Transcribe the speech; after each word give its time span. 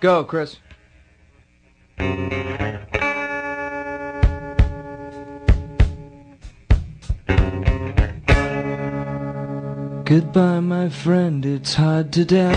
Go, 0.00 0.24
Chris. 0.24 0.58
Goodbye, 10.04 10.60
my 10.60 10.88
friend, 10.90 11.44
it's 11.46 11.74
hard 11.74 12.12
to 12.12 12.24
die. 12.26 12.54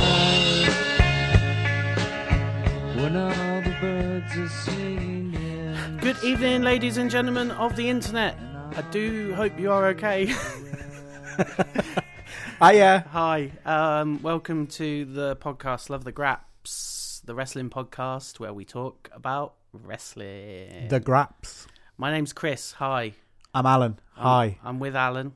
When 2.96 3.16
all 3.16 3.62
the 3.62 3.76
birds 3.80 4.38
are 4.38 4.50
singing. 4.50 5.98
Good 6.02 6.21
evening, 6.24 6.62
ladies 6.62 6.98
and 6.98 7.10
gentlemen 7.10 7.52
of 7.52 7.78
the 7.78 7.90
internet. 7.90 8.38
I 8.76 8.82
do 8.92 9.34
hope 9.34 9.58
you 9.58 9.71
are 9.71 9.88
okay. 9.88 10.26
Hiya. 12.62 13.06
Hi, 13.12 13.52
um, 13.66 14.21
welcome 14.21 14.68
to 14.68 15.06
the 15.06 15.38
podcast 15.38 15.89
Love 15.89 16.04
the 16.04 16.11
Graps, 16.11 16.99
the 17.29 17.36
wrestling 17.36 17.69
podcast 17.69 18.39
where 18.39 18.51
we 18.51 18.65
talk 18.65 19.07
about 19.14 19.54
wrestling. 19.71 20.88
The 20.88 21.00
Graps. 21.00 21.68
My 21.96 22.11
name's 22.11 22.33
Chris. 22.33 22.71
Hi. 22.71 23.14
I'm 23.54 23.68
Alan. 23.68 24.00
I'm- 24.18 24.25
Hi. 24.25 24.57
I'm 24.64 24.79
with 24.79 24.96
Alan 24.96 25.33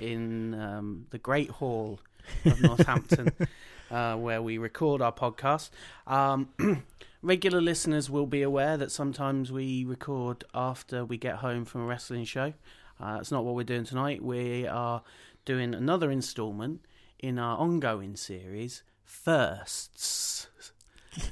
in 0.00 0.54
um, 0.54 1.06
the 1.10 1.18
Great 1.18 1.48
Hall 1.50 2.00
of 2.44 2.60
Northampton, 2.60 3.30
uh, 3.92 4.16
where 4.16 4.42
we 4.42 4.58
record 4.58 5.00
our 5.00 5.12
podcast. 5.12 5.70
Um, 6.08 6.48
regular 7.22 7.60
listeners 7.60 8.10
will 8.10 8.26
be 8.26 8.42
aware 8.42 8.76
that 8.76 8.90
sometimes 8.90 9.52
we 9.52 9.84
record 9.84 10.42
after 10.52 11.04
we 11.04 11.16
get 11.16 11.36
home 11.36 11.64
from 11.64 11.82
a 11.82 11.86
wrestling 11.86 12.24
show. 12.24 12.54
Uh, 13.00 13.18
that's 13.18 13.30
not 13.30 13.44
what 13.44 13.54
we're 13.54 13.62
doing 13.62 13.84
tonight. 13.84 14.20
We 14.20 14.66
are 14.66 15.04
doing 15.44 15.76
another 15.76 16.10
instalment 16.10 16.80
in 17.20 17.38
our 17.38 17.56
ongoing 17.56 18.16
series, 18.16 18.82
Firsts, 19.04 20.48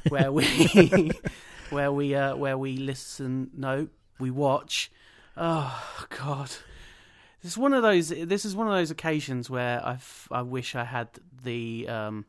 where 0.09 0.33
we 0.33 1.11
where 1.71 1.93
we 1.93 2.15
uh, 2.15 2.37
where 2.37 2.57
we 2.59 2.77
listen. 2.77 3.51
No, 3.57 3.89
we 4.19 4.31
watch. 4.31 4.91
Oh 5.37 6.07
God. 6.19 6.51
This 7.43 7.53
is 7.53 7.59
one 7.59 7.75
of 7.75 7.83
those. 7.83 8.09
This 8.09 8.45
is 8.47 8.57
one 8.57 8.67
of 8.69 8.73
those 8.73 8.91
occasions 8.91 9.51
where 9.51 9.85
I 9.85 9.99
I 10.31 10.43
wish 10.43 10.75
I 10.75 10.85
had 10.85 11.09
the 11.43 11.87
um, 11.89 12.25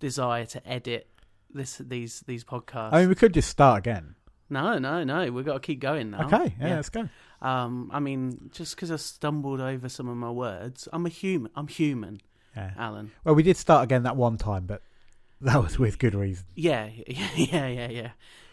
desire 0.00 0.44
to 0.46 0.68
edit 0.68 1.08
this 1.52 1.78
these 1.78 2.20
these 2.26 2.44
podcasts. 2.44 2.92
I 2.92 3.00
mean, 3.00 3.08
we 3.08 3.14
could 3.14 3.32
just 3.34 3.48
start 3.48 3.78
again. 3.78 4.14
no, 4.50 4.78
no, 4.78 5.02
no. 5.04 5.30
We've 5.32 5.44
got 5.46 5.54
to 5.54 5.60
keep 5.60 5.80
going 5.80 6.10
now. 6.10 6.26
Okay. 6.26 6.54
Yeah, 6.60 6.76
let's 6.76 6.90
go. 6.90 7.08
Um, 7.40 7.90
I 7.92 8.00
mean, 8.00 8.50
just 8.52 8.74
because 8.74 8.90
I 8.90 8.96
stumbled 8.96 9.60
over 9.60 9.88
some 9.88 10.08
of 10.08 10.16
my 10.16 10.30
words, 10.30 10.88
I'm 10.92 11.06
a 11.06 11.08
human. 11.08 11.50
I'm 11.54 11.68
human, 11.68 12.20
Yeah. 12.56 12.72
Alan. 12.76 13.12
Well, 13.24 13.34
we 13.34 13.42
did 13.42 13.56
start 13.56 13.84
again 13.84 14.02
that 14.02 14.16
one 14.16 14.36
time, 14.36 14.66
but 14.66 14.82
that 15.40 15.62
was 15.62 15.78
with 15.78 15.98
good 15.98 16.14
reason. 16.14 16.44
Yeah, 16.54 16.88
yeah, 17.06 17.28
yeah, 17.36 17.66
yeah, 17.68 17.88
yeah. 17.88 18.10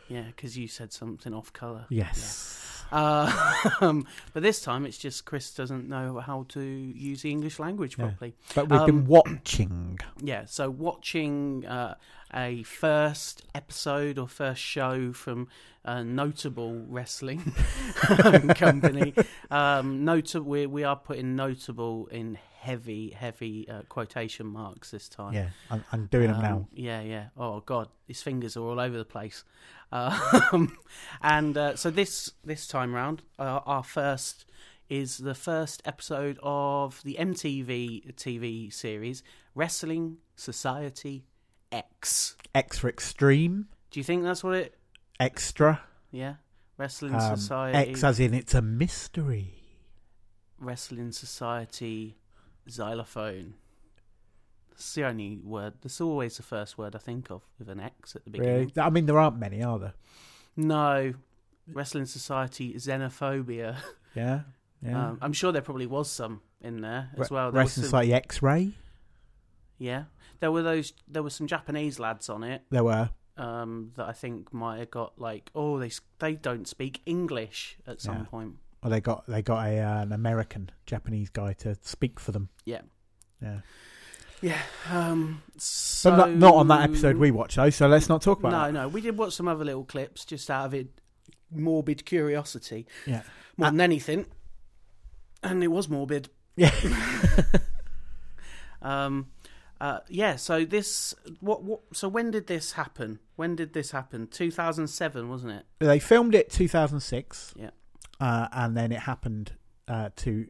Yeah, 0.07 0.23
because 0.27 0.55
you 0.57 0.67
said 0.67 0.93
something 0.93 1.33
off 1.33 1.51
colour. 1.51 1.85
Yes. 1.89 2.83
Uh, 2.91 3.31
um, 3.81 4.05
but 4.33 4.43
this 4.43 4.61
time 4.61 4.85
it's 4.85 4.99
just 4.99 5.25
Chris 5.25 5.51
doesn't 5.51 5.89
know 5.89 6.19
how 6.19 6.45
to 6.49 6.61
use 6.61 7.23
the 7.23 7.31
English 7.31 7.57
language 7.57 7.97
Yeah. 7.97 8.05
properly. 8.09 8.35
But 8.53 8.69
we've 8.69 8.79
Um, 8.81 8.85
been 8.85 9.05
watching. 9.07 9.99
Yeah, 10.21 10.45
so 10.45 10.69
watching 10.69 11.65
uh, 11.65 11.95
a 12.31 12.61
first 12.61 13.41
episode 13.55 14.19
or 14.19 14.27
first 14.27 14.61
show 14.61 15.11
from 15.11 15.47
a 15.83 16.03
notable 16.03 16.83
wrestling 16.87 17.41
company. 18.55 19.13
Um, 19.49 20.03
notable, 20.05 20.45
we, 20.47 20.65
we 20.67 20.83
are 20.83 20.95
putting 20.95 21.35
notable 21.35 22.05
in 22.07 22.37
heavy, 22.65 23.11
heavy 23.11 23.67
uh, 23.69 23.81
quotation 23.89 24.47
marks 24.47 24.91
this 24.91 25.07
time. 25.07 25.33
Yeah, 25.33 25.49
I'm, 25.69 25.83
I'm 25.91 26.05
doing 26.07 26.27
them 26.27 26.37
Um, 26.37 26.41
now. 26.43 26.67
Yeah, 26.73 27.01
yeah. 27.01 27.25
Oh 27.37 27.59
God, 27.61 27.87
his 28.07 28.21
fingers 28.21 28.57
are 28.57 28.63
all 28.63 28.79
over 28.79 28.97
the 28.97 29.05
place. 29.05 29.43
Um, 29.91 30.77
and 31.21 31.57
uh, 31.57 31.75
so 31.75 31.89
this 31.91 32.31
this 32.43 32.67
time 32.67 32.93
round, 32.93 33.21
uh, 33.39 33.59
our 33.65 33.83
first 33.83 34.45
is 34.89 35.17
the 35.17 35.35
first 35.35 35.81
episode 35.85 36.37
of 36.43 37.01
the 37.03 37.15
MTV 37.19 38.13
TV 38.15 38.71
series 38.73 39.23
Wrestling 39.55 40.17
Society 40.35 41.25
X. 41.71 42.35
Extra 42.53 42.89
extreme. 42.89 43.67
Do 43.91 43.99
you 43.99 44.03
think 44.03 44.23
that's 44.23 44.43
what 44.43 44.55
it? 44.55 44.75
Extra. 45.19 45.81
Yeah, 46.11 46.35
Wrestling 46.77 47.15
Um, 47.15 47.35
Society. 47.37 47.91
X 47.91 48.03
as 48.03 48.19
in 48.19 48.33
it's 48.33 48.53
a 48.53 48.61
mystery. 48.61 49.53
Wrestling 50.59 51.11
Society 51.11 52.15
Xylophone. 52.69 53.53
That's 54.71 54.93
the 54.93 55.05
only 55.05 55.39
word. 55.43 55.73
That's 55.81 56.01
always 56.01 56.37
the 56.37 56.43
first 56.43 56.77
word 56.77 56.95
I 56.95 56.99
think 56.99 57.29
of 57.31 57.41
with 57.59 57.69
an 57.69 57.79
X 57.79 58.15
at 58.15 58.25
the 58.25 58.31
beginning. 58.31 58.53
Really? 58.55 58.71
I 58.77 58.89
mean, 58.89 59.05
there 59.05 59.17
aren't 59.19 59.37
many, 59.39 59.63
are 59.63 59.79
there? 59.79 59.93
No, 60.57 61.13
Wrestling 61.71 62.05
Society 62.05 62.73
Xenophobia. 62.75 63.77
Yeah. 64.15 64.41
Yeah. 64.81 65.09
Um, 65.09 65.17
I'm 65.21 65.33
sure 65.33 65.51
there 65.51 65.61
probably 65.61 65.87
was 65.87 66.09
some 66.11 66.41
in 66.61 66.81
there 66.81 67.09
as 67.17 67.29
well. 67.31 67.51
There 67.51 67.59
Wrestling 67.61 67.83
some- 67.83 67.89
Society 67.89 68.13
X-ray. 68.13 68.71
yeah, 69.77 70.03
there 70.39 70.51
were 70.51 70.61
those. 70.63 70.93
There 71.07 71.23
were 71.23 71.29
some 71.29 71.47
Japanese 71.47 71.99
lads 71.99 72.29
on 72.29 72.43
it 72.43 72.61
There 72.69 72.83
were. 72.83 73.09
um, 73.37 73.91
that 73.95 74.07
I 74.07 74.13
think 74.13 74.53
might 74.53 74.79
have 74.79 74.91
got 74.91 75.19
like, 75.19 75.49
oh, 75.55 75.79
they 75.79 75.91
they 76.19 76.35
don't 76.35 76.67
speak 76.67 77.01
English 77.05 77.77
at 77.87 77.99
some 78.01 78.17
Yeah. 78.19 78.23
point. 78.25 78.55
Well, 78.85 78.91
they 78.91 79.01
got 79.01 79.25
they 79.25 79.41
got 79.41 79.65
a 79.65 79.79
uh, 79.79 80.01
an 80.03 80.11
American 80.11 80.69
Japanese 80.85 81.31
guy 81.31 81.53
to 81.53 81.75
speak 81.81 82.19
for 82.19 82.31
them. 82.31 82.49
Yeah. 82.65 82.81
Yeah. 83.41 83.61
Yeah. 84.43 84.61
Um, 84.91 85.41
so 85.57 86.11
But 86.11 86.17
not, 86.17 86.29
not 86.35 86.53
on 86.53 86.67
that 86.67 86.81
episode 86.81 87.17
we 87.17 87.31
watched 87.31 87.55
though. 87.55 87.71
So 87.71 87.87
let's 87.87 88.09
not 88.09 88.21
talk 88.21 88.37
about 88.37 88.49
it. 88.49 88.51
No, 88.51 88.63
that. 88.65 88.73
no, 88.73 88.87
we 88.89 89.01
did 89.01 89.17
watch 89.17 89.33
some 89.33 89.47
other 89.47 89.65
little 89.65 89.85
clips 89.85 90.23
just 90.23 90.51
out 90.51 90.67
of 90.67 90.75
it, 90.75 91.01
morbid 91.51 92.05
curiosity 92.05 92.85
Yeah. 93.07 93.23
more 93.57 93.69
Uh, 93.69 93.71
than 93.71 93.81
anything, 93.81 94.27
and 95.41 95.63
it 95.63 95.69
was 95.69 95.89
morbid. 95.89 96.29
Yeah. 96.55 96.69
Um, 98.81 99.27
uh, 99.81 99.99
yeah. 100.09 100.35
So 100.35 100.63
this, 100.63 101.15
what, 101.39 101.63
what? 101.63 101.79
So 101.93 102.07
when 102.07 102.29
did 102.29 102.45
this 102.45 102.73
happen? 102.73 103.19
When 103.35 103.55
did 103.55 103.73
this 103.73 103.89
happen? 103.91 104.27
Two 104.27 104.51
thousand 104.51 104.87
seven, 104.89 105.27
wasn't 105.27 105.53
it? 105.53 105.65
they 105.79 105.97
filmed 105.97 106.35
it 106.35 106.51
2006. 106.51 107.55
Yeah. 107.57 107.71
Uh, 108.19 108.47
and 108.51 108.75
then 108.75 108.91
it 108.91 108.99
happened 108.99 109.53
uh, 109.87 110.09
to 110.15 110.47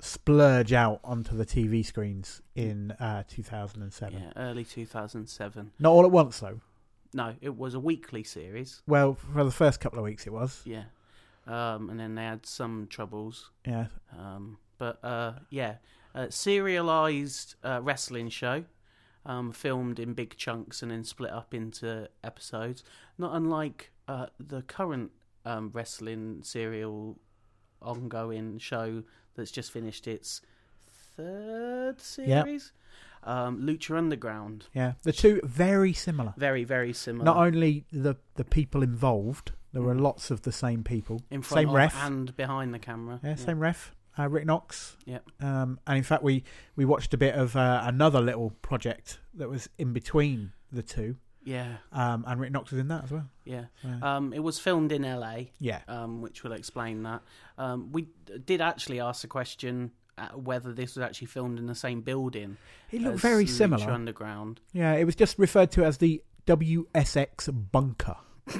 splurge 0.00 0.72
out 0.72 1.00
onto 1.02 1.36
the 1.36 1.44
TV 1.44 1.84
screens 1.84 2.40
in 2.54 2.92
uh, 2.92 3.24
2007. 3.28 4.18
Yeah, 4.18 4.32
early 4.36 4.64
two 4.64 4.86
thousand 4.86 5.28
seven. 5.28 5.72
Not 5.78 5.90
all 5.90 6.04
at 6.04 6.10
once 6.10 6.40
though. 6.40 6.60
No, 7.14 7.34
it 7.40 7.56
was 7.56 7.74
a 7.74 7.80
weekly 7.80 8.22
series. 8.22 8.82
Well, 8.86 9.14
for 9.14 9.44
the 9.44 9.50
first 9.50 9.80
couple 9.80 9.98
of 9.98 10.04
weeks 10.04 10.26
it 10.26 10.32
was. 10.32 10.60
Yeah. 10.64 10.84
Um, 11.46 11.88
and 11.88 11.98
then 11.98 12.14
they 12.14 12.24
had 12.24 12.44
some 12.44 12.86
troubles. 12.90 13.50
Yeah. 13.66 13.86
Um, 14.16 14.58
but 14.76 15.02
uh, 15.02 15.32
yeah, 15.50 15.76
uh, 16.14 16.26
serialized 16.28 17.54
uh, 17.64 17.80
wrestling 17.82 18.28
show, 18.28 18.64
um, 19.24 19.52
filmed 19.52 19.98
in 19.98 20.12
big 20.12 20.36
chunks 20.36 20.82
and 20.82 20.90
then 20.90 21.04
split 21.04 21.32
up 21.32 21.54
into 21.54 22.08
episodes. 22.22 22.84
Not 23.16 23.34
unlike 23.34 23.90
uh, 24.06 24.26
the 24.38 24.62
current 24.62 25.10
um, 25.44 25.70
wrestling 25.72 26.40
serial 26.42 27.18
ongoing 27.80 28.58
show 28.58 29.02
that's 29.36 29.50
just 29.50 29.70
finished 29.70 30.06
its 30.08 30.40
third 31.16 32.00
series, 32.00 32.72
um, 33.24 33.60
Lucha 33.62 33.96
Underground. 33.96 34.66
Yeah. 34.74 34.94
The 35.02 35.12
two 35.12 35.40
very 35.44 35.92
similar. 35.92 36.34
Very, 36.36 36.64
very 36.64 36.92
similar. 36.92 37.24
Not 37.24 37.36
only 37.36 37.84
the 37.92 38.16
the 38.34 38.44
people 38.44 38.82
involved, 38.82 39.52
there 39.72 39.82
were 39.82 39.94
Mm. 39.94 40.00
lots 40.00 40.30
of 40.30 40.42
the 40.42 40.52
same 40.52 40.82
people. 40.84 41.22
in 41.30 41.42
front 41.42 41.60
same 41.62 41.68
of 41.68 41.74
ref. 41.74 41.94
and 42.04 42.36
behind 42.36 42.72
the 42.74 42.78
camera. 42.78 43.20
Yeah, 43.22 43.34
same 43.34 43.60
ref. 43.60 43.94
Uh, 44.18 44.28
Rick 44.28 44.46
Knox. 44.46 44.96
Yeah. 45.04 45.20
Um, 45.40 45.78
and 45.86 45.96
in 45.96 46.02
fact, 46.02 46.24
we, 46.24 46.42
we 46.74 46.84
watched 46.84 47.14
a 47.14 47.16
bit 47.16 47.36
of 47.36 47.54
uh, 47.54 47.82
another 47.84 48.20
little 48.20 48.50
project 48.62 49.20
that 49.34 49.48
was 49.48 49.68
in 49.78 49.92
between 49.92 50.52
the 50.72 50.82
two. 50.82 51.16
Yeah, 51.48 51.76
Um, 51.92 52.24
and 52.26 52.40
Rick 52.40 52.52
Knox 52.52 52.70
was 52.72 52.80
in 52.80 52.88
that 52.88 53.04
as 53.04 53.10
well. 53.10 53.28
yeah. 53.44 53.66
Uh, 53.84 54.06
Um, 54.06 54.32
it 54.32 54.40
was 54.40 54.58
filmed 54.58 54.92
in 54.92 55.02
LA. 55.02 55.36
yeah. 55.58 55.80
um, 55.88 56.20
which 56.20 56.42
will 56.44 56.52
explain 56.52 57.02
that. 57.04 57.22
Um, 57.56 57.90
we 57.92 58.08
did 58.44 58.60
actually 58.60 59.00
ask 59.00 59.22
the 59.22 59.28
question 59.28 59.92
uh, 60.18 60.28
whether 60.34 60.72
this 60.72 60.96
was 60.96 61.02
actually 61.04 61.28
filmed 61.28 61.58
in 61.58 61.66
the 61.66 61.74
same 61.74 62.00
building. 62.02 62.56
It 62.90 63.00
looked 63.02 63.20
very 63.20 63.44
Lucha 63.46 63.48
similar. 63.60 63.90
Underground. 63.90 64.60
Yeah, 64.72 64.92
it 64.94 65.04
was 65.04 65.14
just 65.14 65.38
referred 65.38 65.70
to 65.72 65.84
as 65.84 65.98
the 65.98 66.22
WSX 66.46 67.48
bunker. 67.72 68.16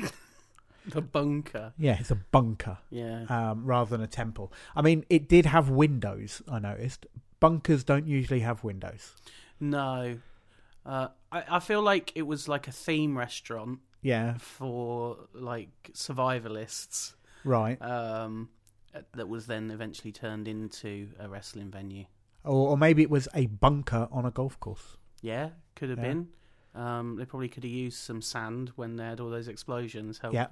The 0.87 1.03
bunker. 1.03 1.75
Yeah, 1.77 1.99
it's 2.01 2.11
a 2.11 2.15
bunker 2.15 2.79
Yeah. 2.89 3.25
um, 3.29 3.67
rather 3.67 3.91
than 3.91 4.01
a 4.01 4.07
temple. 4.07 4.51
I 4.75 4.81
mean, 4.81 5.05
it 5.11 5.29
did 5.29 5.45
have 5.45 5.69
windows, 5.69 6.41
I 6.51 6.59
noticed. 6.61 7.05
Bunkers 7.41 7.85
don't 7.85 8.07
usually 8.07 8.41
have 8.41 8.65
windows. 8.65 9.15
No. 9.61 10.19
Uh, 10.89 11.09
I, 11.31 11.45
I 11.57 11.59
feel 11.61 11.83
like 11.83 12.13
it 12.15 12.23
was 12.23 12.49
like 12.49 12.67
a 12.67 12.73
theme 12.73 13.17
restaurant 13.19 13.81
Yeah, 14.01 14.39
for 14.39 15.19
like 15.35 15.91
survivalists 15.93 17.15
right. 17.45 17.81
um, 17.83 18.49
that 19.15 19.29
was 19.29 19.47
then 19.47 19.71
eventually 19.71 20.13
turned 20.13 20.49
into 20.49 21.11
a 21.19 21.29
wrestling 21.29 21.71
venue. 21.71 22.07
Or, 22.45 22.71
or 22.71 22.79
maybe 22.79 23.03
it 23.03 23.11
was 23.11 23.29
a 23.35 23.47
bunker 23.47 24.09
on 24.11 24.25
a 24.25 24.31
golf 24.31 24.59
course. 24.61 24.97
Yeah, 25.21 25.51
could 25.77 25.91
have 25.91 25.99
Yeah. 25.99 26.05
been. 26.09 26.29
Um, 26.75 27.17
they 27.17 27.25
probably 27.25 27.49
could 27.49 27.65
have 27.65 27.73
used 27.73 27.99
some 27.99 28.23
sand 28.23 28.73
when 28.77 28.97
they 28.97 29.05
had 29.05 29.21
all 29.21 29.31
those 29.31 29.49
explosions. 29.49 30.19
Help, 30.19 30.33
Yeah. 30.33 30.47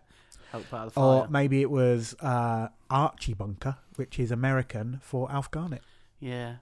help 0.50 0.72
out 0.74 0.84
the 0.86 0.90
fire. 0.90 1.04
Or 1.04 1.28
maybe 1.28 1.62
it 1.62 1.70
was 1.70 2.14
uh, 2.20 2.68
Archie 2.90 3.34
Bunker, 3.34 3.76
which 3.96 4.18
is 4.18 4.30
American 4.32 4.98
for 5.02 5.30
Alf 5.32 5.50
Garnett. 5.50 5.82
yeah, 6.20 6.56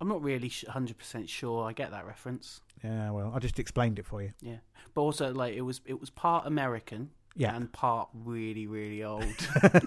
I'm 0.00 0.08
not 0.08 0.22
really 0.22 0.52
hundred 0.68 0.98
percent 0.98 1.28
sure. 1.28 1.64
I 1.66 1.72
get 1.72 1.90
that 1.90 2.06
reference, 2.06 2.60
Yeah, 2.84 3.10
well, 3.10 3.32
I 3.34 3.38
just 3.38 3.58
explained 3.58 3.98
it 3.98 4.06
for 4.06 4.22
you. 4.22 4.32
Yeah. 4.42 4.56
But 4.94 5.00
also 5.02 5.32
like 5.32 5.54
it 5.54 5.62
was 5.62 5.80
it 5.86 6.00
was 6.00 6.10
part 6.10 6.46
American 6.46 7.10
Yeah. 7.34 7.54
and 7.56 7.72
part 7.72 8.08
really 8.12 8.66
really 8.66 9.02
old. 9.02 9.24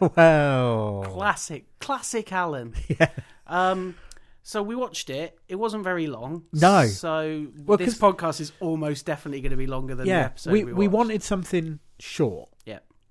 well, 0.15 1.03
classic, 1.07 1.65
classic 1.79 2.31
Alan. 2.31 2.73
Yeah. 2.87 3.09
Um, 3.47 3.95
so 4.41 4.63
we 4.63 4.75
watched 4.75 5.09
it. 5.11 5.37
It 5.47 5.55
wasn't 5.55 5.83
very 5.83 6.07
long. 6.07 6.43
No. 6.53 6.85
So 6.87 7.47
Well, 7.65 7.77
this 7.77 7.97
podcast 7.97 8.39
is 8.41 8.51
almost 8.59 9.05
definitely 9.05 9.41
going 9.41 9.51
to 9.51 9.57
be 9.57 9.67
longer 9.67 9.93
than 9.95 10.05
the 10.05 10.11
yeah, 10.11 10.25
episode 10.25 10.53
we 10.53 10.63
we, 10.63 10.73
we 10.73 10.87
wanted 10.87 11.21
something 11.23 11.79
short. 11.99 12.49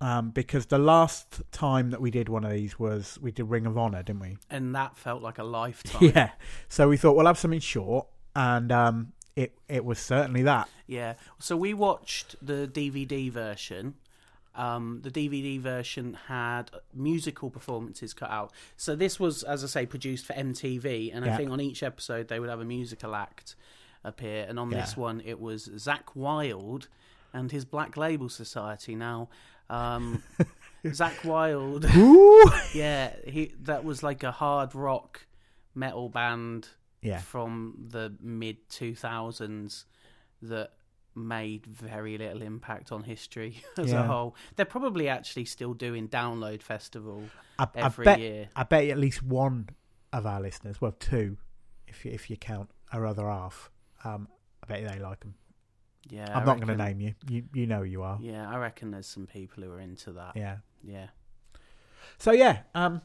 Yeah. 0.00 0.19
Um, 0.19 0.31
because 0.31 0.67
the 0.67 0.79
last 0.79 1.43
time 1.50 1.91
that 1.91 2.00
we 2.00 2.11
did 2.11 2.29
one 2.29 2.45
of 2.45 2.53
these 2.53 2.79
was 2.79 3.19
we 3.21 3.33
did 3.33 3.45
Ring 3.50 3.67
of 3.67 3.77
Honor, 3.77 4.03
didn't 4.03 4.21
we? 4.21 4.37
and 4.50 4.75
that 4.75 4.97
felt 4.97 5.23
like 5.23 5.39
a 5.39 5.45
lifetime. 5.45 6.12
Yeah. 6.15 6.31
So 6.69 6.89
we 6.89 6.97
thought 6.97 7.17
we'll 7.17 7.27
have 7.27 7.39
something 7.39 7.61
short, 7.61 8.06
and 8.37 8.71
um, 8.71 9.12
it 9.35 9.59
it 9.69 9.85
was 9.85 9.99
certainly 9.99 10.43
that. 10.43 10.69
Yeah. 10.87 11.15
So 11.39 11.56
we 11.56 11.75
watched 11.75 12.37
the 12.41 12.69
DVD 12.73 13.31
version. 13.31 13.95
Um, 14.55 15.00
the 15.03 15.11
DVD 15.11 15.61
version 15.61 16.17
had 16.27 16.71
musical 16.93 17.49
performances 17.49 18.12
cut 18.12 18.31
out. 18.31 18.53
So 18.77 18.97
this 18.97 19.21
was, 19.21 19.45
as 19.45 19.62
I 19.62 19.69
say, 19.69 19.87
produced 19.87 20.27
for 20.27 20.33
MTV, 20.33 21.15
and 21.15 21.25
I 21.25 21.29
Yeah. 21.29 21.37
think 21.37 21.50
on 21.50 21.61
each 21.61 21.83
episode 21.85 22.27
they 22.29 22.41
would 22.41 22.49
have 22.50 22.61
a 22.61 22.65
musical 22.65 23.15
act 23.15 23.55
appear. 24.03 24.47
And 24.49 24.59
on 24.59 24.71
this 24.71 24.97
one, 24.97 25.21
it 25.25 25.39
was 25.41 25.69
Zakk 25.69 26.15
Wylde 26.17 26.89
and 27.33 27.53
his 27.53 27.65
Black 27.65 27.97
Label 27.97 28.29
Society. 28.29 28.97
Now, 28.97 29.29
um, 29.70 30.23
Zakk 30.85 31.25
Wylde, 31.25 31.85
Ooh. 31.97 32.50
yeah, 32.75 33.12
he 33.26 33.53
that 33.62 33.85
was 33.85 34.03
like 34.03 34.23
a 34.23 34.31
hard 34.31 34.75
rock 34.75 35.26
metal 35.75 36.09
band 36.09 36.69
Yeah. 37.03 37.19
from 37.19 37.87
the 37.91 38.15
mid 38.20 38.69
2000s 38.69 39.85
that 40.43 40.70
made 41.15 41.67
very 41.67 42.17
little 42.17 42.43
impact 42.43 42.93
on 42.93 43.03
history 43.03 43.62
as 43.79 43.91
Yeah. 43.91 44.05
a 44.05 44.06
whole. 44.06 44.37
They're 44.56 44.65
probably 44.67 45.09
actually 45.09 45.47
still 45.47 45.75
doing 45.75 46.09
Download 46.09 46.62
Festival 46.62 47.25
I, 47.59 47.64
I 47.64 47.69
every 47.75 48.05
bet 48.05 48.21
year. 48.21 48.49
I 48.55 48.62
bet 48.62 48.85
at 48.85 48.99
least 48.99 49.23
one 49.23 49.69
of 50.12 50.26
our 50.26 50.41
listeners, 50.41 50.81
well, 50.81 50.93
two, 50.93 51.37
if 51.88 52.05
you, 52.05 52.12
if 52.12 52.31
you 52.31 52.37
count 52.37 52.71
our 52.93 53.05
other 53.05 53.26
half, 53.29 53.71
um, 54.05 54.29
I 54.62 54.67
bet 54.67 54.93
they 54.93 55.00
like 55.00 55.21
them. 55.21 55.35
Yeah, 56.11 56.27
I'm 56.35 56.43
I 56.43 56.45
not 56.45 56.57
going 56.61 56.69
to 56.77 56.85
name 56.85 57.01
you. 57.01 57.15
You 57.29 57.45
you 57.55 57.67
know 57.67 57.79
who 57.79 57.85
you 57.85 58.03
are. 58.03 58.19
Yeah, 58.21 58.49
I 58.49 58.57
reckon 58.59 58.91
there's 58.91 59.07
some 59.07 59.27
people 59.27 59.63
who 59.63 59.71
are 59.73 59.81
into 59.81 60.13
that. 60.13 60.33
Yeah. 60.37 60.57
Yeah. 60.83 61.09
So 62.19 62.33
yeah, 62.33 62.61
um, 62.75 63.03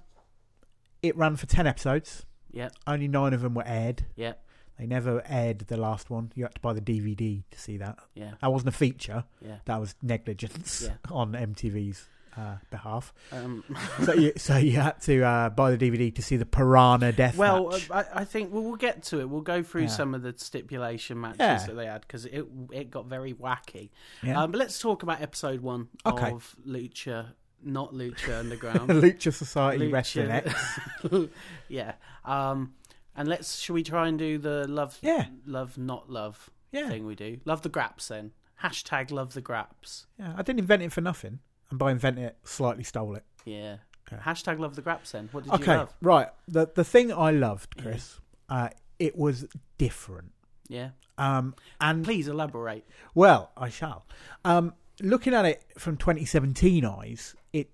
it 1.02 1.16
ran 1.18 1.36
for 1.36 1.46
ten 1.46 1.68
episodes. 1.68 2.26
Yeah. 2.52 2.70
Only 2.88 3.08
nine 3.08 3.34
of 3.34 3.42
them 3.42 3.54
were 3.56 3.68
aired. 3.68 4.06
Yeah. 4.16 4.34
They 4.80 4.88
never 4.88 5.22
aired 5.28 5.60
the 5.60 5.78
last 5.78 6.10
one. 6.10 6.32
You 6.36 6.46
had 6.46 6.56
to 6.56 6.62
buy 6.62 6.74
the 6.74 6.82
DVD 6.82 7.44
to 7.52 7.60
see 7.60 7.78
that. 7.78 8.00
Yeah. 8.16 8.32
That 8.42 8.52
wasn't 8.52 8.70
a 8.70 8.78
feature. 8.78 9.24
Yeah. 9.42 9.58
That 9.66 9.80
was 9.80 9.96
negligence 10.02 10.84
Yeah. 10.88 10.96
on 11.12 11.34
MTV's 11.34 12.08
uh, 12.38 12.56
behalf. 12.72 13.14
Um, 13.32 13.64
So 14.04 14.14
you 14.14 14.34
so 14.38 14.58
you 14.58 14.74
had 14.80 15.00
to 15.04 15.24
uh, 15.24 15.50
buy 15.50 15.76
the 15.76 15.78
DVD 15.78 16.14
to 16.16 16.22
see 16.22 16.38
the 16.38 16.46
Piranha 16.46 17.12
Death 17.12 17.38
well, 17.38 17.70
Match. 17.70 17.90
uh, 17.92 18.04
I, 18.14 18.22
I 18.22 18.26
think 18.26 18.52
well, 18.54 18.64
we'll 18.64 18.76
get 18.76 19.04
to 19.04 19.20
it. 19.20 19.30
We'll 19.30 19.42
go 19.42 19.64
through 19.64 19.84
Yeah. 19.84 19.88
some 19.88 20.14
of 20.16 20.22
the 20.22 20.34
stipulation 20.38 21.20
matches 21.22 21.40
Yeah. 21.40 21.66
that 21.68 21.76
they 21.76 21.86
had 21.86 22.02
because 22.02 22.26
it 22.26 22.46
it 22.72 22.90
got 22.92 23.06
very 23.08 23.34
wacky. 23.34 23.90
yeah. 24.22 24.42
Um, 24.42 24.52
but 24.52 24.58
let's 24.60 24.80
talk 24.80 25.04
about 25.04 25.22
episode 25.22 25.62
one 25.62 25.90
Okay. 26.06 26.32
of 26.32 26.56
Lucha, 26.68 27.28
not 27.64 27.94
Lucha 27.94 28.40
Underground. 28.40 28.90
Lucha 28.90 29.34
Society 29.34 29.88
Lucha- 29.90 29.94
Wrestling 29.94 30.32
X. 30.32 30.80
yeah. 31.68 31.94
Um, 32.26 32.74
and 33.16 33.28
let's 33.28 33.60
should 33.60 33.74
we 33.74 33.84
try 33.84 34.08
and 34.08 34.18
do 34.18 34.38
the 34.38 34.68
love, 34.68 34.98
Yeah. 35.02 35.26
love 35.46 35.78
not 35.78 36.10
love 36.10 36.50
Yeah. 36.72 36.90
thing 36.90 37.06
we 37.06 37.16
do? 37.16 37.40
Love 37.46 37.62
the 37.62 37.70
graps 37.70 38.08
then. 38.08 38.32
Hashtag 38.64 39.12
love 39.12 39.34
the 39.34 39.42
graps. 39.42 40.06
Yeah, 40.18 40.34
I 40.38 40.42
didn't 40.42 40.60
invent 40.60 40.82
it 40.84 40.92
for 40.94 41.02
nothing, 41.02 41.40
and 41.74 41.80
by 41.80 41.92
invent 41.92 42.20
it, 42.20 42.38
slightly 42.44 42.84
stole 42.84 43.16
it. 43.16 43.24
Yeah. 43.46 43.78
Okay. 44.08 44.22
Hashtag 44.22 44.60
love 44.60 44.76
the 44.76 44.82
graps 44.84 45.12
then. 45.12 45.28
What 45.32 45.44
did 45.44 45.50
you 45.54 45.56
Okay, 45.60 45.78
love? 45.78 45.94
right. 46.02 46.28
The 46.48 46.68
the 46.74 46.84
thing 46.84 47.12
I 47.12 47.32
loved, 47.32 47.78
Chris, 47.82 48.20
uh, 48.48 48.70
it 49.00 49.16
was 49.18 49.46
different. 49.78 50.32
Yeah. 50.68 50.90
Um, 51.18 51.56
and 51.82 52.04
Please 52.04 52.28
elaborate. 52.28 52.86
well, 53.16 53.52
I 53.58 53.70
shall. 53.70 54.06
Um, 54.46 54.74
looking 55.02 55.34
at 55.34 55.46
it 55.46 55.64
from 55.78 55.98
2017 55.98 56.86
eyes, 56.86 57.36
it 57.54 57.70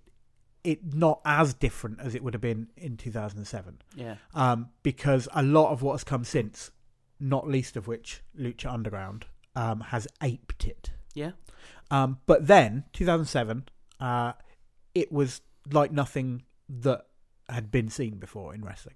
it 0.64 0.94
not 0.94 1.20
as 1.26 1.54
different 1.54 2.00
as 2.00 2.16
it 2.16 2.24
would 2.24 2.34
have 2.34 2.42
been 2.42 2.70
in 2.78 2.96
2007. 2.96 3.82
Yeah. 3.96 4.16
Um, 4.34 4.70
because 4.84 5.28
a 5.34 5.44
lot 5.44 5.72
of 5.72 5.82
what 5.82 5.94
has 5.94 6.04
come 6.06 6.24
since, 6.24 6.72
not 7.20 7.48
least 7.48 7.76
of 7.76 7.88
which 7.88 8.22
Lucha 8.40 8.72
Underground, 8.72 9.26
um, 9.56 9.82
has 9.82 10.08
aped 10.22 10.66
it. 10.66 10.92
Yeah. 11.14 11.32
Um, 11.92 12.20
but 12.28 12.48
then 12.48 12.84
2007, 12.94 13.68
uh, 14.00 14.34
it 14.96 15.12
was 15.12 15.42
like 15.72 15.92
nothing 15.92 16.44
that 16.68 17.06
had 17.48 17.72
been 17.72 17.90
seen 17.90 18.18
before 18.18 18.54
in 18.54 18.64
wrestling. 18.64 18.96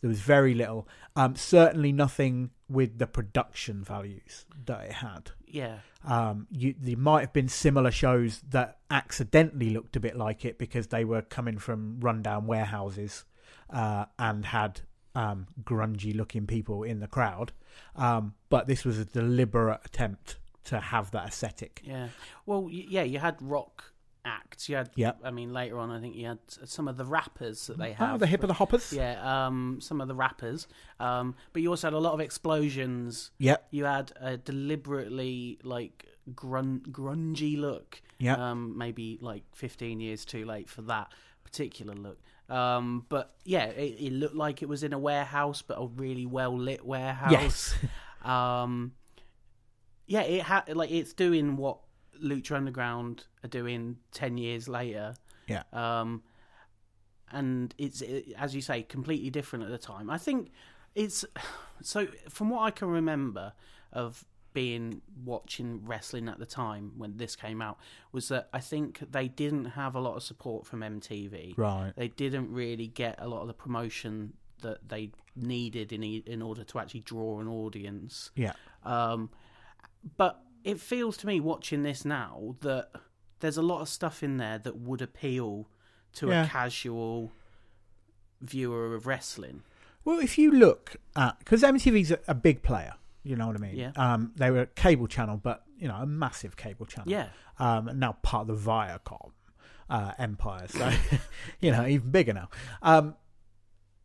There 0.00 0.08
was 0.08 0.20
very 0.20 0.54
little, 0.54 0.88
um, 1.14 1.36
certainly 1.36 1.92
nothing 1.92 2.50
with 2.68 2.98
the 2.98 3.06
production 3.06 3.84
values 3.84 4.46
that 4.66 4.80
it 4.86 4.92
had. 4.94 5.30
Yeah. 5.46 5.78
Um, 6.04 6.48
you, 6.50 6.74
there 6.76 6.96
might 6.96 7.20
have 7.20 7.32
been 7.32 7.46
similar 7.48 7.92
shows 7.92 8.42
that 8.50 8.78
accidentally 8.90 9.70
looked 9.70 9.94
a 9.94 10.00
bit 10.00 10.16
like 10.16 10.44
it 10.44 10.58
because 10.58 10.88
they 10.88 11.04
were 11.04 11.22
coming 11.22 11.56
from 11.58 12.00
rundown 12.00 12.48
warehouses 12.48 13.24
uh, 13.70 14.06
and 14.18 14.46
had 14.46 14.80
um, 15.14 15.46
grungy 15.62 16.16
looking 16.16 16.48
people 16.48 16.82
in 16.82 16.98
the 16.98 17.06
crowd. 17.06 17.52
Um, 17.94 18.34
but 18.48 18.66
this 18.66 18.84
was 18.84 18.98
a 18.98 19.04
deliberate 19.04 19.80
attempt 19.84 20.38
to 20.64 20.80
have 20.80 21.12
that 21.12 21.28
aesthetic. 21.28 21.80
Yeah. 21.84 22.08
Well, 22.44 22.62
y- 22.64 22.86
yeah, 22.88 23.02
you 23.02 23.20
had 23.20 23.36
rock 23.40 23.91
acts. 24.24 24.68
You 24.68 24.76
had, 24.76 24.90
Yep. 24.94 25.20
I 25.24 25.30
mean, 25.30 25.52
later 25.52 25.78
on, 25.78 25.90
I 25.90 26.00
think 26.00 26.14
you 26.16 26.26
had 26.26 26.38
some 26.64 26.88
of 26.88 26.96
the 26.96 27.04
rappers 27.04 27.66
that 27.66 27.78
they 27.78 27.90
Oh, 27.92 27.94
have. 27.94 28.20
the 28.20 28.26
hip 28.26 28.42
of 28.42 28.48
the 28.48 28.54
hoppers. 28.54 28.92
Yeah, 28.92 29.46
um, 29.46 29.78
some 29.80 30.00
of 30.00 30.08
the 30.08 30.14
rappers. 30.14 30.66
Um, 31.00 31.34
but 31.52 31.62
you 31.62 31.70
also 31.70 31.88
had 31.88 31.94
a 31.94 31.98
lot 31.98 32.12
of 32.14 32.20
explosions. 32.20 33.30
Yep. 33.38 33.68
You 33.70 33.84
had 33.84 34.12
a 34.20 34.36
deliberately 34.36 35.58
like 35.62 36.06
grun- 36.34 36.84
grungy 36.90 37.58
look. 37.58 38.00
Yeah. 38.18 38.50
Um, 38.50 38.76
maybe 38.78 39.18
like 39.20 39.42
15 39.54 40.00
years 40.00 40.24
too 40.24 40.44
late 40.44 40.68
for 40.68 40.82
that 40.82 41.12
particular 41.44 41.94
look. 41.94 42.18
Um, 42.48 43.06
but 43.08 43.34
yeah, 43.44 43.64
it, 43.66 43.96
it 44.00 44.12
looked 44.12 44.34
like 44.36 44.62
it 44.62 44.68
was 44.68 44.82
in 44.82 44.92
a 44.92 44.98
warehouse, 44.98 45.62
but 45.62 45.74
a 45.80 45.86
really 45.86 46.26
well 46.26 46.56
lit 46.56 46.84
warehouse. 46.84 47.32
Yes. 47.32 47.74
Um, 48.22 48.92
yeah, 50.06 50.20
it 50.20 50.42
had 50.44 50.68
like 50.76 50.92
it's 50.92 51.12
doing 51.12 51.56
what 51.56 51.78
Lucha 52.22 52.56
Underground 52.56 53.24
are 53.44 53.48
doing 53.48 53.96
ten 54.12 54.36
years 54.38 54.68
later. 54.68 55.14
Yeah. 55.48 55.62
Um, 55.72 56.22
and 57.30 57.74
it's 57.78 58.00
it, 58.02 58.32
as 58.38 58.54
you 58.54 58.60
say, 58.60 58.82
completely 58.82 59.30
different 59.30 59.64
at 59.64 59.70
the 59.70 59.78
time. 59.78 60.10
I 60.10 60.18
think 60.18 60.50
it's 60.94 61.24
so 61.80 62.06
from 62.28 62.50
what 62.50 62.60
I 62.62 62.70
can 62.70 62.88
remember 62.88 63.52
of 63.92 64.24
being 64.54 65.00
watching 65.24 65.80
wrestling 65.86 66.28
at 66.28 66.38
the 66.38 66.44
time 66.44 66.92
when 66.98 67.16
this 67.16 67.34
came 67.34 67.62
out 67.62 67.78
was 68.12 68.28
that 68.28 68.50
I 68.52 68.60
think 68.60 69.00
they 69.10 69.26
didn't 69.26 69.64
have 69.64 69.94
a 69.94 70.00
lot 70.00 70.14
of 70.14 70.22
support 70.22 70.66
from 70.66 70.80
MTV 70.80 71.56
Right. 71.56 71.94
they 71.96 72.08
didn't 72.08 72.52
really 72.52 72.86
get 72.88 73.14
a 73.18 73.26
lot 73.26 73.40
of 73.40 73.46
the 73.46 73.54
promotion 73.54 74.34
that 74.60 74.90
they 74.90 75.10
needed 75.34 75.90
in 75.90 76.02
in 76.02 76.42
order 76.42 76.64
to 76.64 76.78
actually 76.78 77.00
draw 77.00 77.40
an 77.40 77.48
audience. 77.48 78.30
Yeah. 78.36 78.52
Um, 78.84 79.30
but 80.18 80.42
it 80.64 80.80
feels 80.80 81.16
to 81.18 81.26
me 81.26 81.40
watching 81.40 81.82
this 81.82 82.04
now 82.04 82.56
that 82.60 82.90
there's 83.40 83.56
a 83.56 83.62
lot 83.62 83.80
of 83.80 83.88
stuff 83.88 84.22
in 84.22 84.36
there 84.36 84.58
that 84.58 84.76
would 84.76 85.02
appeal 85.02 85.68
to 86.14 86.28
Yeah. 86.28 86.44
a 86.44 86.48
casual 86.48 87.32
viewer 88.40 88.94
of 88.94 89.06
wrestling. 89.06 89.62
Well, 90.04 90.18
if 90.18 90.36
you 90.38 90.50
look 90.50 90.96
at 91.16 91.38
because 91.38 91.62
MTV's 91.62 92.10
a, 92.10 92.18
a 92.26 92.34
big 92.34 92.62
player, 92.62 92.94
you 93.22 93.36
know 93.36 93.46
what 93.46 93.56
I 93.56 93.60
mean. 93.60 93.76
Yeah. 93.76 93.92
Um, 93.96 94.32
they 94.36 94.50
were 94.50 94.62
a 94.62 94.66
cable 94.66 95.06
channel, 95.06 95.36
but 95.36 95.62
you 95.78 95.86
know 95.88 95.94
a 95.96 96.06
massive 96.06 96.56
cable 96.56 96.86
channel. 96.86 97.10
Yeah, 97.10 97.28
Um, 97.58 97.90
now 97.98 98.16
part 98.22 98.48
of 98.48 98.62
the 98.64 98.70
Viacom 98.70 99.30
uh, 99.88 100.12
empire, 100.18 100.66
so 100.68 100.90
you 101.60 101.70
know 101.70 101.86
even 101.86 102.10
bigger 102.10 102.32
now. 102.32 102.48
Um, 102.82 103.14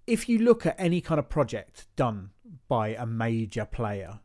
if 0.05 0.29
you 0.29 0.37
look 0.39 0.65
at 0.65 0.75
any 0.77 1.01
kind 1.01 1.19
of 1.19 1.29
project 1.29 1.87
done 1.95 2.29
by 2.67 2.89
a 2.89 3.05
major 3.05 3.65
player, 3.65 4.19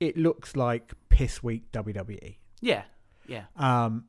it 0.00 0.16
looks 0.16 0.56
like 0.56 0.92
piss 1.08 1.42
weak 1.42 1.70
WWE. 1.72 2.36
yeah, 2.60 2.82
yeah, 3.26 3.44
Um, 3.56 4.04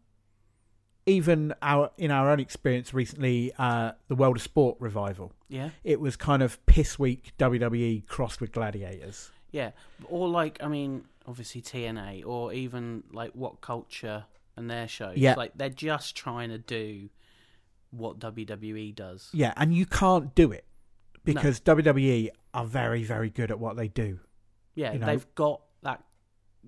even 1.08 1.54
our 1.62 1.92
in 1.98 2.10
our 2.10 2.32
own 2.32 2.39
experience 2.39 2.94
recently, 2.94 3.51
uh, 3.60 3.92
the 4.08 4.15
World 4.15 4.38
of 4.38 4.42
Sport 4.42 4.77
revival, 4.80 5.32
yeah, 5.50 5.70
it 5.84 6.00
was 6.00 6.15
kind 6.15 6.42
of 6.42 6.63
piss 6.65 6.98
weak 6.98 7.32
WWE 7.38 8.08
crossed 8.08 8.42
with 8.42 8.51
gladiators. 8.51 9.30
yeah. 9.51 9.72
Or 10.10 10.27
like, 10.27 10.58
I 10.63 10.68
mean, 10.68 11.06
obviously 11.27 11.62
TNA 11.62 12.25
or 12.25 12.51
even 12.54 13.04
like 13.13 13.32
What 13.34 13.62
Culture 13.62 14.25
and 14.58 14.70
their 14.70 14.88
shows. 14.88 15.18
Yeah. 15.18 15.36
Like 15.36 15.51
they're 15.56 15.70
just 15.70 16.15
trying 16.15 16.50
to 16.50 16.58
do 16.58 17.10
what 17.92 18.18
WWE 18.20 18.96
does. 18.96 19.30
Yeah, 19.32 19.54
and 19.58 19.74
you 19.74 19.86
can't 19.86 20.34
do 20.34 20.51
it 20.51 20.65
because 21.24 21.60
WWE 21.62 22.30
are 22.54 22.65
very, 22.65 23.04
very 23.04 23.30
good 23.30 23.51
at 23.51 23.60
what 23.60 23.75
they 23.77 23.88
do. 23.88 24.20
Yeah, 24.74 24.94
You 24.94 25.00
know- 25.00 25.06
they've 25.06 25.36
got 25.36 25.62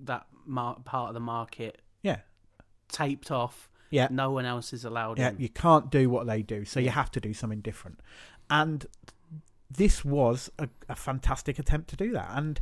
that 0.04 0.26
mar- 0.46 0.78
part 0.84 1.08
of 1.08 1.14
the 1.14 1.20
market 1.20 1.80
Yeah, 2.02 2.18
taped 2.88 3.30
off. 3.30 3.68
yeah, 3.90 4.08
No 4.10 4.30
one 4.30 4.44
else 4.44 4.72
is 4.72 4.84
allowed 4.84 5.18
yeah. 5.18 5.30
in. 5.30 5.38
You 5.40 5.48
can't 5.48 5.90
do 5.90 6.08
what 6.10 6.26
they 6.26 6.42
do, 6.42 6.64
so 6.64 6.80
you 6.80 6.90
have 6.90 7.10
to 7.12 7.20
do 7.20 7.32
something 7.34 7.60
different. 7.60 8.00
And 8.50 8.86
this 9.70 10.04
was 10.04 10.50
a, 10.58 10.68
a 10.88 10.94
fantastic 10.94 11.58
attempt 11.58 11.90
to 11.90 11.96
do 11.96 12.12
that. 12.12 12.30
And 12.34 12.60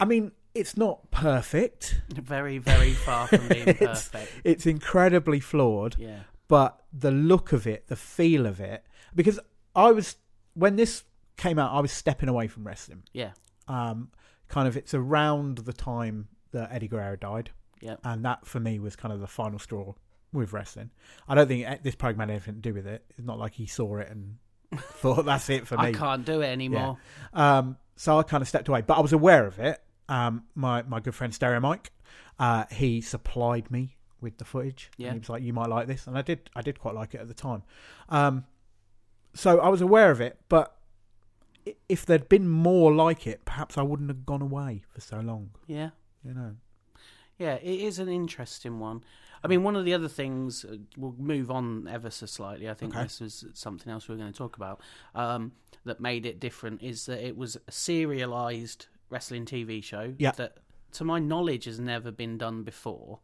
I 0.00 0.04
mean, 0.06 0.32
it's 0.54 0.76
not 0.76 1.10
perfect. 1.10 2.00
Very, 2.14 2.58
very 2.58 2.92
far 2.92 3.26
from 3.26 3.48
being 3.48 3.68
It's- 3.68 4.08
perfect. 4.08 4.32
It's 4.44 4.66
incredibly 4.66 5.40
flawed. 5.40 5.96
Yeah, 5.98 6.20
but 6.48 6.80
the 6.92 7.10
look 7.10 7.52
of 7.52 7.66
it, 7.66 7.88
the 7.88 7.96
feel 7.96 8.46
of 8.46 8.60
it, 8.60 8.84
because 9.14 9.38
I 9.74 9.90
was 9.92 10.16
when 10.54 10.76
this 10.76 11.02
came 11.36 11.58
out, 11.58 11.72
I 11.72 11.80
was 11.80 11.90
stepping 11.92 12.28
away 12.28 12.46
from 12.46 12.64
wrestling. 12.66 13.02
yeah, 13.12 13.32
Um, 13.66 14.10
kind 14.48 14.68
of, 14.68 14.76
it's 14.76 14.94
around 14.94 15.58
the 15.58 15.72
time 15.72 16.28
that 16.54 16.72
Eddie 16.72 16.88
Guerrero 16.88 17.16
died, 17.16 17.50
yeah. 17.80 17.96
and 18.02 18.24
that 18.24 18.46
for 18.46 18.58
me 18.60 18.78
was 18.78 18.96
kind 18.96 19.12
of 19.12 19.20
the 19.20 19.26
final 19.26 19.58
straw 19.58 19.94
with 20.32 20.52
wrestling. 20.52 20.90
I 21.28 21.34
don't 21.34 21.46
think 21.46 21.82
this 21.82 21.94
program 21.94 22.28
had 22.28 22.30
anything 22.32 22.54
to 22.54 22.60
do 22.60 22.74
with 22.74 22.86
it. 22.86 23.04
It's 23.10 23.26
not 23.26 23.38
like 23.38 23.52
he 23.52 23.66
saw 23.66 23.98
it 23.98 24.08
and 24.10 24.38
thought 24.76 25.24
that's 25.24 25.48
it 25.50 25.66
for 25.66 25.76
me. 25.76 25.84
I 25.84 25.92
can't 25.92 26.24
do 26.24 26.40
it 26.40 26.46
anymore. 26.46 26.98
Um, 27.32 27.76
so 27.96 28.18
I 28.18 28.22
kind 28.24 28.42
of 28.42 28.48
stepped 28.48 28.68
away, 28.68 28.80
but 28.80 28.94
I 28.96 29.00
was 29.00 29.12
aware 29.12 29.46
of 29.46 29.58
it. 29.60 29.80
Um, 30.08 30.44
my 30.54 30.82
my 30.82 31.00
good 31.00 31.14
friend 31.14 31.32
Stereo 31.34 31.60
Mike, 31.60 31.92
uh, 32.38 32.64
he 32.70 33.00
supplied 33.00 33.70
me 33.70 33.96
with 34.20 34.38
the 34.38 34.44
footage. 34.44 34.90
and 34.96 35.04
Yeah. 35.06 35.12
he 35.12 35.18
was 35.18 35.28
like, 35.28 35.42
"You 35.42 35.52
might 35.52 35.68
like 35.68 35.86
this," 35.86 36.06
and 36.06 36.18
I 36.18 36.22
did. 36.22 36.50
I 36.56 36.62
did 36.62 36.78
quite 36.80 36.94
like 36.94 37.14
it 37.14 37.20
at 37.20 37.28
the 37.28 37.34
time. 37.34 37.62
Um, 38.08 38.44
so 39.34 39.60
I 39.60 39.68
was 39.68 39.80
aware 39.80 40.10
of 40.10 40.20
it, 40.20 40.38
but 40.48 40.76
if 41.88 42.04
there'd 42.04 42.28
been 42.28 42.48
more 42.48 42.92
like 42.94 43.26
it, 43.26 43.44
perhaps 43.44 43.78
I 43.78 43.82
wouldn't 43.82 44.08
have 44.10 44.26
gone 44.26 44.42
away 44.42 44.82
for 44.90 45.00
so 45.00 45.20
long. 45.20 45.50
Yeah. 45.66 45.90
You 46.24 46.34
know. 46.34 46.56
Yeah, 47.38 47.54
it 47.56 47.80
is 47.80 47.98
an 47.98 48.08
interesting 48.08 48.78
one. 48.78 49.02
I 49.42 49.48
mean, 49.48 49.62
one 49.62 49.76
of 49.76 49.84
the 49.84 49.92
other 49.92 50.08
things, 50.08 50.64
uh, 50.64 50.76
we'll 50.96 51.14
move 51.18 51.50
on 51.50 51.86
ever 51.88 52.08
so 52.10 52.26
slightly. 52.26 52.70
I 52.70 52.74
think 52.74 52.94
Okay. 52.94 53.02
this 53.02 53.20
was 53.20 53.44
something 53.54 53.92
else 53.92 54.08
we 54.08 54.14
were 54.14 54.20
going 54.20 54.32
to 54.32 54.38
talk 54.38 54.56
about 54.56 54.80
um, 55.14 55.52
that 55.84 56.00
made 56.00 56.24
it 56.24 56.40
different 56.40 56.82
is 56.82 57.06
that 57.06 57.26
it 57.26 57.36
was 57.36 57.56
a 57.68 57.72
serialized 57.72 58.86
wrestling 59.10 59.44
TV 59.44 59.82
show 59.82 60.14
Yeah. 60.18 60.30
that, 60.32 60.58
to 60.92 61.04
my 61.04 61.18
knowledge, 61.18 61.64
has 61.64 61.78
never 61.80 62.10
been 62.10 62.38
done 62.38 62.62
before. 62.62 63.20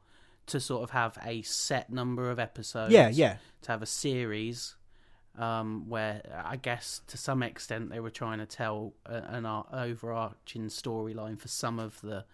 To 0.46 0.58
sort 0.58 0.82
of 0.82 0.90
have 0.90 1.16
a 1.24 1.42
set 1.42 1.90
number 1.90 2.28
of 2.28 2.40
episodes, 2.40 2.92
yeah, 2.92 3.08
yeah, 3.08 3.36
to 3.62 3.70
have 3.70 3.82
a 3.82 3.86
series 3.86 4.74
um, 5.38 5.88
where 5.88 6.22
I 6.44 6.56
guess 6.56 7.02
to 7.06 7.16
some 7.16 7.44
extent 7.44 7.90
they 7.90 8.00
were 8.00 8.10
trying 8.10 8.38
to 8.40 8.46
tell 8.46 8.94
a, 9.06 9.14
an 9.28 9.46
ar- 9.46 9.66
overarching 9.72 10.64
storyline 10.66 11.38
for 11.38 11.46
some 11.46 11.78
of 11.78 12.00
the 12.00 12.24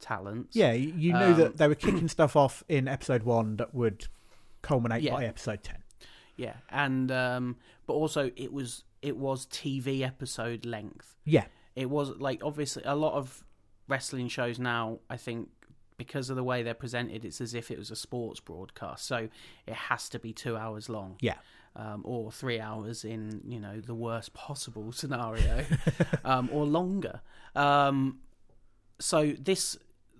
talents. 0.00 0.54
yeah. 0.56 0.72
You 0.72 1.12
knew 1.12 1.18
Um, 1.18 1.36
that 1.38 1.56
they 1.56 1.68
were 1.68 1.74
kicking 1.74 2.08
stuff 2.16 2.36
off 2.36 2.62
in 2.68 2.88
episode 2.88 3.22
one 3.22 3.56
that 3.56 3.74
would 3.74 4.06
culminate 4.62 5.02
Yeah. 5.02 5.12
by 5.14 5.24
episode 5.26 5.62
ten. 5.62 5.78
Yeah, 6.36 6.54
and 6.70 7.12
um, 7.12 7.56
but 7.86 7.92
also 7.94 8.30
it 8.36 8.52
was 8.52 8.84
it 9.02 9.16
was 9.16 9.46
TV 9.46 10.00
episode 10.02 10.64
length. 10.66 11.16
Yeah, 11.24 11.44
It 11.76 11.88
was 11.90 12.10
like 12.18 12.42
obviously 12.42 12.82
a 12.84 12.96
lot 12.96 13.12
of 13.14 13.44
wrestling 13.88 14.28
shows 14.28 14.58
now. 14.58 14.98
I 15.08 15.16
think 15.16 15.48
because 15.96 16.30
of 16.30 16.36
the 16.36 16.42
way 16.42 16.62
they're 16.64 16.74
presented, 16.74 17.24
it's 17.24 17.40
as 17.40 17.54
if 17.54 17.70
it 17.70 17.78
was 17.78 17.90
a 17.92 17.96
sports 17.96 18.40
broadcast. 18.40 19.06
So 19.06 19.28
it 19.66 19.74
has 19.74 20.08
to 20.08 20.18
be 20.18 20.32
two 20.32 20.56
hours 20.56 20.88
long. 20.88 21.16
yeah, 21.20 21.36
um, 21.76 22.00
or 22.04 22.32
three 22.32 22.58
hours 22.58 23.04
in 23.04 23.42
you 23.46 23.60
know 23.60 23.80
the 23.80 23.94
worst 23.94 24.34
possible 24.34 24.90
scenario, 25.00 25.64
um, 26.24 26.48
or 26.52 26.64
longer. 26.64 27.20
Um, 27.54 28.18
so 28.98 29.32
this 29.38 29.76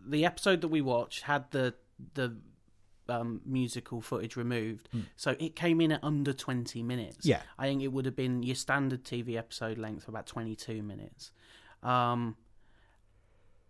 the 0.07 0.25
episode 0.25 0.61
that 0.61 0.69
we 0.69 0.81
watched 0.81 1.23
had 1.23 1.51
the 1.51 1.75
the 2.15 2.37
um, 3.09 3.41
musical 3.45 4.01
footage 4.01 4.37
removed, 4.37 4.89
so 5.17 5.37
it 5.39 5.55
came 5.55 5.81
in 5.81 5.93
at 5.93 6.03
under 6.03 6.33
twenty 6.33 6.83
minutes. 6.83 7.27
Yeah. 7.27 7.43
I 7.59 7.67
think 7.67 7.83
it 7.83 7.89
would 7.89 8.07
have 8.07 8.17
been 8.17 8.43
your 8.43 8.57
standard 8.57 9.05
TV 9.05 9.37
episode 9.37 9.79
length 9.79 10.05
of 10.05 10.09
about 10.11 10.27
twenty 10.27 10.57
two 10.57 10.83
minutes. 10.83 11.33
Um, 11.83 12.37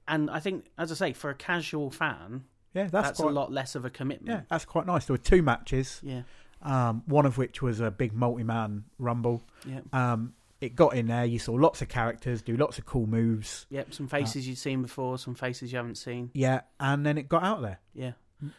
and 0.07 0.31
I 0.31 0.39
think, 0.39 0.67
as 0.79 0.93
I 0.93 0.95
say, 0.95 1.13
for 1.13 1.31
a 1.31 1.35
casual 1.35 1.91
fan, 1.91 2.45
yeah. 2.75 2.85
That's, 2.85 3.09
that's, 3.09 3.21
quite, 3.21 3.31
a 3.31 3.33
lot 3.33 3.53
less 3.53 3.75
of 3.75 3.85
a 3.85 3.91
commitment. 3.91 4.39
Yeah, 4.39 4.43
that's 4.49 4.65
quite 4.65 4.87
nice. 4.87 5.07
There 5.07 5.15
were 5.15 5.19
two 5.19 5.43
matches. 5.43 6.01
Yeah, 6.03 6.23
um, 6.63 7.03
one 7.07 7.27
of 7.27 7.39
which 7.39 7.63
was 7.63 7.81
a 7.81 7.91
big 7.91 8.13
multi-man 8.13 8.85
rumble. 8.99 9.43
yeah. 9.67 9.81
Um, 9.93 10.35
it 10.65 10.75
got 10.75 10.95
in 10.95 11.07
there. 11.07 11.25
You 11.25 11.39
saw 11.39 11.53
lots 11.53 11.83
of 11.83 11.89
characters 11.89 12.43
do 12.43 12.57
lots 12.57 12.79
of 12.79 12.87
cool 12.87 13.07
moves. 13.07 13.67
Yep, 13.71 13.95
some 13.95 14.09
faces 14.09 14.49
you've 14.49 14.59
seen 14.59 14.83
before, 14.83 15.19
some 15.19 15.35
faces 15.35 15.73
you 15.73 15.77
haven't 15.77 15.97
seen. 15.99 16.31
Yeah, 16.35 16.63
and 16.81 17.05
then 17.05 17.19
it 17.19 17.29
got 17.29 17.43
out 17.43 17.63
there. 17.63 17.81
Yeah, 17.95 18.13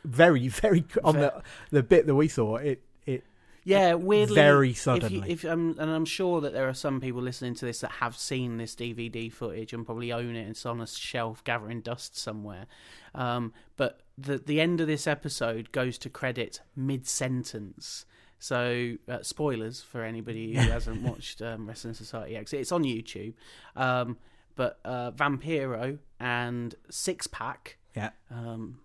Very, 0.04 0.48
very 0.48 0.86
on 1.04 1.16
the 1.16 1.42
the 1.72 1.84
bit 1.84 2.06
that 2.08 2.16
we 2.16 2.28
saw. 2.28 2.58
It 2.58 2.84
it 3.06 3.24
yeah. 3.64 3.96
Weirdly, 3.96 4.36
very 4.36 4.70
If 4.72 4.78
suddenly. 4.78 5.16
you, 5.16 5.24
if 5.34 5.46
um, 5.46 5.76
and 5.80 5.90
I'm 5.90 6.06
sure 6.06 6.40
that 6.42 6.54
there 6.54 6.70
are 6.70 6.74
some 6.74 7.02
people 7.02 7.22
listening 7.22 7.56
to 7.56 7.66
this 7.66 7.80
that 7.82 7.94
have 7.94 8.16
seen 8.16 8.58
this 8.58 8.76
DVD 8.76 9.32
footage 9.32 9.74
and 9.74 9.86
probably 9.86 10.12
own 10.12 10.36
it. 10.36 10.42
And 10.42 10.52
It's 10.52 10.66
on 10.66 10.80
a 10.82 10.88
shelf 10.88 11.44
gathering 11.44 11.82
dust 11.82 12.18
somewhere. 12.18 12.68
Um, 13.14 13.54
but 13.76 14.02
the 14.18 14.38
the 14.38 14.62
end 14.62 14.82
of 14.82 14.88
this 14.88 15.08
episode 15.08 15.72
goes 15.72 15.98
to 16.00 16.10
credit 16.10 16.62
mid 16.76 17.08
sentence. 17.08 18.06
So 18.40 18.96
uh, 19.08 19.24
spoilers 19.24 19.82
for 19.82 20.04
anybody 20.04 20.54
who 20.54 20.60
hasn't 20.72 21.02
watched 21.02 21.42
um, 21.42 21.68
Wrestling 21.68 21.94
Society 21.94 22.36
X. 22.36 22.54
It's 22.54 22.72
on 22.72 22.84
YouTube. 22.84 23.34
Um, 23.76 24.18
but 24.56 24.80
uh, 24.86 25.12
Vampiro 25.12 26.00
and 26.20 26.76
Six 26.90 27.28
Pack 27.28 27.78
yeah, 27.96 28.10
um, 28.30 28.80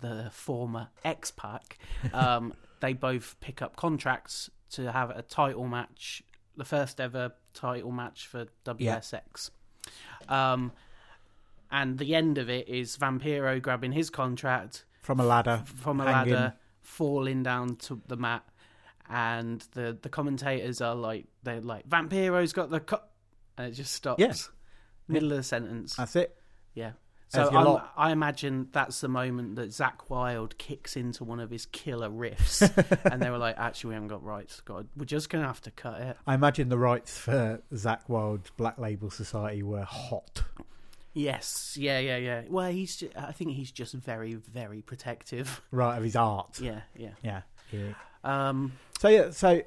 the 0.00 0.28
former 0.32 0.88
X 1.04 1.30
Pac, 1.32 1.78
um, 2.12 2.54
they 2.80 2.92
both 2.92 3.36
pick 3.40 3.60
up 3.60 3.76
contracts 3.76 4.50
to 4.70 4.92
have 4.92 5.10
a 5.10 5.22
title 5.22 5.66
match, 5.66 6.22
the 6.56 6.64
first 6.64 7.00
ever 7.00 7.32
title 7.54 7.90
match 7.90 8.26
for 8.26 8.46
WSX. 8.64 9.50
Um, 10.28 10.72
and 11.70 11.98
the 11.98 12.14
end 12.14 12.38
of 12.38 12.48
it 12.48 12.68
is 12.68 12.96
Vampiro 12.96 13.60
grabbing 13.60 13.92
his 13.92 14.10
contract 14.10 14.84
from 15.02 15.18
a 15.18 15.24
ladder. 15.24 15.62
from 15.64 16.00
a 16.00 16.04
hanging. 16.04 16.34
ladder, 16.34 16.54
falling 16.80 17.42
down 17.42 17.76
to 17.76 18.00
the 18.06 18.16
mat, 18.16 18.44
and 19.12 19.60
the 19.72 19.96
the 20.00 20.08
commentators 20.08 20.80
are 20.80 20.94
like, 20.94 21.26
they're 21.42 21.60
like, 21.60 21.86
Vampiro's 21.86 22.52
got 22.54 22.70
the, 22.70 22.80
co-, 22.80 23.02
and 23.58 23.68
it 23.68 23.72
just 23.72 23.92
stops. 23.92 24.20
Yeah. 24.20 24.32
Middle 25.06 25.32
of 25.32 25.36
the 25.38 25.42
sentence. 25.42 25.94
That's 25.96 26.16
it. 26.16 26.34
Yeah. 26.74 26.92
So 27.28 27.48
I'm- 27.48 27.82
I 27.96 28.10
imagine 28.12 28.68
that's 28.72 29.00
the 29.00 29.08
moment 29.08 29.56
that 29.56 29.70
Zakk 29.70 30.08
Wylde 30.10 30.56
kicks 30.58 30.96
into 30.96 31.24
one 31.24 31.40
of 31.40 31.50
his 31.50 31.64
killer 31.66 32.10
riffs, 32.10 32.60
and 33.10 33.22
they 33.22 33.30
were 33.30 33.38
like, 33.38 33.56
"Actually, 33.58 33.88
we 33.88 33.94
haven't 33.94 34.08
got 34.08 34.22
rights. 34.22 34.60
God, 34.60 34.88
we're 34.96 35.04
just 35.06 35.28
gonna 35.30 35.46
have 35.46 35.60
to 35.62 35.70
cut 35.70 36.00
it." 36.00 36.16
I 36.26 36.34
imagine 36.34 36.68
the 36.68 36.76
rights 36.78 37.16
for 37.18 37.62
Zakk 37.72 38.08
Wylde's 38.08 38.50
Black 38.56 38.78
Label 38.78 39.10
Society 39.10 39.62
were 39.62 39.84
hot. 39.84 40.42
Yes, 41.14 41.76
yeah, 41.78 41.98
yeah, 41.98 42.16
yeah. 42.18 42.42
Well, 42.48 42.70
he's. 42.70 42.96
Just, 42.96 43.16
I 43.16 43.32
think 43.32 43.52
he's 43.52 43.70
just 43.70 43.94
very, 43.94 44.34
very 44.34 44.80
protective. 44.82 45.60
Right 45.70 45.96
of 45.96 46.04
his 46.04 46.16
art. 46.16 46.58
Yeah, 46.60 46.80
yeah. 46.96 47.10
Yeah. 47.22 47.42
yeah. 47.70 47.92
Um, 48.24 48.72
So 48.98 49.08
yeah, 49.08 49.30
so 49.30 49.62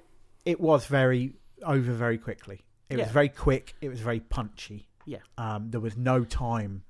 it 0.46 0.60
was 0.60 0.86
very 0.88 1.34
over 1.64 1.92
very 1.94 2.18
quickly. 2.18 2.62
It 2.90 2.98
was 2.98 3.10
very 3.10 3.30
quick. 3.30 3.74
It 3.82 3.90
was 3.90 4.00
very 4.00 4.20
punchy. 4.20 4.88
Yeah. 5.06 5.20
Um, 5.38 5.70
there 5.72 5.82
was 5.82 5.98
no 5.98 6.24
time 6.24 6.84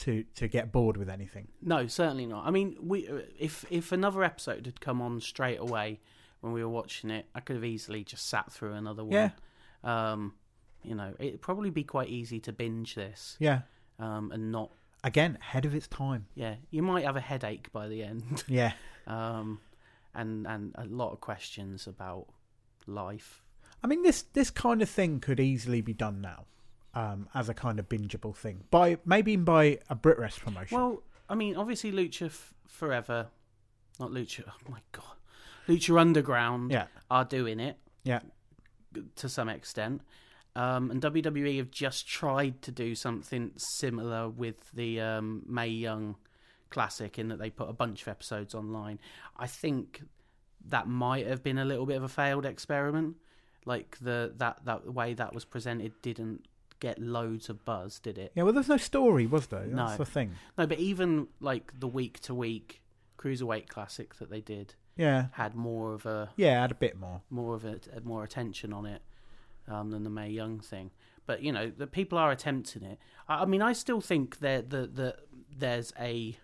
to 0.00 0.22
to 0.36 0.46
get 0.48 0.70
bored 0.70 0.96
with 0.96 1.08
anything. 1.08 1.48
no, 1.62 1.86
certainly 1.88 2.26
not. 2.26 2.46
I 2.46 2.50
mean, 2.50 2.76
we 2.80 3.08
if 3.38 3.64
if 3.70 3.90
another 3.92 4.22
episode 4.22 4.66
had 4.66 4.80
come 4.80 5.02
on 5.02 5.20
straight 5.20 5.58
away 5.58 6.00
when 6.40 6.52
we 6.52 6.62
were 6.62 6.68
watching 6.70 7.10
it, 7.10 7.26
I 7.34 7.40
could 7.40 7.56
have 7.56 7.64
easily 7.64 8.04
just 8.04 8.28
sat 8.28 8.52
through 8.52 8.74
another 8.74 9.02
one. 9.04 9.12
Yeah. 9.12 9.30
Um, 9.82 10.34
you 10.84 10.94
know, 10.94 11.14
it'd 11.18 11.40
probably 11.40 11.70
be 11.70 11.82
quite 11.82 12.08
easy 12.08 12.38
to 12.40 12.52
binge 12.52 12.94
this 12.94 13.36
Yeah. 13.40 13.62
um, 13.98 14.30
and 14.32 14.52
not 14.52 14.70
Again, 15.02 15.38
ahead 15.40 15.64
of 15.64 15.74
its 15.74 15.88
time. 15.88 16.26
yeah, 16.34 16.56
you 16.70 16.82
might 16.82 17.04
have 17.04 17.16
a 17.16 17.20
headache 17.20 17.72
by 17.72 17.88
the 17.88 18.02
end, 18.04 18.44
Yeah. 18.48 18.72
um, 19.08 19.60
and 20.18 20.46
and 20.46 20.74
a 20.74 20.84
lot 20.84 21.12
of 21.12 21.20
questions 21.20 21.86
about 21.86 22.26
life. 22.86 23.42
I 23.82 23.86
mean, 23.86 24.02
this 24.02 24.22
this 24.22 24.50
kind 24.50 24.82
of 24.82 24.90
thing 24.90 25.20
could 25.20 25.40
easily 25.40 25.80
be 25.80 25.94
done 25.94 26.20
now, 26.20 26.44
um, 26.94 27.28
as 27.34 27.48
a 27.48 27.54
kind 27.54 27.78
of 27.78 27.88
bingeable 27.88 28.34
thing 28.34 28.64
by 28.70 28.98
maybe 29.04 29.32
even 29.32 29.44
by 29.44 29.78
a 29.88 29.94
Brit 29.94 30.18
Wres 30.18 30.38
promotion. 30.38 30.76
Well, 30.76 31.02
I 31.28 31.34
mean, 31.34 31.56
obviously, 31.56 31.92
Lucha 31.92 32.26
F- 32.26 32.54
Forever, 32.66 33.28
not 34.00 34.10
Lucha. 34.10 34.44
Oh 34.46 34.70
my 34.70 34.80
god, 34.92 35.16
Lucha 35.68 35.98
Underground 36.00 36.72
yeah, 36.72 36.86
are 37.10 37.24
doing 37.24 37.60
it 37.60 37.76
yeah, 38.02 38.20
to 39.16 39.28
some 39.28 39.48
extent. 39.48 40.02
Um, 40.56 40.90
and 40.90 41.00
WWE 41.00 41.58
have 41.58 41.70
just 41.70 42.08
tried 42.08 42.62
to 42.62 42.72
do 42.72 42.96
something 42.96 43.52
similar 43.56 44.28
with 44.28 44.72
the 44.72 45.00
um, 45.00 45.44
Mae 45.46 45.68
Young 45.68 46.16
Classic 46.70 47.18
in 47.18 47.28
that 47.28 47.38
they 47.38 47.50
put 47.50 47.68
a 47.68 47.72
bunch 47.72 48.02
of 48.02 48.08
episodes 48.08 48.54
online. 48.54 48.98
I 49.36 49.46
think 49.46 50.02
that 50.66 50.86
might 50.88 51.26
have 51.26 51.42
been 51.42 51.58
a 51.58 51.64
little 51.64 51.86
bit 51.86 51.96
of 51.96 52.02
a 52.02 52.08
failed 52.08 52.44
experiment. 52.44 53.16
Like 53.64 53.96
the 54.00 54.32
that 54.36 54.64
that 54.64 54.92
way 54.92 55.14
that 55.14 55.34
was 55.34 55.44
presented 55.44 55.92
didn't 56.02 56.46
get 56.80 56.98
loads 57.00 57.48
of 57.48 57.64
buzz, 57.64 57.98
did 57.98 58.18
it? 58.18 58.32
Yeah, 58.34 58.44
well, 58.44 58.52
there's 58.52 58.68
no 58.68 58.76
story, 58.76 59.26
was 59.26 59.46
there? 59.48 59.66
That's 59.66 59.92
No. 59.92 59.96
the 59.96 60.04
thing. 60.04 60.32
No, 60.56 60.66
but 60.66 60.78
even 60.78 61.26
like 61.40 61.72
the 61.78 61.88
week 61.88 62.20
to 62.20 62.34
week 62.34 62.82
cruiserweight 63.18 63.68
classic 63.68 64.14
that 64.16 64.30
they 64.30 64.40
did 64.40 64.74
Yeah, 64.96 65.26
had 65.32 65.54
more 65.56 65.92
of 65.92 66.06
a 66.06 66.30
yeah, 66.36 66.62
add 66.62 66.70
a 66.70 66.74
bit 66.76 66.96
more. 66.98 67.22
more 67.30 67.54
of 67.54 67.64
a, 67.64 67.80
a 67.94 68.00
more 68.02 68.22
attention 68.22 68.72
on 68.72 68.86
it 68.86 69.02
um, 69.66 69.90
than 69.90 70.04
the 70.04 70.10
Mae 70.10 70.30
Young 70.30 70.60
thing. 70.60 70.90
But 71.26 71.42
you 71.42 71.50
know, 71.52 71.70
the 71.70 71.86
people 71.88 72.16
are 72.16 72.30
attempting 72.30 72.82
it. 72.84 72.98
I, 73.28 73.42
I 73.42 73.44
mean, 73.44 73.60
I 73.62 73.72
still 73.72 74.00
think 74.00 74.38
that 74.38 74.70
the, 74.70 74.86
the 74.86 75.16
there's 75.56 75.92
a 75.98 76.36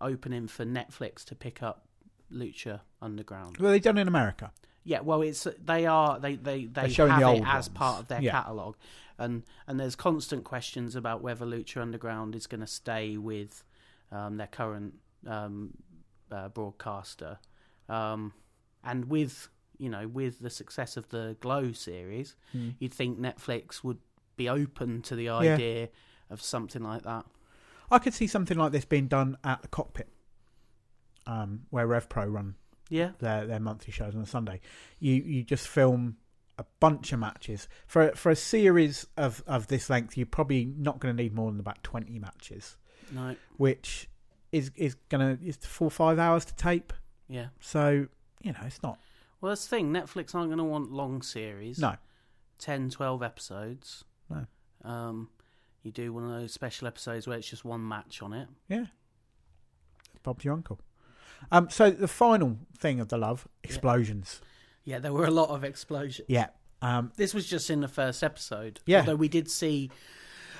opening 0.00 0.48
for 0.48 0.64
Netflix 0.64 1.24
to 1.26 1.34
pick 1.34 1.62
up 1.62 1.86
Lucha 2.32 2.80
Underground. 3.02 3.56
Well, 3.58 3.72
they 3.72 3.80
done 3.80 3.98
in 3.98 4.08
America. 4.08 4.52
Yeah, 4.84 5.00
well, 5.00 5.20
it's 5.22 5.46
they 5.62 5.84
are 5.86 6.18
they 6.18 6.36
they 6.36 6.64
they 6.64 6.88
showing 6.88 7.10
have 7.12 7.20
the 7.20 7.32
it 7.34 7.42
as 7.46 7.66
ones. 7.66 7.68
part 7.68 8.00
of 8.00 8.08
their 8.08 8.22
Yeah. 8.22 8.30
catalog, 8.32 8.76
and 9.18 9.42
and 9.66 9.78
there's 9.78 9.94
constant 9.96 10.44
questions 10.44 10.96
about 10.96 11.20
whether 11.22 11.44
Lucha 11.44 11.82
Underground 11.82 12.34
is 12.34 12.46
going 12.46 12.62
to 12.62 12.66
stay 12.66 13.16
with 13.18 13.62
um, 14.10 14.36
their 14.38 14.46
current 14.46 14.94
um, 15.26 15.74
uh, 16.32 16.48
broadcaster, 16.48 17.38
um, 17.88 18.32
and 18.82 19.04
with 19.10 19.48
you 19.76 19.90
know 19.90 20.08
with 20.08 20.38
the 20.40 20.50
success 20.50 20.96
of 20.96 21.08
the 21.10 21.36
Glow 21.40 21.72
series, 21.72 22.36
Hmm. 22.52 22.70
you'd 22.78 22.94
think 22.94 23.18
Netflix 23.18 23.84
would 23.84 23.98
be 24.36 24.48
open 24.48 25.02
to 25.02 25.14
the 25.14 25.28
idea 25.28 25.88
of 26.30 26.40
something 26.40 26.82
like 26.82 27.02
that. 27.02 27.26
I 27.90 27.98
could 27.98 28.14
see 28.14 28.26
something 28.26 28.56
like 28.56 28.72
this 28.72 28.84
being 28.84 29.08
done 29.08 29.36
at 29.44 29.62
the 29.62 29.68
cockpit, 29.68 30.08
um, 31.26 31.62
where 31.70 31.86
RevPro 31.86 32.32
run 32.32 32.54
Yeah, 32.88 33.10
their 33.18 33.46
their 33.46 33.60
monthly 33.60 33.92
shows 33.92 34.14
on 34.14 34.22
a 34.22 34.26
Sunday. 34.26 34.60
You 34.98 35.14
you 35.14 35.42
just 35.44 35.68
film 35.68 36.16
a 36.58 36.64
bunch 36.78 37.12
of 37.12 37.18
matches 37.18 37.68
for 37.86 38.10
for 38.14 38.30
a 38.30 38.36
series 38.36 39.06
of 39.16 39.42
of 39.46 39.66
this 39.68 39.88
length. 39.90 40.16
You're 40.16 40.26
probably 40.26 40.66
not 40.76 40.98
going 41.00 41.16
to 41.16 41.22
need 41.22 41.34
more 41.34 41.50
than 41.50 41.60
about 41.60 41.82
twenty 41.82 42.18
matches, 42.18 42.76
no, 43.12 43.36
which 43.56 44.08
is 44.52 44.70
is 44.76 44.94
gonna 45.08 45.38
is 45.44 45.56
four 45.56 45.86
or 45.86 45.90
five 45.90 46.18
hours 46.18 46.44
to 46.46 46.54
tape. 46.56 46.92
yeah. 47.28 47.46
So 47.60 48.08
you 48.42 48.52
know 48.52 48.58
it's 48.64 48.82
not 48.82 48.98
Well, 49.40 49.50
that's 49.50 49.66
the 49.66 49.76
thing. 49.76 49.92
Netflix 49.92 50.34
aren't 50.34 50.48
going 50.48 50.58
to 50.58 50.64
want 50.64 50.90
long 50.92 51.22
series. 51.22 51.78
no 51.78 51.96
10, 52.58 52.90
12 52.90 53.22
episodes. 53.22 54.04
No. 54.28 54.44
Um, 54.84 55.30
you 55.82 55.90
do 55.90 56.12
one 56.12 56.24
of 56.24 56.30
those 56.30 56.52
special 56.52 56.86
episodes 56.88 57.26
where 57.26 57.38
it's 57.38 57.48
just 57.48 57.64
one 57.64 57.86
match 57.86 58.22
on 58.22 58.32
it. 58.32 58.48
yeah. 58.68 58.86
Bob's 60.22 60.44
your 60.44 60.54
uncle. 60.54 60.78
Um. 61.50 61.70
So 61.70 61.90
the 61.90 62.08
final 62.08 62.58
thing 62.78 63.00
of 63.00 63.08
the 63.08 63.16
love 63.16 63.48
explosions. 63.64 64.42
Yeah, 64.84 64.98
there 64.98 65.12
were 65.12 65.24
a 65.24 65.30
lot 65.30 65.48
of 65.48 65.64
explosions. 65.64 66.26
Yeah. 66.28 66.48
Um. 66.82 67.12
This 67.16 67.32
was 67.32 67.46
just 67.46 67.70
in 67.70 67.80
the 67.80 67.88
first 67.88 68.22
episode. 68.22 68.80
Yeah. 68.84 69.00
Although 69.00 69.16
we 69.16 69.28
did 69.28 69.50
see 69.50 69.90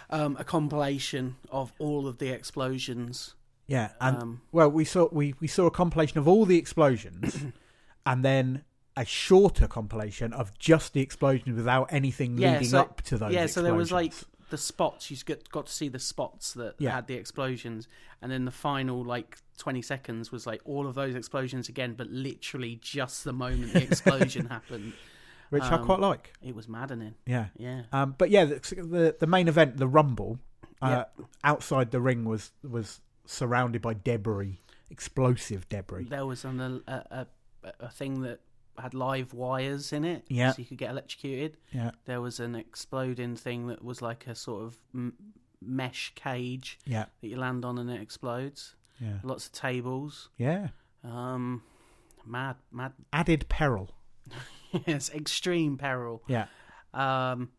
um, 0.09 0.37
a 0.41 0.45
compilation 0.45 1.37
of 1.50 1.73
all 1.79 2.07
of 2.07 2.17
the 2.19 2.31
explosions. 2.31 3.35
Yeah. 3.67 3.91
And 4.00 4.17
Um, 4.17 4.41
Well, 4.50 4.71
we 4.71 4.85
saw 4.87 5.09
we, 5.12 5.35
we 5.41 5.47
saw 5.47 5.67
a 5.67 5.71
compilation 5.71 6.19
of 6.19 6.27
all 6.27 6.47
the 6.47 6.57
explosions, 6.57 7.45
and 8.07 8.25
then 8.25 8.65
a 8.97 9.05
shorter 9.05 9.69
compilation 9.69 10.33
of 10.33 10.59
just 10.59 10.95
the 10.95 11.00
explosions 11.03 11.55
without 11.57 11.93
anything 11.93 12.39
Yeah, 12.39 12.53
leading 12.55 12.69
so- 12.69 12.81
up 12.81 13.03
to 13.03 13.19
those. 13.19 13.33
yeah, 13.35 13.45
so 13.47 13.61
there 13.62 13.75
was 13.75 13.93
like. 13.93 14.15
The 14.50 14.59
spots. 14.59 15.11
You 15.11 15.16
got, 15.25 15.49
got 15.50 15.66
to 15.66 15.73
see 15.73 15.88
the 15.88 15.99
spots 15.99 16.52
that 16.54 16.75
Yeah. 16.78 16.90
had 16.92 17.07
the 17.07 17.14
explosions. 17.14 17.88
And 18.23 18.30
then 18.30 18.45
the 18.45 18.50
final, 18.50 19.02
like, 19.02 19.38
20 19.59 19.80
seconds 19.83 20.30
was 20.30 20.47
like 20.47 20.61
all 20.64 20.87
of 20.87 20.95
those 20.95 21.14
explosions 21.14 21.69
again, 21.69 21.95
but 21.97 22.08
literally 22.10 22.78
just 22.82 23.25
the 23.25 23.32
moment 23.32 23.73
the 23.73 23.82
explosion 23.82 24.47
happened. 24.50 24.93
which 25.50 25.63
I 25.63 25.76
um, 25.76 25.84
quite 25.86 26.00
like. 26.00 26.32
It 26.43 26.54
was 26.54 26.69
maddening. 26.69 27.15
Yeah. 27.26 27.47
Yeah. 27.56 27.82
Um, 27.93 28.15
but 28.19 28.30
yeah, 28.30 28.45
the, 28.45 28.54
the 28.76 29.17
the 29.19 29.26
main 29.26 29.49
event, 29.49 29.76
the 29.78 29.89
Rumble, 29.89 30.39
uh, 30.82 31.04
Yeah. 31.19 31.25
outside 31.45 31.91
the 31.91 32.00
ring 32.00 32.25
was 32.25 32.52
was 32.63 33.00
surrounded 33.26 33.80
by 33.82 33.95
debris, 33.95 34.58
explosive 34.91 35.69
debris. 35.69 36.04
There 36.04 36.26
was 36.26 36.45
an, 36.45 36.60
a, 36.60 36.93
a 37.10 37.26
a 37.80 37.89
thing 37.91 38.23
that 38.23 38.41
had 38.82 38.95
live 38.95 39.32
wires 39.34 39.93
in 39.93 40.04
it, 40.04 40.25
Yeah. 40.28 40.52
so 40.52 40.58
you 40.60 40.64
could 40.66 40.78
get 40.78 40.90
electrocuted. 40.90 41.56
Yeah, 41.73 41.90
There 42.04 42.21
was 42.21 42.40
an 42.40 42.54
exploding 42.54 43.36
thing 43.36 43.66
that 43.69 43.84
was 43.84 44.00
like 44.02 44.26
a 44.26 44.34
sort 44.34 44.64
of 44.64 44.76
m- 44.95 45.14
mesh 45.60 46.12
cage 46.14 46.78
yeah, 46.86 47.06
that 47.21 47.28
you 47.28 47.36
land 47.36 47.64
on 47.64 47.78
and 47.78 47.90
it 47.90 48.00
explodes. 48.00 48.75
yeah, 49.00 49.19
Lots 49.23 49.47
of 49.47 49.52
tables. 49.52 50.30
yeah. 50.36 50.69
Um, 51.04 51.62
mad, 52.26 52.56
mad. 52.71 52.93
Added 53.12 53.49
peril. 53.49 53.90
yes, 54.86 55.10
extreme 55.10 55.76
peril. 55.78 56.23
Yeah, 56.28 56.47
Um, 56.95 57.50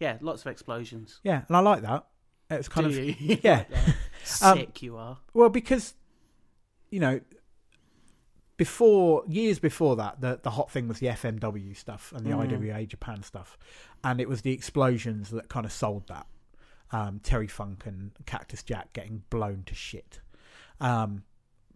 yeah, 0.00 0.18
lots 0.20 0.42
of 0.42 0.48
explosions. 0.48 1.20
yeah, 1.24 1.42
and 1.48 1.56
I 1.56 1.60
like 1.60 1.82
that. 1.82 2.06
It's 2.50 2.68
kind 2.68 2.90
Do 2.90 2.98
of 2.98 3.04
you? 3.20 3.38
yeah. 3.42 3.64
Um, 4.42 4.58
Sick 4.58 4.82
you 4.82 4.96
are. 4.96 5.18
Well, 5.32 5.48
because 5.48 5.94
you 6.90 7.00
know, 7.00 7.20
before 8.56 9.24
years 9.26 9.58
before 9.58 9.96
that, 9.96 10.20
the 10.20 10.38
the 10.42 10.50
hot 10.50 10.70
thing 10.70 10.88
was 10.88 10.98
the 11.00 11.08
FMW 11.08 11.76
stuff 11.76 12.12
and 12.14 12.24
the 12.24 12.30
Mm. 12.30 12.52
IWA 12.52 12.86
Japan 12.86 13.22
stuff, 13.22 13.58
and 14.02 14.20
it 14.20 14.28
was 14.28 14.42
the 14.42 14.52
explosions 14.52 15.30
that 15.30 15.48
kind 15.48 15.66
of 15.66 15.72
sold 15.72 16.06
that. 16.08 16.26
Um, 16.92 17.20
Terry 17.22 17.48
Funk 17.48 17.86
and 17.86 18.12
Cactus 18.26 18.62
Jack 18.62 18.92
getting 18.92 19.24
blown 19.30 19.64
to 19.66 19.74
shit, 19.74 20.20
um, 20.80 21.24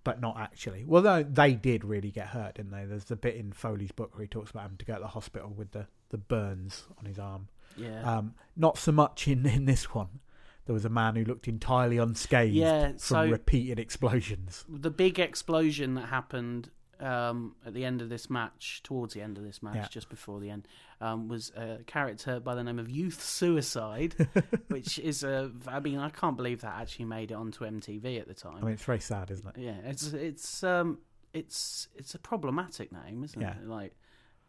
but 0.04 0.20
not 0.20 0.38
actually. 0.38 0.84
Well, 0.84 1.02
no, 1.02 1.22
they 1.24 1.54
did 1.54 1.84
really 1.84 2.10
get 2.12 2.28
hurt, 2.28 2.54
didn't 2.54 2.70
they? 2.70 2.84
There's 2.84 3.04
the 3.04 3.16
bit 3.16 3.34
in 3.34 3.50
Foley's 3.52 3.90
book 3.90 4.14
where 4.14 4.22
he 4.22 4.28
talks 4.28 4.50
about 4.50 4.62
having 4.62 4.76
to 4.78 4.84
go 4.84 4.94
to 4.94 5.00
the 5.00 5.08
hospital 5.08 5.50
with 5.50 5.72
the 5.72 5.86
the 6.10 6.18
burns 6.18 6.84
on 6.98 7.04
his 7.06 7.18
arm. 7.18 7.48
Yeah. 7.76 8.02
Um, 8.18 8.34
not 8.56 8.78
so 8.78 8.92
much 8.92 9.26
in 9.26 9.44
in 9.46 9.64
this 9.64 9.92
one. 9.92 10.20
There 10.68 10.74
was 10.74 10.84
a 10.84 10.90
man 10.90 11.16
who 11.16 11.24
looked 11.24 11.48
entirely 11.48 11.96
unscathed 11.96 12.54
yeah. 12.54 12.88
from 12.90 12.98
So 12.98 13.26
repeated 13.26 13.78
explosions. 13.80 14.64
the 14.68 14.90
big 14.90 15.18
explosion 15.18 15.94
that 15.94 16.06
happened 16.06 16.70
um, 17.00 17.54
at 17.64 17.72
the 17.72 17.84
end 17.86 18.02
of 18.02 18.10
this 18.10 18.28
match, 18.28 18.82
towards 18.82 19.14
the 19.14 19.22
end 19.22 19.38
of 19.38 19.44
this 19.44 19.62
match, 19.62 19.76
Yeah. 19.76 19.86
just 19.88 20.10
before 20.10 20.40
the 20.40 20.50
end, 20.50 20.68
um, 21.00 21.26
was 21.28 21.50
a 21.56 21.78
character 21.86 22.38
by 22.38 22.54
the 22.54 22.62
name 22.62 22.78
of 22.78 22.90
Youth 22.90 23.22
Suicide, 23.22 24.14
which 24.68 24.98
is 24.98 25.22
a. 25.22 25.50
I 25.66 25.80
mean, 25.80 25.98
I 26.00 26.10
can't 26.10 26.36
believe 26.36 26.60
that 26.60 26.74
actually 26.78 27.06
made 27.06 27.30
it 27.30 27.34
onto 27.34 27.64
MTV 27.64 28.20
at 28.20 28.28
the 28.28 28.34
time. 28.34 28.56
I 28.58 28.64
mean, 28.66 28.74
it's 28.74 28.84
very 28.84 29.00
sad, 29.00 29.30
isn't 29.30 29.48
it? 29.56 29.58
yeah, 29.58 29.76
it's 29.84 30.12
it's 30.12 30.62
um 30.62 30.98
it's 31.32 31.88
it's 31.94 32.14
a 32.14 32.18
problematic 32.18 32.92
name, 32.92 33.24
isn't 33.24 33.40
Yeah. 33.40 33.54
it? 33.56 33.66
Like 33.66 33.94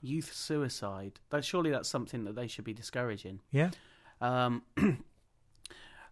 Youth 0.02 0.34
Suicide. 0.34 1.20
But 1.30 1.46
surely 1.46 1.70
that's 1.72 1.88
something 1.88 2.26
that 2.26 2.36
they 2.36 2.48
should 2.48 2.66
be 2.66 2.74
discouraging. 2.74 3.40
Yeah. 3.52 3.70
Um, 4.22 4.64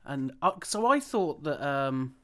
and 0.07 0.31
uh, 0.41 0.51
so 0.63 0.87
I 0.87 0.99
thought 0.99 1.43
that 1.43 1.61
um, 1.61 2.15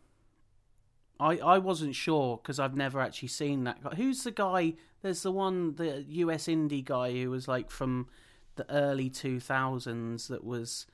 I 1.19 1.37
I 1.37 1.57
wasn't 1.59 1.95
sure 1.95 2.37
because 2.37 2.59
I've 2.59 2.75
never 2.75 2.99
actually 2.99 3.27
seen 3.29 3.63
that 3.65 3.83
guy. 3.83 3.95
Who's 3.95 4.23
the 4.23 4.31
guy? 4.31 4.73
There's 5.01 5.21
the 5.23 5.31
one, 5.31 5.75
the 5.75 6.03
US 6.07 6.45
indie 6.47 6.83
guy 6.83 7.11
who 7.11 7.29
was 7.29 7.47
like 7.47 7.69
from 7.69 8.07
the 8.55 8.69
early 8.71 9.09
two 9.09 9.39
thousands. 9.39 10.27
That 10.29 10.43
was 10.43 10.87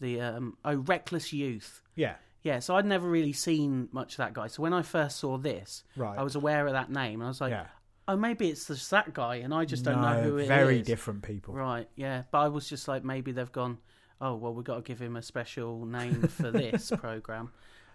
the 0.00 0.20
um, 0.20 0.56
oh 0.64 0.76
Reckless 0.76 1.32
Youth. 1.32 1.82
Yeah. 1.94 2.14
Yeah, 2.42 2.60
so 2.60 2.74
I'd 2.76 2.86
never 2.86 3.06
really 3.06 3.34
seen 3.34 3.90
much 3.92 4.14
of 4.14 4.16
that 4.16 4.32
guy. 4.32 4.46
So 4.46 4.62
when 4.62 4.72
I 4.72 4.80
first 4.80 5.18
saw 5.18 5.36
this, 5.36 5.84
Right. 5.94 6.18
I 6.18 6.22
was 6.22 6.36
aware 6.36 6.66
of 6.66 6.72
that 6.72 6.90
name, 6.90 7.20
and 7.20 7.24
I 7.26 7.28
was 7.28 7.38
like, 7.42 7.50
yeah. 7.50 7.66
oh, 8.08 8.16
maybe 8.16 8.48
it's 8.48 8.66
just 8.66 8.90
that 8.92 9.12
guy, 9.12 9.36
and 9.36 9.52
I 9.52 9.66
just 9.66 9.84
don't 9.84 10.00
know 10.00 10.14
No, 10.14 10.22
who 10.22 10.38
it 10.38 10.42
is. 10.44 10.48
Very 10.48 10.80
different 10.80 11.22
people. 11.22 11.52
Right, 11.52 11.86
yeah. 11.96 12.22
But 12.30 12.38
I 12.38 12.48
was 12.48 12.66
just 12.66 12.88
like, 12.88 13.04
maybe 13.04 13.32
they've 13.32 13.52
gone, 13.52 13.76
oh, 14.20 14.34
well, 14.36 14.52
we've 14.54 14.64
got 14.64 14.76
to 14.76 14.82
give 14.82 15.00
him 15.00 15.16
a 15.16 15.22
special 15.22 15.86
name 15.86 16.22
for 16.28 16.50
this 16.50 16.90
program. 16.98 17.50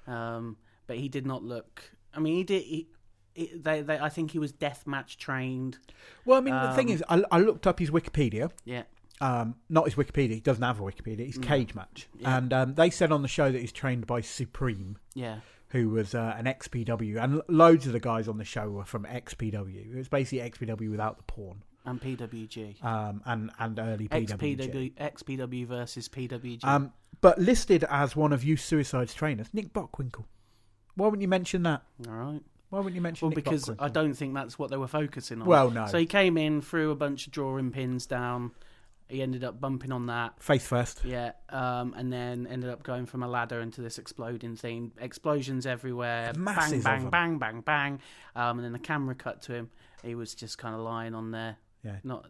Um, 0.08 0.58
but 0.88 0.98
he 0.98 1.08
did 1.10 1.26
not 1.26 1.44
look. 1.44 1.84
I 2.14 2.20
mean, 2.20 2.36
he 2.36 2.44
did. 2.44 2.64
He, 2.64 2.88
he, 3.34 3.52
they, 3.56 3.82
they, 3.82 3.98
I 4.00 4.10
think 4.10 4.32
he 4.32 4.40
was 4.40 4.54
deathmatch 4.54 5.18
trained. 5.18 5.78
Well, 6.26 6.38
I 6.38 6.42
mean, 6.42 6.54
the 6.56 6.74
thing 6.74 6.88
Um, 6.90 6.94
is, 6.96 7.04
I, 7.10 7.24
I 7.32 7.40
looked 7.40 7.68
up 7.68 7.80
his 7.80 7.90
Wikipedia. 7.92 8.50
Yeah, 8.64 8.84
Um, 9.20 9.56
not 9.70 9.86
his 9.86 9.96
Wikipedia. 9.96 10.32
He 10.36 10.40
doesn't 10.40 10.64
have 10.64 10.80
a 10.80 10.84
Wikipedia. 10.84 11.26
He's 11.26 11.38
Mm. 11.38 11.44
Cage 11.44 11.76
Match, 11.76 12.08
Yeah. 12.18 12.38
and 12.38 12.54
um, 12.54 12.76
they 12.76 12.90
said 12.90 13.12
on 13.12 13.22
the 13.24 13.28
show 13.28 13.52
that 13.52 13.60
he's 13.60 13.72
trained 13.74 14.08
by 14.08 14.22
Supreme, 14.22 14.98
yeah, 15.16 15.40
who 15.70 15.90
was 15.90 16.16
uh, 16.16 16.34
an 16.38 16.46
XPW, 16.46 17.22
and 17.22 17.42
loads 17.50 17.86
of 17.88 17.92
the 17.94 18.00
guys 18.00 18.28
on 18.30 18.38
the 18.38 18.46
show 18.46 18.70
were 18.70 18.86
from 18.86 19.04
XPW. 19.06 19.92
It 19.94 19.98
was 19.98 20.08
basically 20.08 20.50
XPW 20.50 20.90
without 20.92 21.18
the 21.18 21.24
porn, 21.24 21.64
and 21.86 22.02
PWG. 22.02 22.84
um, 22.84 23.22
and 23.26 23.52
and 23.60 23.80
early 23.80 24.08
PWG. 24.08 24.38
XPW, 24.38 24.94
XPW 24.96 25.68
versus 25.68 26.10
PWG. 26.10 26.64
Um, 26.64 26.92
but 27.22 27.40
listed 27.40 27.86
as 27.90 28.16
one 28.16 28.34
of 28.34 28.44
Youth 28.44 28.62
Suicide's 28.62 29.14
trainers, 29.14 29.48
Nick 29.54 29.74
Bockwinkel. 29.74 30.26
Why 30.96 31.06
wouldn't 31.08 31.22
you 31.22 31.28
mention 31.28 31.64
that? 31.64 31.84
All 32.08 32.14
right. 32.14 32.42
Why 32.70 32.80
wouldn't 32.80 32.96
you 32.96 33.02
mention 33.02 33.28
Well, 33.28 33.36
Nick 33.36 33.44
because 33.46 33.66
Bockwinkel? 33.66 33.76
I 33.80 33.90
don't 33.90 34.14
think 34.14 34.34
that's 34.34 34.58
what 34.60 34.70
they 34.70 34.78
were 34.78 34.88
focusing 34.88 35.42
on. 35.42 35.48
Well, 35.48 35.70
no. 35.72 35.86
So 35.88 35.98
he 35.98 36.06
came 36.06 36.38
in, 36.38 36.62
threw 36.62 36.92
a 36.92 36.96
bunch 36.96 37.28
of 37.28 37.32
drawing 37.34 37.72
pins 37.72 38.06
down, 38.06 38.52
he 39.08 39.22
ended 39.22 39.44
up 39.44 39.62
bumping 39.62 39.92
on 39.92 40.08
that. 40.08 40.42
Face 40.42 40.66
first. 40.66 41.06
Yeah, 41.06 41.34
um, 41.50 41.94
and 41.96 42.12
then 42.12 42.48
ended 42.48 42.70
up 42.70 42.82
going 42.84 43.06
from 43.06 43.22
a 43.22 43.28
ladder 43.28 43.62
into 43.62 43.82
this 43.82 44.00
exploding 44.00 44.56
thing. 44.56 44.92
Explosions 45.00 45.66
everywhere. 45.68 46.34
Masses 46.36 46.80
of 46.80 46.84
bang, 46.84 47.10
bang, 47.10 47.10
bang, 47.10 47.38
bang, 47.38 47.62
bang. 47.62 48.00
Um, 48.36 48.58
and 48.58 48.66
then 48.66 48.74
the 48.74 48.80
camera 48.80 49.14
cut 49.14 49.44
to 49.44 49.54
him. 49.54 49.70
He 50.04 50.16
was 50.16 50.34
just 50.34 50.58
kind 50.58 50.74
of 50.74 50.82
lying 50.82 51.14
on 51.14 51.32
there. 51.32 51.58
Yeah. 51.86 51.98
Not, 52.04 52.26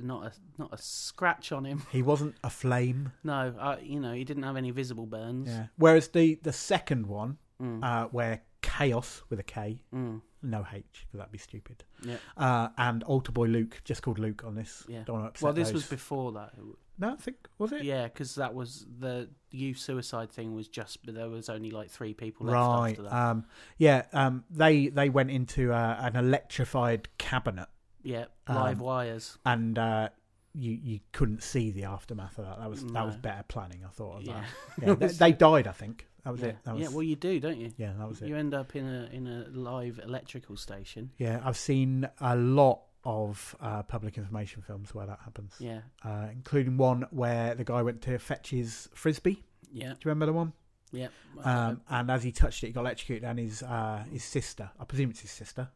not 0.00 0.26
a, 0.26 0.32
not 0.58 0.72
a 0.72 0.78
scratch 0.78 1.50
on 1.52 1.64
him. 1.64 1.82
He 1.90 2.02
wasn't 2.02 2.36
a 2.44 2.50
flame. 2.50 3.12
No, 3.24 3.52
uh, 3.58 3.76
you 3.82 3.98
know, 4.00 4.12
he 4.12 4.24
didn't 4.24 4.44
have 4.44 4.56
any 4.56 4.70
visible 4.70 5.06
burns. 5.06 5.48
Yeah. 5.48 5.66
Whereas 5.76 6.08
the 6.08 6.36
the 6.42 6.52
second 6.52 7.06
one, 7.06 7.38
Mm, 7.60 7.82
uh, 7.82 8.08
where 8.08 8.42
chaos 8.60 9.22
with 9.30 9.40
a 9.40 9.42
K, 9.42 9.80
mm, 9.94 10.20
no 10.42 10.66
H, 10.70 10.84
because 11.06 11.18
that'd 11.18 11.32
be 11.32 11.38
stupid. 11.38 11.84
yeah. 12.02 12.16
Uh, 12.36 12.68
and 12.76 13.02
Altar 13.04 13.32
Boy 13.32 13.46
Luke, 13.46 13.80
just 13.84 14.02
called 14.02 14.18
Luke 14.18 14.42
on 14.44 14.54
this. 14.54 14.84
Yeah. 14.86 15.04
Don't 15.06 15.16
want 15.20 15.24
to 15.24 15.28
upset 15.30 15.42
Well, 15.42 15.52
this 15.54 15.72
was 15.72 15.86
before 15.86 16.32
that. 16.32 16.52
No, 16.98 17.12
I 17.14 17.16
think 17.16 17.36
was 17.58 17.72
it? 17.72 17.82
Yeah, 17.82 18.04
because 18.08 18.34
that 18.34 18.52
was 18.54 18.84
the 18.98 19.30
youth 19.50 19.78
suicide 19.78 20.30
thing 20.30 20.54
was 20.54 20.68
just 20.68 20.98
there 21.06 21.30
was 21.30 21.48
only 21.48 21.70
like 21.70 21.90
three 21.90 22.12
people 22.12 22.44
left 22.46 22.54
Right. 22.56 22.90
after 22.90 23.02
that. 23.04 23.12
Um, 23.14 23.46
yeah. 23.78 24.02
Um, 24.12 24.44
they 24.50 24.88
they 24.88 25.08
went 25.08 25.30
into 25.30 25.72
uh, 25.72 25.96
an 26.00 26.16
electrified 26.16 27.08
cabinet, 27.16 27.68
yeah, 28.06 28.26
live 28.48 28.78
um, 28.80 28.84
wires. 28.86 29.38
and 29.44 29.78
uh, 29.78 30.08
you 30.54 30.72
you 30.82 31.00
couldn't 31.12 31.42
see 31.42 31.70
the 31.70 31.84
aftermath 31.84 32.38
of 32.38 32.46
that. 32.46 32.58
That 32.58 32.70
was 32.70 32.82
that 32.84 33.04
was 33.06 33.14
No. 33.16 33.20
better 33.20 33.44
planning. 33.48 33.82
I 33.84 33.88
thought. 33.90 34.18
Of 34.18 34.22
Yeah, 34.24 34.44
that. 34.78 34.86
Yeah, 34.88 34.94
they, 34.94 35.06
they 35.30 35.32
died. 35.32 35.66
I 35.66 35.72
think 35.72 36.06
that 36.24 36.32
was 36.32 36.40
yeah. 36.40 36.48
it. 36.48 36.56
That 36.64 36.74
was, 36.74 36.82
yeah. 36.82 36.88
Well, 36.88 37.02
you 37.02 37.16
do, 37.16 37.38
don't 37.40 37.58
you? 37.58 37.72
yeah, 37.76 37.92
that 37.98 38.08
was 38.08 38.22
it. 38.22 38.28
You 38.28 38.36
end 38.36 38.54
up 38.54 38.74
in 38.76 38.86
a 38.86 39.08
in 39.12 39.26
a 39.26 39.46
live 39.50 40.00
electrical 40.02 40.56
station. 40.56 41.10
Yeah, 41.18 41.40
I've 41.44 41.56
seen 41.58 42.08
a 42.20 42.34
lot 42.36 42.80
of 43.04 43.54
uh, 43.60 43.82
public 43.84 44.18
information 44.18 44.62
films 44.62 44.92
where 44.94 45.06
that 45.06 45.20
happens, 45.24 45.54
Yeah, 45.60 45.82
uh, 46.04 46.26
including 46.32 46.76
one 46.76 47.06
where 47.10 47.54
the 47.54 47.62
guy 47.62 47.80
went 47.82 48.02
to 48.02 48.18
fetch 48.18 48.50
his 48.50 48.88
frisbee. 48.94 49.44
yeah, 49.70 49.90
Do 49.90 49.90
you 49.90 49.96
remember 50.06 50.26
the 50.26 50.32
one? 50.32 50.52
yeah. 50.90 51.08
Um, 51.44 51.82
and 51.88 52.10
as 52.10 52.24
he 52.24 52.32
touched 52.32 52.64
it, 52.64 52.68
he 52.68 52.72
got 52.72 52.80
electrocuted, 52.80 53.22
and 53.22 53.38
his 53.38 53.62
uh, 53.62 54.04
his 54.10 54.24
sister, 54.24 54.70
I 54.80 54.84
presume 54.86 55.10
it's 55.10 55.20
his 55.20 55.30
sister, 55.30 55.68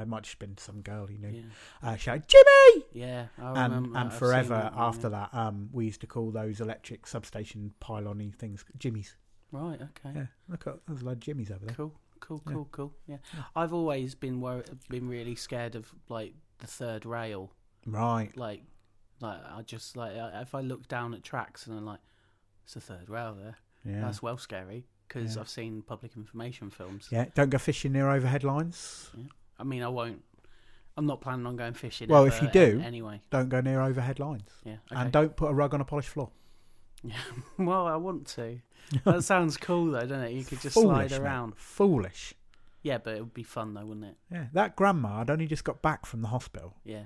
it 0.00 0.08
might 0.08 0.22
just 0.22 0.38
been 0.38 0.56
some 0.58 0.80
girl 0.80 1.06
he 1.06 1.18
knew, 1.18 1.44
yeah, 1.82 1.90
uh, 1.90 1.96
"Jimmy!" 1.96 2.84
yeah. 2.92 3.26
I 3.38 3.64
And 3.64 3.74
remember. 3.74 3.98
and 3.98 4.12
forever 4.12 4.54
that 4.54 4.72
after 4.76 5.08
yeah. 5.08 5.26
that, 5.32 5.38
um, 5.38 5.68
we 5.72 5.84
used 5.84 6.00
to 6.00 6.06
call 6.06 6.30
those 6.30 6.60
electric 6.60 7.06
substation 7.06 7.72
pylon 7.80 8.32
things 8.38 8.64
Jimmys. 8.78 9.14
Right. 9.50 9.80
Okay. 9.82 10.12
Yeah, 10.16 10.26
look, 10.48 10.66
at, 10.66 10.76
there's 10.86 11.02
a 11.02 11.04
lot 11.04 11.12
of 11.12 11.20
Jimmys 11.20 11.50
over 11.50 11.66
there. 11.66 11.74
Cool. 11.74 11.92
Cool. 12.20 12.42
Cool. 12.46 12.68
Cool. 12.70 12.92
Yeah. 13.06 13.16
I've 13.56 13.74
always 13.74 14.14
been 14.14 14.40
wor- 14.40 14.64
been 14.88 15.08
really 15.08 15.34
scared 15.34 15.74
of 15.74 15.92
like 16.08 16.34
the 16.58 16.66
third 16.66 17.04
rail. 17.04 17.50
Right. 17.84 18.34
Like, 18.36 18.62
like 19.20 19.40
I 19.44 19.62
just 19.62 19.96
like 19.96 20.12
if 20.16 20.54
I 20.54 20.60
look 20.60 20.86
down 20.88 21.14
at 21.14 21.22
tracks 21.24 21.66
and 21.66 21.76
I'm 21.76 21.84
like, 21.84 22.00
it's 22.64 22.74
the 22.74 22.80
third 22.80 23.10
rail 23.10 23.34
there. 23.34 23.56
Yeah. 23.84 24.00
That's 24.02 24.22
well 24.22 24.38
scary 24.38 24.86
because. 25.08 25.36
I've 25.36 25.48
seen 25.48 25.82
public 25.82 26.16
information 26.16 26.70
films. 26.70 27.08
yeah. 27.10 27.26
Don't 27.34 27.50
go 27.50 27.58
fishing 27.58 27.92
near 27.92 28.08
overhead 28.08 28.44
lines. 28.44 29.10
I 29.62 29.64
mean, 29.64 29.82
I 29.82 29.88
won't. 29.88 30.22
I'm 30.96 31.06
not 31.06 31.20
planning 31.22 31.46
on 31.46 31.56
going 31.56 31.72
fishing. 31.74 32.08
Well, 32.08 32.24
if 32.26 32.42
you 32.42 32.48
do- 32.52 32.78
an- 32.80 32.84
anyway. 32.84 33.20
Don't 33.30 33.48
go 33.48 33.60
near 33.62 33.80
overhead 33.80 34.18
lines. 34.18 34.50
Yeah. 34.64 34.72
Okay. 34.92 35.00
And 35.00 35.12
don't 35.12 35.34
put 35.36 35.50
a 35.50 35.54
rug 35.54 35.72
on 35.72 35.80
a 35.80 35.84
polished 35.84 36.10
floor. 36.10 36.30
Yeah. 37.04 37.14
well, 37.58 37.86
I 37.86 37.96
want 37.96 38.26
to. 38.36 38.58
That 39.04 39.22
sounds 39.32 39.56
cool 39.56 39.86
though, 39.92 40.00
doesn't 40.00 40.20
it? 40.24 40.32
You 40.32 40.44
could 40.44 40.60
just 40.60 40.74
Foolish, 40.74 41.10
slide 41.10 41.20
around. 41.20 41.56
Foolish. 41.56 42.34
Yeah, 42.82 42.98
but 42.98 43.14
it 43.14 43.20
would 43.20 43.32
be 43.34 43.44
fun 43.44 43.72
though, 43.74 43.86
wouldn't 43.86 44.06
it? 44.06 44.16
Yeah. 44.30 44.46
That 44.52 44.74
grandma 44.76 45.18
had 45.18 45.30
only 45.30 45.46
just 45.46 45.62
got 45.64 45.80
back 45.80 46.04
from 46.04 46.20
the 46.22 46.28
hospital 46.28 46.74
Yeah. 46.84 47.04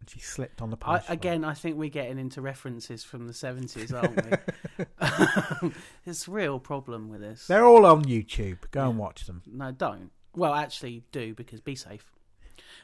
and 0.00 0.08
she 0.08 0.20
slipped 0.20 0.62
on 0.62 0.70
the 0.70 0.76
I, 0.76 0.84
polished 0.84 1.06
floor. 1.06 1.14
again, 1.14 1.44
I 1.44 1.54
think 1.54 1.76
we're 1.76 1.90
getting 1.90 2.18
into 2.18 2.40
references 2.40 3.02
from 3.04 3.26
the 3.26 3.32
70s, 3.34 3.92
aren't 3.92 4.24
we? 4.24 5.70
it's 6.06 6.28
a 6.28 6.30
real 6.30 6.58
problem 6.60 7.08
with 7.08 7.20
this. 7.20 7.46
They're 7.46 7.64
all 7.66 7.84
on 7.84 8.04
YouTube. 8.04 8.58
Go 8.70 8.88
and 8.88 8.98
watch 8.98 9.26
them. 9.26 9.42
No, 9.46 9.70
don't. 9.72 10.10
Well, 10.36 10.54
actually, 10.54 11.02
do 11.12 11.34
because 11.34 11.60
be 11.60 11.74
safe. 11.74 12.12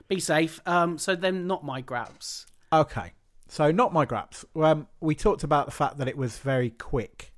Be 0.08 0.20
safe. 0.20 0.60
Um, 0.66 0.98
so 0.98 1.14
then, 1.14 1.46
not 1.46 1.64
my 1.64 1.80
grabs. 1.80 2.46
Okay. 2.72 3.12
So, 3.48 3.70
not 3.70 3.92
my 3.92 4.04
graps. 4.04 4.44
Um, 4.56 4.88
we 5.00 5.14
talked 5.14 5.44
about 5.44 5.66
the 5.66 5.72
fact 5.72 5.98
that 5.98 6.08
it 6.08 6.16
was 6.16 6.38
very 6.38 6.70
quick. 6.70 7.32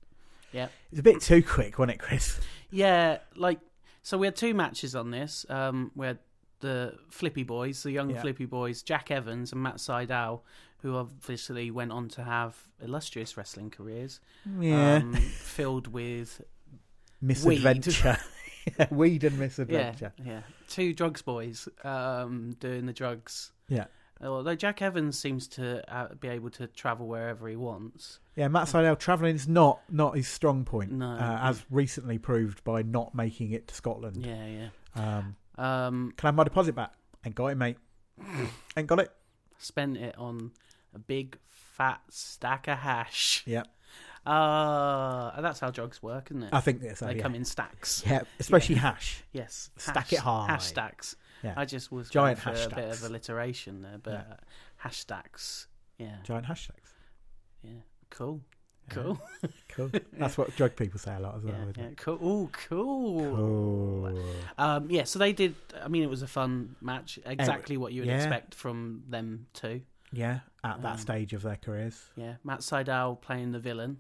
Yeah. 0.53 0.69
It's 0.91 1.01
a 1.01 1.03
bit 1.03 1.21
too 1.21 1.43
quick, 1.43 1.79
wasn't 1.79 1.97
it, 1.97 1.99
Chris? 2.01 2.41
Yeah, 2.71 3.19
like 3.35 3.59
so 4.03 4.17
we 4.17 4.27
had 4.27 4.37
two 4.37 4.55
matches 4.55 4.95
on 4.95 5.11
this. 5.11 5.45
Um, 5.49 5.91
we 5.95 6.07
had 6.07 6.19
the 6.61 6.95
Flippy 7.11 7.43
Boys, 7.43 7.83
the 7.83 7.91
young 7.91 8.11
Yeah. 8.11 8.21
Flippy 8.23 8.47
Boys, 8.47 8.83
Jack 8.83 9.11
Evans 9.11 9.53
and 9.53 9.63
Matt 9.63 9.77
Sydal, 9.77 10.41
who 10.83 10.97
obviously 10.97 11.71
went 11.71 11.93
on 11.93 12.09
to 12.11 12.23
have 12.25 12.57
illustrious 12.81 13.37
wrestling 13.37 13.69
careers, 13.71 14.21
Yeah. 14.59 14.97
um, 14.97 15.15
filled 15.15 15.89
with 15.89 16.41
misadventure. 17.21 18.17
yeah, 18.79 18.87
weed 18.91 19.25
and 19.25 19.35
yeah, 19.35 19.41
misadventure. 19.41 20.13
yeah, 20.25 20.41
two 20.69 20.93
drugs 20.95 21.23
boys 21.23 21.69
um, 21.85 22.57
doing 22.61 22.87
the 22.87 22.93
drugs. 22.93 23.53
Yeah. 23.69 23.87
Although 24.23 24.55
Jack 24.55 24.81
Evans 24.81 25.19
seems 25.19 25.47
to 25.49 25.83
uh, 25.95 26.15
be 26.15 26.29
able 26.29 26.49
to 26.53 26.67
travel 26.69 27.07
wherever 27.07 27.47
he 27.49 27.57
wants. 27.57 28.19
Yeah, 28.35 28.49
Matt 28.49 28.67
Sydal 28.69 28.99
travelling's 28.99 29.47
not 29.47 29.81
not 29.91 30.17
his 30.17 30.27
strong 30.27 30.65
point, 30.65 30.91
No. 30.93 31.11
uh, 31.11 31.39
as 31.43 31.63
recently 31.71 32.17
proved 32.19 32.65
by 32.65 32.81
not 32.83 33.15
making 33.15 33.53
it 33.53 33.69
to 33.69 33.75
Scotland. 33.75 34.25
Yeah, 34.25 34.47
yeah. 34.47 34.69
Um, 34.95 35.37
Um, 35.63 36.13
can 36.17 36.27
I 36.27 36.29
have 36.29 36.35
my 36.35 36.45
deposit 36.45 36.75
back? 36.75 36.93
Ain't 37.27 37.35
got 37.35 37.49
it, 37.49 37.57
mate. 37.57 37.77
Ain't 38.77 38.87
got 38.87 39.01
it. 39.01 39.11
spent 39.59 39.99
it 39.99 40.17
on 40.17 40.53
a 40.95 40.99
big 40.99 41.37
fat 41.49 42.01
stack 42.09 42.69
of 42.69 42.79
hash. 42.79 43.43
Yeah, 44.27 44.33
Uh, 44.33 45.33
and 45.37 45.45
that's 45.45 45.61
how 45.61 45.71
drugs 45.71 46.03
work, 46.03 46.29
isn't 46.31 46.43
it? 46.43 46.51
I 46.53 46.61
think 46.61 46.81
they 46.81 46.89
yeah. 47.17 47.23
come 47.23 47.35
in 47.35 47.45
stacks. 47.45 48.03
Yeah, 48.07 48.23
especially 48.41 48.75
hash. 48.77 49.23
Yes. 49.33 49.71
Stack 49.77 50.13
it 50.13 50.21
high. 50.21 50.47
Hash 50.49 50.65
stacks. 50.65 51.17
Yeah. 51.43 51.55
I 51.57 51.65
just 51.65 51.93
was 51.93 52.11
Giant 52.11 52.39
for 52.39 52.51
a 52.51 52.69
bit 52.75 52.91
of 52.91 53.03
alliteration 53.05 53.83
there, 53.83 53.99
but 54.03 54.13
Yeah. 54.13 54.19
uh, 54.33 54.37
hash 54.77 54.99
stacks. 54.99 55.69
Yeah. 55.99 56.17
Giant 56.25 56.47
hash 56.47 56.65
stacks. 56.65 56.93
Yeah. 57.63 57.71
Cool. 58.11 58.41
Yeah. 58.89 58.95
Cool. 58.95 59.21
Cool. 59.69 59.91
That's 60.13 60.39
what 60.39 60.55
drug 60.57 60.77
people 60.77 60.99
say 61.01 61.15
a 61.15 61.19
lot 61.21 61.37
as 61.37 61.43
well. 61.45 61.55
Yeah. 61.77 61.83
yeah. 61.83 61.91
Cool. 61.97 62.19
Ooh, 62.25 62.51
cool. 62.69 63.21
Cool. 63.37 64.25
Um, 64.59 64.91
yeah, 64.91 65.05
so 65.05 65.19
they 65.19 65.33
did. 65.33 65.55
I 65.83 65.89
mean, 65.89 66.03
it 66.03 66.11
was 66.11 66.23
a 66.23 66.29
fun 66.29 66.77
match. 66.81 67.19
Exactly 67.27 67.77
what 67.77 67.93
you 67.93 68.03
would 68.03 68.09
yeah. 68.09 68.17
expect 68.17 68.55
from 68.55 69.03
them 69.09 69.47
two. 69.53 69.83
Yeah, 70.13 70.41
at 70.63 70.83
that 70.83 70.93
Um, 70.93 70.99
stage 70.99 71.33
of 71.33 71.43
their 71.43 71.57
careers. 71.57 72.01
Yeah, 72.17 72.37
Matt 72.45 72.61
Sydal 72.61 73.21
playing 73.21 73.51
the 73.51 73.59
villain. 73.59 73.99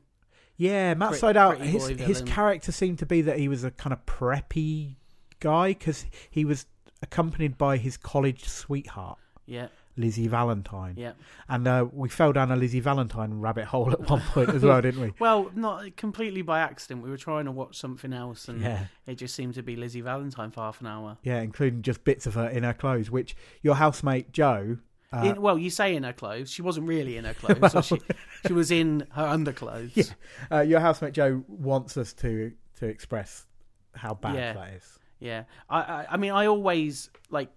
Yeah, 0.57 0.95
Matt 0.95 1.11
Pretty- 1.11 1.27
Sydal. 1.27 1.57
pretty 1.57 1.71
His 1.71 1.88
his 1.88 2.23
character 2.23 2.73
seemed 2.73 2.99
to 3.01 3.07
be 3.07 3.21
that 3.23 3.38
he 3.38 3.49
was 3.49 3.64
a 3.64 3.71
kind 3.71 3.92
of 3.92 4.05
preppy 4.07 4.97
guy 5.40 5.69
because 5.69 6.07
he 6.31 6.45
was 6.45 6.66
accompanied 7.03 7.59
by 7.59 7.77
his 7.77 7.97
college 7.99 8.49
sweetheart 8.49 9.19
Yeah, 9.45 9.69
Lizzie 9.99 10.29
Valentine, 10.29 10.95
yeah. 10.97 11.12
and 11.47 11.69
uh, 11.69 11.87
we 11.92 12.09
fell 12.09 12.33
down 12.33 12.51
a 12.51 12.57
Lizzie 12.57 12.81
Valentine 12.81 13.38
rabbit 13.40 13.66
hole 13.66 13.92
at 13.92 14.09
one 14.09 14.23
point 14.23 14.49
as 14.49 14.62
well, 14.62 14.81
didn't 14.81 15.01
we? 15.03 15.12
Well, 15.21 15.51
not 15.55 15.95
completely 15.97 16.40
by 16.42 16.61
accident. 16.61 17.03
We 17.05 17.11
were 17.11 17.19
trying 17.19 17.45
to 17.45 17.53
watch 17.53 17.77
something 17.77 18.14
else, 18.14 18.49
and 18.49 18.62
Yeah, 18.62 18.87
it 19.07 19.16
just 19.16 19.35
seemed 19.35 19.55
to 19.55 19.62
be 19.62 19.77
Lizzie 19.77 20.01
Valentine 20.01 20.51
for 20.51 20.62
half 20.62 20.81
an 20.81 20.87
hour. 20.87 21.19
yeah, 21.23 21.40
including 21.42 21.83
just 21.83 22.03
bits 22.05 22.27
of 22.27 22.33
her 22.35 22.49
in 22.49 22.62
her 22.62 22.75
clothes, 22.75 23.11
which 23.11 23.37
your 23.62 23.75
housemate 23.75 24.33
Joe. 24.33 24.79
Uh, 25.12 25.23
in, 25.35 25.40
well, 25.42 25.57
you 25.59 25.71
say 25.71 25.95
in 25.95 26.03
her 26.03 26.12
clothes. 26.12 26.51
She 26.51 26.62
wasn't 26.62 26.88
really 26.88 27.16
in 27.16 27.25
her 27.25 27.35
clothes. 27.40 27.73
so 27.73 27.81
she, 27.81 27.99
she 28.47 28.53
was 28.53 28.71
in 28.71 29.07
her 29.12 29.25
underclothes. 29.27 29.92
Yeah. 30.51 30.59
uh, 30.59 30.61
your 30.62 30.81
housemate 30.81 31.14
Joe 31.14 31.45
wants 31.49 31.97
us 31.97 32.12
to 32.14 32.53
to 32.81 32.87
express 32.87 33.47
how 33.95 34.14
bad 34.14 34.35
Yeah. 34.35 34.53
that 34.55 34.75
is. 34.75 34.99
Yeah. 35.21 35.45
I, 35.71 35.79
I, 35.81 36.07
I 36.11 36.16
mean, 36.16 36.33
I 36.33 36.47
always 36.47 37.09
like. 37.31 37.51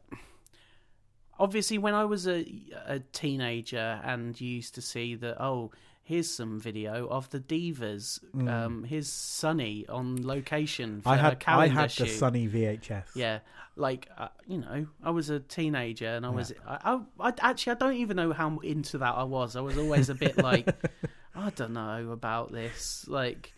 Obviously, 1.39 1.77
when 1.77 1.93
I 1.93 2.03
was 2.03 2.27
a, 2.27 2.45
a 2.85 2.99
teenager 3.13 4.01
and 4.03 4.39
you 4.41 4.49
used 4.55 4.75
to 4.75 4.81
see 4.81 5.15
that, 5.15 5.41
oh, 5.41 5.71
here's 6.09 6.27
some 6.27 6.59
video 6.59 7.07
of 7.07 7.29
the 7.29 7.39
divas. 7.39 8.19
Um, 8.47 8.83
here's 8.83 9.07
Sunny 9.07 9.85
on 9.87 10.25
location 10.25 11.01
for 11.01 11.09
Mm. 11.09 11.11
I 11.11 11.17
had 11.17 11.43
I 11.45 11.67
had 11.67 11.91
the. 11.91 12.07
Sunny 12.07 12.47
VHS. 12.47 13.03
Yeah, 13.13 13.39
like 13.75 14.09
uh, 14.17 14.29
you 14.47 14.57
know, 14.57 14.87
I 15.03 15.11
was 15.11 15.29
a 15.29 15.39
teenager 15.39 16.07
and 16.07 16.25
I 16.25 16.29
was. 16.29 16.51
I, 16.67 16.99
I, 17.19 17.27
I 17.27 17.33
actually 17.41 17.73
I 17.73 17.75
don't 17.75 17.93
even 17.97 18.17
know 18.17 18.33
how 18.33 18.57
into 18.57 18.97
that 18.97 19.13
I 19.15 19.23
was. 19.23 19.55
I 19.55 19.61
was 19.61 19.77
always 19.77 20.09
a 20.09 20.15
bit 20.15 20.39
like, 20.39 20.67
I 21.35 21.51
don't 21.51 21.73
know 21.73 22.09
about 22.11 22.51
this. 22.51 23.05
Like, 23.07 23.53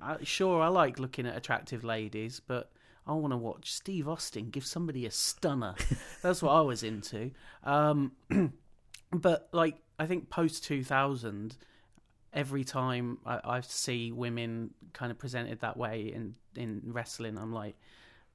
I, 0.00 0.16
sure, 0.22 0.62
I 0.62 0.68
like 0.68 0.98
looking 0.98 1.26
at 1.26 1.36
attractive 1.36 1.84
ladies, 1.84 2.40
but 2.40 2.70
I 3.06 3.12
want 3.12 3.34
to 3.34 3.36
watch 3.36 3.70
Steve 3.70 4.08
Austin 4.08 4.48
give 4.48 4.64
somebody 4.64 5.04
a 5.04 5.10
stunner. 5.10 5.74
That's 6.22 6.40
what 6.42 6.52
I 6.52 6.62
was 6.62 6.82
into. 6.82 7.32
Um, 7.64 8.12
but 9.12 9.50
like, 9.52 9.76
I 9.98 10.06
think 10.06 10.30
post 10.30 10.64
two 10.64 10.82
thousand. 10.82 11.58
Every 12.32 12.64
time 12.64 13.18
I, 13.26 13.40
I 13.44 13.60
see 13.60 14.10
women 14.12 14.72
kind 14.92 15.10
of 15.12 15.18
presented 15.18 15.60
that 15.60 15.76
way 15.76 16.12
in, 16.14 16.34
in 16.56 16.80
wrestling, 16.86 17.36
I'm 17.36 17.52
like, 17.52 17.76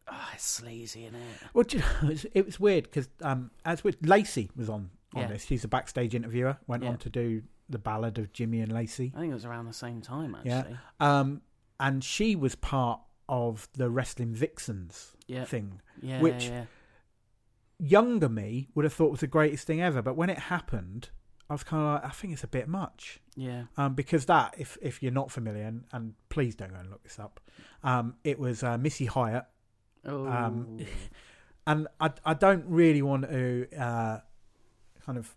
oh, 0.07 0.29
it's 0.35 0.45
sleazy, 0.45 1.05
isn't 1.05 1.15
it? 1.15 1.21
Well, 1.53 1.65
you 1.71 1.79
know, 1.79 2.15
it 2.33 2.45
was, 2.45 2.59
weird 2.59 2.83
because 2.83 3.09
um, 3.21 3.51
as 3.65 3.83
with 3.83 3.97
Lacey 4.01 4.49
was 4.55 4.69
on 4.69 4.91
on 5.15 5.21
Yeah. 5.23 5.27
this, 5.29 5.45
she's 5.45 5.63
a 5.63 5.67
backstage 5.67 6.13
interviewer. 6.13 6.57
Went 6.67 6.83
Yeah. 6.83 6.89
on 6.89 6.97
to 6.99 7.09
do 7.09 7.41
the 7.69 7.79
Ballad 7.79 8.17
of 8.19 8.31
Jimmy 8.33 8.59
and 8.61 8.71
Lacey. 8.71 9.11
I 9.15 9.19
think 9.19 9.31
it 9.31 9.33
was 9.33 9.45
around 9.45 9.65
the 9.65 9.73
same 9.73 10.01
time 10.01 10.37
Yeah. 10.43 10.59
actually. 10.59 10.77
Um, 10.99 11.41
and 11.79 12.03
she 12.03 12.35
was 12.35 12.55
part 12.55 13.01
of 13.29 13.67
the 13.73 13.89
Wrestling 13.89 14.33
Vixens 14.35 15.15
Yeah. 15.27 15.45
thing. 15.45 15.81
Yeah. 16.01 16.21
Which- 16.21 16.45
yeah. 16.45 16.65
Younger 17.79 18.27
me 18.29 18.69
would 18.73 18.85
have 18.85 18.93
thought 18.93 19.11
was 19.11 19.19
the 19.19 19.27
greatest 19.27 19.67
thing 19.67 19.81
ever, 19.81 20.01
but 20.01 20.15
when 20.15 20.29
it 20.31 20.39
happened, 20.39 21.09
I 21.49 21.53
was 21.53 21.63
kind 21.63 21.81
of 21.81 21.93
like, 21.93 22.05
I 22.05 22.13
think 22.13 22.33
it's 22.33 22.43
a 22.43 22.47
bit 22.47 22.67
much. 22.67 23.19
Yeah. 23.35 23.63
Um, 23.77 23.93
because 23.93 24.25
that, 24.25 24.55
if 24.57 24.77
if 24.81 25.01
you're 25.01 25.11
not 25.11 25.31
familiar, 25.31 25.63
and, 25.63 25.85
and 25.91 26.13
please 26.29 26.55
don't 26.55 26.71
go 26.71 26.79
and 26.79 26.89
look 26.89 27.03
this 27.03 27.19
up, 27.19 27.39
um, 27.83 28.15
it 28.23 28.37
was 28.39 28.63
uh, 28.63 28.77
Missy 28.77 29.05
Hyatt, 29.05 29.45
Oh. 30.07 30.25
Um, 30.27 30.79
and 31.67 31.87
I 31.99 32.11
I 32.25 32.33
don't 32.33 32.65
really 32.67 33.01
want 33.01 33.29
to 33.29 33.67
uh, 33.77 34.19
kind 35.05 35.17
of 35.17 35.33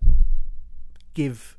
give 1.14 1.56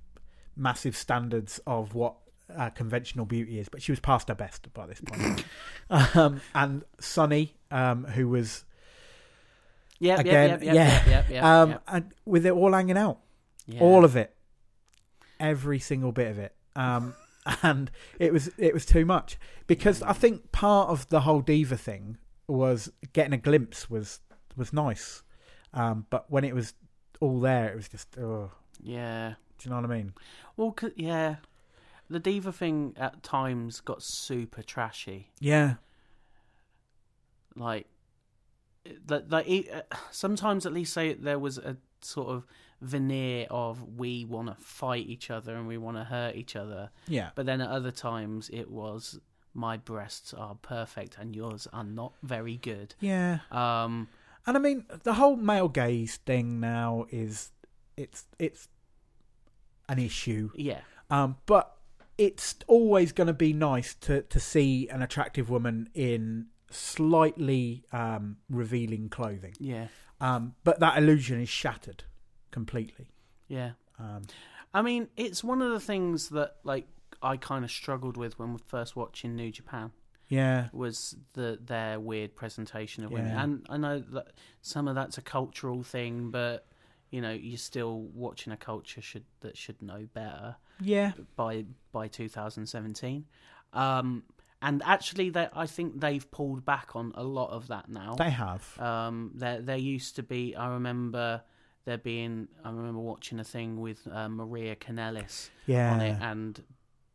massive 0.55 0.95
standards 0.95 1.59
of 1.67 1.93
what 1.93 2.15
uh, 2.55 2.69
conventional 2.69 3.25
beauty 3.25 3.59
is, 3.59 3.69
but 3.69 3.81
she 3.81 3.91
was 3.91 3.99
past 3.99 4.29
her 4.29 4.35
best 4.35 4.73
by 4.73 4.87
this 4.87 5.01
point. 5.01 5.43
um, 6.15 6.41
and 6.55 6.83
Sunny, 6.99 7.55
um, 7.69 8.05
who 8.05 8.29
was 8.29 8.63
yeah. 9.99 10.19
again, 10.19 10.59
yeah. 10.61 10.73
yeah. 10.73 10.73
Yeah. 10.73 11.03
Yeah. 11.07 11.23
Yeah. 11.29 11.61
um, 11.61 11.79
and 11.87 12.13
with 12.25 12.45
it 12.45 12.51
all 12.51 12.71
hanging 12.71 12.97
out, 12.97 13.19
yeah. 13.67 13.81
all 13.81 14.05
of 14.05 14.15
it, 14.15 14.33
every 15.41 15.79
single 15.79 16.11
bit 16.13 16.31
of 16.31 16.39
it. 16.39 16.53
Um, 16.75 17.13
and 17.63 17.89
it 18.19 18.31
was 18.31 18.49
it 18.57 18.73
was 18.73 18.85
too 18.85 19.03
much 19.05 19.37
because 19.67 20.01
I 20.03 20.13
think 20.13 20.51
part 20.51 20.89
of 20.89 21.09
the 21.09 21.21
whole 21.21 21.41
diva 21.41 21.75
thing 21.75 22.17
was 22.47 22.91
getting 23.13 23.33
a 23.33 23.37
glimpse 23.37 23.89
was 23.89 24.19
was 24.55 24.71
nice, 24.71 25.23
um, 25.73 26.05
but 26.09 26.29
when 26.31 26.43
it 26.43 26.53
was 26.53 26.73
all 27.19 27.39
there, 27.39 27.69
it 27.69 27.75
was 27.75 27.89
just 27.89 28.17
oh, 28.19 28.51
Yeah. 28.81 29.33
do 29.57 29.65
you 29.65 29.69
know 29.75 29.81
what 29.81 29.89
I 29.91 29.95
mean? 29.95 30.13
Well, 30.57 30.75
yeah. 30.95 31.37
The 32.09 32.19
diva 32.19 32.51
thing 32.51 32.93
at 32.97 33.23
times 33.23 33.79
got 33.79 34.03
super 34.03 34.61
trashy. 34.61 35.31
Yeah, 35.39 35.75
Like, 37.55 37.87
that 39.05 39.29
like 39.29 39.47
e- 39.47 39.69
uh, 39.71 39.81
sometimes 40.11 40.65
at 40.65 40.73
least 40.73 40.93
say 40.93 41.13
there 41.13 41.39
was 41.39 41.57
a 41.57 41.77
sort 42.01 42.27
of 42.29 42.45
veneer 42.81 43.45
of 43.49 43.97
we 43.97 44.25
want 44.25 44.47
to 44.47 44.55
fight 44.63 45.05
each 45.07 45.29
other 45.29 45.55
and 45.55 45.67
we 45.67 45.77
want 45.77 45.97
to 45.97 46.03
hurt 46.03 46.35
each 46.35 46.55
other, 46.55 46.89
yeah, 47.07 47.29
but 47.35 47.45
then 47.45 47.61
at 47.61 47.69
other 47.69 47.91
times 47.91 48.49
it 48.51 48.69
was 48.69 49.19
my 49.53 49.77
breasts 49.77 50.33
are 50.33 50.55
perfect 50.55 51.17
and 51.19 51.35
yours 51.35 51.67
are 51.73 51.83
not 51.83 52.13
very 52.23 52.57
good. 52.57 52.95
yeah. 52.99 53.39
Um, 53.51 54.07
And 54.47 54.57
I 54.57 54.59
mean, 54.59 54.85
the 55.03 55.13
whole 55.13 55.35
male 55.35 55.67
gaze 55.67 56.15
thing 56.17 56.59
now 56.59 57.05
is 57.11 57.51
it's 57.97 58.25
it's 58.39 58.67
an 59.89 59.99
issue. 59.99 60.49
yeah, 60.55 60.81
Um, 61.09 61.35
but 61.45 61.75
it's 62.17 62.55
always 62.67 63.11
going 63.11 63.27
to 63.27 63.33
be 63.33 63.51
nice 63.53 63.93
to, 63.95 64.21
to 64.21 64.39
see 64.39 64.87
an 64.89 65.01
attractive 65.01 65.49
woman 65.49 65.89
in 65.93 66.47
slightly 66.69 67.83
um, 67.91 68.37
revealing 68.49 69.09
clothing. 69.09 69.53
yeah, 69.59 69.87
Um, 70.19 70.55
but 70.63 70.79
that 70.79 70.97
illusion 70.97 71.41
is 71.41 71.49
shattered 71.49 72.03
completely. 72.51 73.07
yeah. 73.47 73.71
Um, 73.99 74.23
I 74.73 74.81
mean, 74.81 75.09
it's 75.17 75.43
one 75.43 75.61
of 75.61 75.71
the 75.71 75.79
things 75.79 76.29
that 76.29 76.55
like 76.63 76.87
I 77.21 77.37
kind 77.37 77.63
of 77.63 77.71
struggled 77.71 78.17
with 78.17 78.39
when 78.39 78.53
we 78.53 78.59
first 78.67 78.95
watching 78.95 79.35
New 79.35 79.51
Japan. 79.51 79.91
yeah, 80.27 80.69
was 80.71 81.15
the 81.33 81.59
their 81.63 81.99
weird 81.99 82.35
presentation 82.35 83.03
of 83.03 83.11
women. 83.11 83.31
Yeah. 83.31 83.43
And 83.43 83.65
I 83.69 83.77
know 83.77 83.99
that 83.99 84.33
some 84.61 84.87
of 84.87 84.95
that's 84.95 85.17
a 85.17 85.21
cultural 85.21 85.83
thing, 85.83 86.31
but 86.31 86.65
you 87.11 87.21
know, 87.21 87.31
you're 87.31 87.57
still 87.57 87.99
watching 88.13 88.53
a 88.53 88.57
culture 88.57 89.01
should 89.01 89.25
that 89.41 89.57
should 89.57 89.81
know 89.81 90.07
better 90.13 90.55
yeah, 90.81 91.11
by 91.35 91.65
by 91.91 92.07
2017. 92.07 93.25
Um, 93.73 94.23
and 94.61 94.81
actually, 94.85 95.31
that 95.31 95.51
I 95.55 95.65
think 95.65 95.99
they've 95.99 96.29
pulled 96.31 96.63
back 96.63 96.95
on 96.95 97.11
a 97.15 97.23
lot 97.23 97.49
of 97.49 97.67
that 97.67 97.89
now. 97.89 98.15
they 98.15 98.29
have. 98.29 98.79
Um, 98.79 99.31
there 99.35 99.61
there 99.61 99.77
used 99.77 100.15
to 100.17 100.23
be. 100.23 100.55
I 100.55 100.69
remember 100.69 101.41
there 101.85 101.97
being. 101.97 102.47
I 102.63 102.69
remember 102.69 102.99
watching 102.99 103.39
a 103.39 103.43
thing 103.43 103.79
with 103.81 104.07
uh, 104.11 104.29
Maria 104.29 104.75
Kanellis 104.75 105.49
Yeah, 105.65 105.93
on 105.93 106.01
it 106.01 106.17
and 106.21 106.63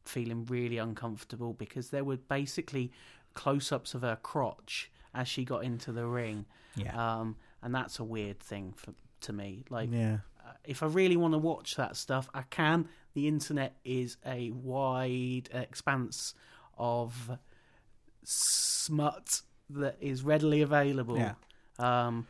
feeling 0.05 0.44
really 0.46 0.79
uncomfortable 0.79 1.52
because 1.52 1.90
there 1.90 2.05
were 2.05 2.16
basically 2.16 2.92
close 3.35 3.72
ups 3.72 3.94
of 3.94 4.02
her 4.02 4.16
crotch 4.22 4.90
as 5.14 5.29
she 5.29 5.44
got 5.44 5.64
into 5.64 5.92
the 5.92 6.07
ring. 6.07 6.46
yeah, 6.76 6.94
Um, 7.20 7.37
and 7.62 7.74
that's 7.74 7.98
a 7.98 8.05
weird 8.05 8.38
thing 8.40 8.74
for 8.76 8.92
to 9.22 9.33
me. 9.33 9.64
Like, 9.70 9.90
yeah, 9.92 10.18
uh, 10.46 10.52
if 10.64 10.83
I 10.83 10.87
really 10.87 11.16
want 11.16 11.33
to 11.35 11.38
watch 11.38 11.76
that 11.76 11.96
stuff, 11.96 12.29
I 12.35 12.42
can. 12.42 12.88
The 13.14 13.26
internet 13.29 13.76
is 13.85 14.16
a 14.26 14.50
wide 14.50 15.48
expanse 15.52 16.35
of 16.79 17.38
smut 18.24 19.42
that 19.70 19.96
is 20.00 20.22
readily 20.22 20.61
available. 20.62 21.16
yeah. 21.18 21.35
Um, 21.79 22.26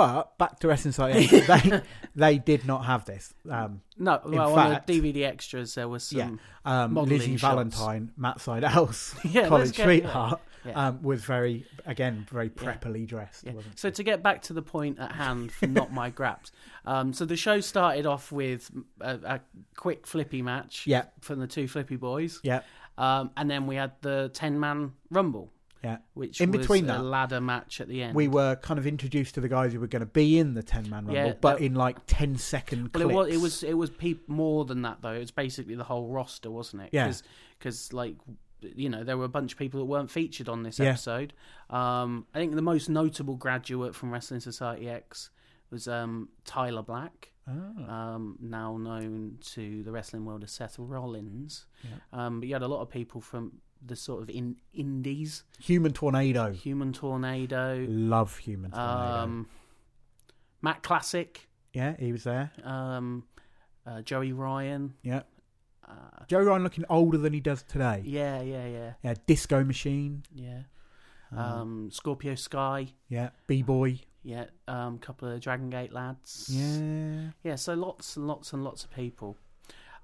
But 0.00 0.38
back 0.38 0.58
to 0.60 0.74
Society, 0.78 1.26
they 1.40 1.82
they 2.16 2.38
did 2.38 2.64
not 2.66 2.86
have 2.86 3.04
this. 3.04 3.34
Um, 3.50 3.82
no, 3.98 4.18
well, 4.24 4.54
fact- 4.54 4.88
on 4.90 4.96
the 4.96 5.00
DVD 5.12 5.26
extras, 5.26 5.74
there 5.74 5.88
was 5.88 6.04
some. 6.04 6.40
Yeah. 6.64 6.84
um, 6.84 6.94
Lizzie 6.94 7.36
shots. 7.36 7.42
Valentine, 7.42 8.10
Matt 8.16 8.40
Sydal's 8.40 9.14
Yeah, 9.24 9.48
college 9.48 9.76
sweetheart, 9.76 10.40
Yeah. 10.64 10.86
um, 10.88 11.02
was 11.02 11.22
very 11.22 11.66
again 11.84 12.26
very 12.30 12.48
preppily 12.48 13.06
dressed. 13.06 13.44
So 13.76 13.88
she? 13.88 13.92
to 13.92 14.02
get 14.02 14.22
back 14.22 14.40
to 14.44 14.54
the 14.54 14.62
point 14.62 14.98
at 14.98 15.12
hand 15.12 15.52
for 15.52 15.66
not 15.80 15.92
my 15.92 16.08
graps, 16.08 16.50
um, 16.86 17.12
so 17.12 17.26
the 17.26 17.36
show 17.36 17.60
started 17.60 18.06
off 18.06 18.32
with 18.32 18.70
a, 19.02 19.18
a 19.24 19.40
quick 19.76 20.06
flippy 20.06 20.40
match 20.40 20.86
yeah, 20.86 21.04
from 21.20 21.40
the 21.40 21.46
two 21.46 21.68
flippy 21.68 21.96
boys, 21.96 22.40
yeah, 22.42 22.62
um, 22.96 23.32
and 23.36 23.50
then 23.50 23.66
we 23.66 23.76
had 23.76 23.92
the 24.00 24.30
ten 24.32 24.58
man 24.58 24.92
rumble, 25.10 25.52
yeah. 25.82 25.98
which 26.14 26.40
In 26.40 26.50
was 26.50 26.60
between 26.60 26.84
a 26.84 26.94
that, 26.94 27.02
ladder 27.02 27.40
match 27.40 27.80
at 27.80 27.88
the 27.88 28.02
end. 28.02 28.14
we 28.14 28.28
were 28.28 28.56
kind 28.56 28.78
of 28.78 28.86
introduced 28.86 29.34
to 29.36 29.40
the 29.40 29.48
guys 29.48 29.72
who 29.72 29.80
were 29.80 29.86
going 29.86 30.00
to 30.00 30.06
be 30.06 30.38
in 30.38 30.54
the 30.54 30.62
10 30.62 30.84
man 30.90 31.06
rumble 31.06 31.14
Yeah, 31.14 31.32
but 31.40 31.58
that- 31.58 31.64
in 31.64 31.74
like 31.74 31.96
10 32.06 32.36
second 32.36 32.90
well, 32.94 33.06
clips. 33.08 33.12
it 33.12 33.16
was 33.16 33.28
it 33.34 33.40
was 33.40 33.62
it 33.62 33.74
was 33.74 33.90
peop- 33.90 34.28
more 34.28 34.64
than 34.64 34.82
that 34.82 34.98
though. 35.02 35.12
It 35.12 35.20
was 35.20 35.30
basically 35.30 35.74
the 35.74 35.84
whole 35.84 36.08
roster, 36.08 36.50
wasn't 36.50 36.82
it? 36.82 36.90
Yeah. 36.92 37.12
Because 37.58 37.92
like 37.92 38.16
you 38.62 38.90
know 38.90 39.02
there 39.04 39.16
were 39.16 39.24
a 39.24 39.28
bunch 39.28 39.52
of 39.52 39.58
people 39.58 39.80
that 39.80 39.86
weren't 39.86 40.10
featured 40.10 40.48
on 40.48 40.62
this 40.64 40.78
Yeah. 40.78 40.90
episode. 40.90 41.32
Um, 41.70 42.26
I 42.34 42.38
think 42.38 42.54
the 42.54 42.62
most 42.62 42.88
notable 42.90 43.36
graduate 43.36 43.94
from 43.94 44.10
Wrestling 44.12 44.40
Society 44.40 44.88
X 44.88 45.30
was 45.70 45.88
um, 45.88 46.28
Tyler 46.44 46.82
Black. 46.82 47.32
Oh, 47.48 47.84
um, 47.92 48.36
now 48.40 48.76
known 48.76 49.38
to 49.54 49.82
the 49.82 49.90
wrestling 49.90 50.24
world 50.24 50.44
as 50.44 50.52
Seth 50.52 50.78
Rollins. 50.78 51.66
Yeah. 51.82 51.90
Um, 52.12 52.38
but 52.40 52.48
you 52.48 52.54
had 52.54 52.62
a 52.62 52.68
lot 52.68 52.80
of 52.82 52.90
people 52.90 53.20
from 53.20 53.52
the 53.84 53.96
sort 53.96 54.22
of 54.22 54.30
in 54.30 54.56
indies, 54.72 55.44
Human 55.60 55.92
Tornado. 55.92 56.52
Human 56.52 56.92
Tornado, 56.92 57.84
Love 57.88 58.36
Human 58.38 58.70
Tornado. 58.70 59.22
um, 59.22 59.48
Matt 60.62 60.82
Classic, 60.82 61.48
yeah, 61.72 61.96
he 61.98 62.12
was 62.12 62.24
there. 62.24 62.50
um, 62.64 63.24
uh, 63.86 64.02
Joey 64.02 64.32
Ryan. 64.32 64.94
Yeah. 65.02 65.22
Uh, 65.88 66.24
Joe 66.28 66.42
Ryan 66.42 66.62
looking 66.62 66.84
older 66.90 67.18
than 67.18 67.32
he 67.32 67.40
does 67.40 67.62
today. 67.62 68.02
yeah, 68.04 68.40
yeah, 68.42 68.66
yeah, 68.66 68.92
Yeah, 69.02 69.14
Disco 69.26 69.64
Machine. 69.64 70.22
yeah. 70.34 70.62
Um, 71.32 71.38
Um, 71.38 71.90
Scorpio 71.90 72.34
Sky. 72.34 72.88
yeah, 73.08 73.30
B 73.46 73.62
Boy. 73.62 74.00
Yeah, 74.22 74.46
a 74.68 74.72
um, 74.74 74.98
couple 74.98 75.28
of 75.28 75.40
Dragon 75.40 75.70
Gate 75.70 75.92
lads. 75.92 76.48
Yeah. 76.50 77.30
Yeah, 77.42 77.54
so 77.54 77.72
lots 77.74 78.16
and 78.16 78.26
lots 78.26 78.52
and 78.52 78.62
lots 78.62 78.84
of 78.84 78.90
people. 78.90 79.38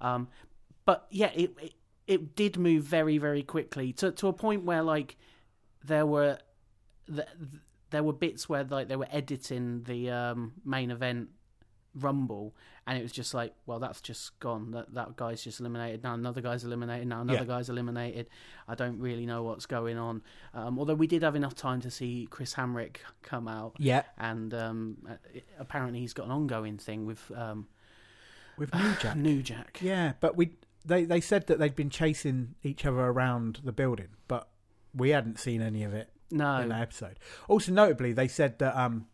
Um, 0.01 0.27
but 0.85 1.05
yeah, 1.11 1.31
it, 1.35 1.51
it 1.61 1.73
it 2.07 2.35
did 2.35 2.57
move 2.57 2.83
very 2.83 3.17
very 3.17 3.43
quickly 3.43 3.93
to 3.93 4.11
to 4.13 4.27
a 4.27 4.33
point 4.33 4.63
where 4.63 4.81
like 4.81 5.17
there 5.83 6.05
were 6.05 6.37
th- 7.13 7.27
there 7.89 8.03
were 8.03 8.13
bits 8.13 8.49
where 8.49 8.63
like 8.63 8.87
they 8.87 8.95
were 8.95 9.07
editing 9.11 9.83
the 9.83 10.09
um, 10.09 10.53
main 10.65 10.91
event 10.91 11.29
rumble 11.95 12.53
and 12.85 12.97
it 12.97 13.01
was 13.01 13.11
just 13.11 13.33
like 13.33 13.53
well 13.65 13.79
that's 13.79 14.01
just 14.01 14.37
gone. 14.39 14.71
That 14.71 14.93
that 14.93 15.15
guy's 15.15 15.43
just 15.43 15.59
eliminated 15.59 16.03
now. 16.03 16.13
Another 16.13 16.41
guy's 16.41 16.63
eliminated 16.63 17.07
now. 17.07 17.21
Another 17.21 17.39
Yeah. 17.39 17.45
guy's 17.45 17.69
eliminated. 17.69 18.29
I 18.67 18.75
don't 18.75 18.99
really 18.99 19.25
know 19.25 19.43
what's 19.43 19.65
going 19.65 19.97
on. 19.97 20.21
Um, 20.53 20.77
although 20.79 20.93
we 20.95 21.07
did 21.07 21.23
have 21.23 21.35
enough 21.35 21.55
time 21.55 21.81
to 21.81 21.91
see 21.91 22.27
chris 22.29 22.53
hamrick 22.53 22.97
come 23.23 23.47
out. 23.47 23.75
Yeah, 23.79 24.03
and 24.17 24.53
um, 24.53 24.97
apparently 25.59 25.99
he's 25.99 26.13
got 26.13 26.25
an 26.27 26.31
ongoing 26.31 26.77
thing 26.77 27.05
with 27.05 27.29
um, 27.35 27.67
with 28.57 28.73
New 28.73 28.93
Jack. 29.01 29.15
New 29.17 29.41
Jack. 29.43 29.79
Yeah, 29.81 30.13
but 30.19 30.37
we 30.37 30.51
they 30.87 31.05
they 31.05 31.21
said 31.21 31.47
that 31.47 31.59
they'd 31.59 31.75
been 31.75 31.89
chasing 31.89 32.55
each 32.63 32.85
other 32.85 32.99
around 32.99 33.59
the 33.63 33.71
building, 33.71 34.09
but 34.27 34.47
we 34.93 35.09
hadn't 35.09 35.39
seen 35.39 35.61
any 35.61 35.83
of 35.83 35.93
it 35.93 36.09
no. 36.31 36.57
in 36.57 36.69
that 36.69 36.81
episode. 36.81 37.19
Also, 37.47 37.71
notably, 37.71 38.13
they 38.13 38.27
said 38.27 38.57
that 38.59 38.75
um, 38.75 39.07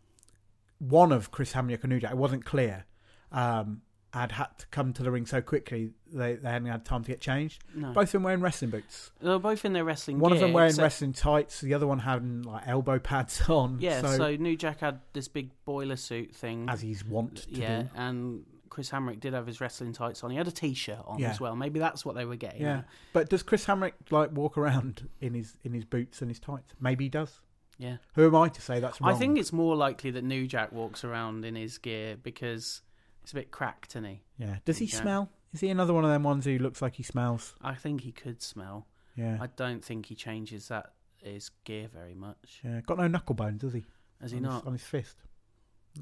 one 0.78 1.12
of 1.12 1.30
Chris 1.30 1.54
New 1.54 2.00
Jack, 2.00 2.12
it 2.12 2.16
wasn't 2.16 2.44
clear, 2.44 2.84
um, 3.32 3.82
had 4.12 4.32
had 4.32 4.56
to 4.58 4.66
come 4.68 4.92
to 4.92 5.02
the 5.02 5.10
ring 5.10 5.26
so 5.26 5.42
quickly 5.42 5.90
they, 6.12 6.34
they 6.34 6.48
hadn't 6.48 6.68
had 6.68 6.84
time 6.84 7.02
to 7.02 7.10
get 7.10 7.20
changed. 7.20 7.64
no. 7.74 7.92
Both 7.92 8.08
of 8.08 8.12
them 8.12 8.22
wearing 8.22 8.40
wrestling 8.40 8.70
boots. 8.70 9.10
they 9.20 9.28
were 9.28 9.40
both 9.40 9.64
in 9.64 9.72
their 9.72 9.84
wrestling. 9.84 10.20
One 10.20 10.32
of 10.32 10.38
them 10.38 10.52
wearing 10.52 10.70
except- 10.70 10.82
wrestling 10.82 11.12
tights, 11.12 11.60
the 11.60 11.74
other 11.74 11.86
one 11.86 11.98
having 11.98 12.42
like 12.42 12.62
elbow 12.66 13.00
pads 13.00 13.42
on. 13.48 13.78
Yeah, 13.80 14.00
so, 14.02 14.16
so, 14.16 14.36
New 14.36 14.56
Jack 14.56 14.80
had 14.80 15.00
this 15.12 15.26
big 15.26 15.50
boiler 15.64 15.96
suit 15.96 16.34
thing. 16.34 16.68
as 16.68 16.80
he's 16.80 17.04
wont 17.04 17.38
to 17.38 17.50
do. 17.54 17.60
yeah, 17.60 17.82
do. 17.82 17.88
and 17.96 18.44
Chris 18.74 18.90
Hamrick 18.90 19.20
did 19.20 19.32
have 19.34 19.46
his 19.46 19.60
wrestling 19.60 19.92
tights 19.92 20.24
on. 20.24 20.30
He 20.32 20.36
had 20.36 20.48
a 20.48 20.52
t-shirt 20.52 20.98
on 21.06 21.20
Yeah. 21.20 21.30
as 21.30 21.40
well. 21.40 21.54
Maybe 21.54 21.78
that's 21.78 22.04
what 22.04 22.16
they 22.16 22.24
were 22.24 22.34
getting. 22.34 22.62
Yeah, 22.62 22.78
at. 22.78 22.88
but 23.12 23.30
does 23.30 23.44
Chris 23.44 23.64
Hamrick 23.66 23.92
like 24.10 24.32
walk 24.32 24.58
around 24.58 25.08
in 25.20 25.32
his 25.34 25.56
in 25.62 25.72
his 25.72 25.84
boots 25.84 26.20
and 26.20 26.28
his 26.30 26.40
tights? 26.40 26.72
Maybe 26.80 27.04
he 27.04 27.08
does. 27.08 27.40
yeah. 27.78 27.98
Who 28.14 28.26
am 28.26 28.34
I 28.34 28.48
to 28.48 28.60
say 28.60 28.80
that's 28.80 29.00
wrong? 29.00 29.12
I 29.12 29.16
think 29.16 29.38
it's 29.38 29.52
more 29.52 29.76
likely 29.76 30.10
that 30.10 30.24
New 30.24 30.46
Jack 30.48 30.72
walks 30.72 31.04
around 31.04 31.44
in 31.44 31.54
his 31.54 31.78
gear 31.78 32.16
because 32.20 32.82
it's 33.22 33.30
a 33.32 33.36
bit 33.36 33.50
cracked, 33.52 33.92
isn't 33.92 34.04
he? 34.04 34.22
Yeah. 34.38 34.56
Does 34.64 34.78
he 34.78 34.86
Yeah. 34.86 35.00
smell? 35.00 35.30
Is 35.52 35.60
he 35.60 35.68
another 35.70 35.94
one 35.94 36.04
of 36.04 36.10
them 36.10 36.24
ones 36.24 36.44
who 36.44 36.58
looks 36.58 36.82
like 36.82 36.96
he 36.96 37.04
smells? 37.04 37.54
I 37.62 37.74
think 37.76 38.00
he 38.00 38.10
could 38.10 38.42
smell. 38.42 38.88
Yeah. 39.16 39.38
I 39.40 39.46
don't 39.46 39.84
think 39.84 40.06
he 40.06 40.16
changes 40.16 40.66
that 40.68 40.94
his 41.22 41.50
gear 41.62 41.86
very 41.88 42.14
much. 42.14 42.60
yeah. 42.64 42.80
Got 42.80 42.98
no 42.98 43.06
knuckle 43.06 43.36
bones, 43.36 43.60
does 43.60 43.72
he? 43.72 43.84
Has 44.20 44.32
he 44.32 44.38
on 44.38 44.42
not? 44.42 44.54
His, 44.62 44.66
on 44.66 44.72
his 44.72 44.82
fist. 44.82 45.16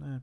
No. 0.00 0.20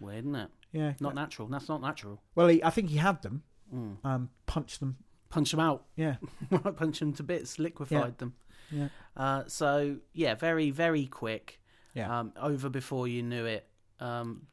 Weird, 0.00 0.18
isn't 0.24 0.34
it? 0.36 0.50
Yeah. 0.72 0.92
Not 1.00 1.14
natural. 1.14 1.48
That's 1.48 1.68
not 1.68 1.80
natural. 1.80 2.20
Well, 2.34 2.48
he, 2.48 2.62
I 2.62 2.70
think 2.70 2.90
he 2.90 2.98
had 2.98 3.22
them. 3.22 3.42
Mm. 3.74 3.96
Um, 4.04 4.30
punched 4.46 4.80
them. 4.80 4.96
Punch 5.30 5.50
them 5.50 5.60
out. 5.60 5.84
Yeah. 5.96 6.16
Punch 6.76 7.00
them 7.00 7.12
to 7.14 7.22
bits. 7.22 7.58
Liquefied 7.58 8.18
them. 8.18 8.34
Yeah. 8.70 8.88
Uh, 9.16 9.44
so 9.46 9.96
yeah, 10.12 10.34
very 10.34 10.70
very 10.70 11.06
quick. 11.06 11.60
Yeah. 11.94 12.20
Um, 12.20 12.32
over 12.40 12.68
before 12.68 13.08
you 13.08 13.22
knew 13.22 13.44
it. 13.44 13.66
Um, 14.00 14.46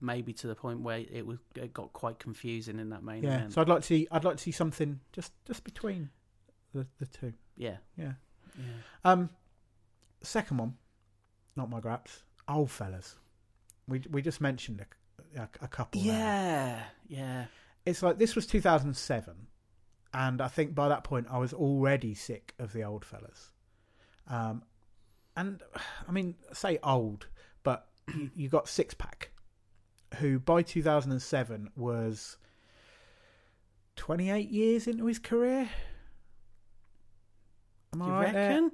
maybe 0.00 0.32
to 0.32 0.46
the 0.46 0.54
point 0.54 0.80
where 0.80 0.98
it 0.98 1.26
was 1.26 1.38
it 1.54 1.72
got 1.72 1.92
quite 1.92 2.18
confusing 2.18 2.78
in 2.78 2.90
that 2.90 3.02
main 3.02 3.22
yeah. 3.22 3.36
event. 3.36 3.52
So 3.52 3.60
I'd 3.60 3.68
like 3.68 3.80
to 3.80 3.86
see. 3.86 4.08
I'd 4.10 4.24
like 4.24 4.36
to 4.36 4.42
see 4.42 4.52
something 4.52 5.00
just 5.12 5.32
just 5.44 5.64
between 5.64 6.10
the 6.74 6.86
the 6.98 7.06
two. 7.06 7.32
yeah. 7.56 7.76
Yeah. 7.96 8.12
Yeah. 8.56 8.64
Um, 9.04 9.30
second 10.22 10.58
one, 10.58 10.74
not 11.56 11.68
my 11.68 11.80
graps. 11.80 12.22
Old 12.48 12.70
fellas. 12.70 13.16
We 13.88 14.02
we 14.10 14.22
just 14.22 14.40
mentioned 14.40 14.80
a, 15.36 15.48
a, 15.60 15.68
couple. 15.68 16.00
there. 16.00 16.12
Yeah. 16.12 16.82
Yeah. 17.08 17.44
it's 17.84 18.02
like 18.02 18.18
this 18.18 18.34
was 18.34 18.46
2007 18.46 19.34
and 20.14 20.40
i 20.40 20.48
think 20.48 20.74
by 20.74 20.88
that 20.88 21.04
point 21.04 21.26
i 21.30 21.38
was 21.38 21.52
already 21.52 22.14
sick 22.14 22.54
of 22.58 22.72
the 22.72 22.82
old 22.82 23.04
fellas 23.04 23.50
um 24.28 24.62
and 25.36 25.62
i 26.08 26.12
mean 26.12 26.34
say 26.52 26.78
old 26.82 27.28
but 27.62 27.88
you, 28.14 28.30
you 28.34 28.48
got 28.48 28.68
six 28.68 28.94
pack 28.94 29.30
who 30.18 30.38
by 30.38 30.62
2007 30.62 31.70
was 31.76 32.38
28 33.96 34.50
years 34.50 34.86
into 34.86 35.06
his 35.06 35.18
career 35.18 35.68
Am 37.92 38.02
I 38.02 38.06
you 38.06 38.12
right 38.12 38.32
there? 38.32 38.70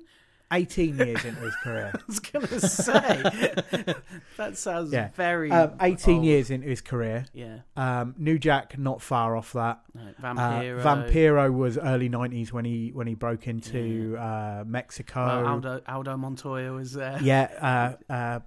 Reckon? 0.52 0.62
18 0.62 0.96
years 0.98 1.24
into 1.24 1.40
his 1.40 1.54
career 1.56 1.92
I 1.96 2.00
was 2.06 2.20
gonna 2.20 2.60
say 2.60 3.22
that 4.36 4.56
sounds 4.58 4.92
Yeah. 4.92 5.10
very. 5.14 5.50
um, 5.50 5.72
18 5.80 6.16
old. 6.16 6.24
years 6.24 6.50
into 6.50 6.68
his 6.68 6.80
career 6.80 7.26
Yeah. 7.32 7.58
um, 7.76 8.14
new 8.18 8.38
jack 8.38 8.78
not 8.78 9.00
far 9.02 9.36
off 9.36 9.52
that 9.54 9.80
No, 9.94 10.02
Uh, 10.02 10.34
Vampiro. 10.34 10.82
Vampiro 10.82 11.52
was 11.52 11.78
early 11.78 12.08
nineties 12.08 12.52
when 12.52 12.64
he 12.64 12.90
when 12.92 13.06
he 13.06 13.14
broke 13.14 13.46
into 13.48 14.16
uh, 14.18 14.64
Mexico. 14.66 15.26
Well, 15.26 15.46
Aldo 15.46 15.80
Aldo 15.88 16.16
Montoya 16.16 16.72
was 16.72 16.92
there. 16.92 17.18
yeah, 17.22 17.96
uh, 18.08 18.12
uh, 18.12 18.40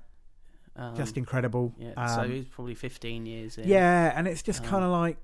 Um, 0.78 0.96
Justin 0.96 1.24
Credible. 1.26 1.74
Yeah. 1.78 1.94
so 2.16 2.22
Um, 2.24 2.32
he's 2.32 2.46
probably 2.46 2.76
15 2.76 3.26
years 3.26 3.58
in. 3.58 3.68
yeah, 3.68 4.12
and 4.16 4.28
it's 4.28 4.42
just 4.44 4.62
Um, 4.64 4.70
kind 4.70 4.84
of 4.84 4.92
like 4.92 5.18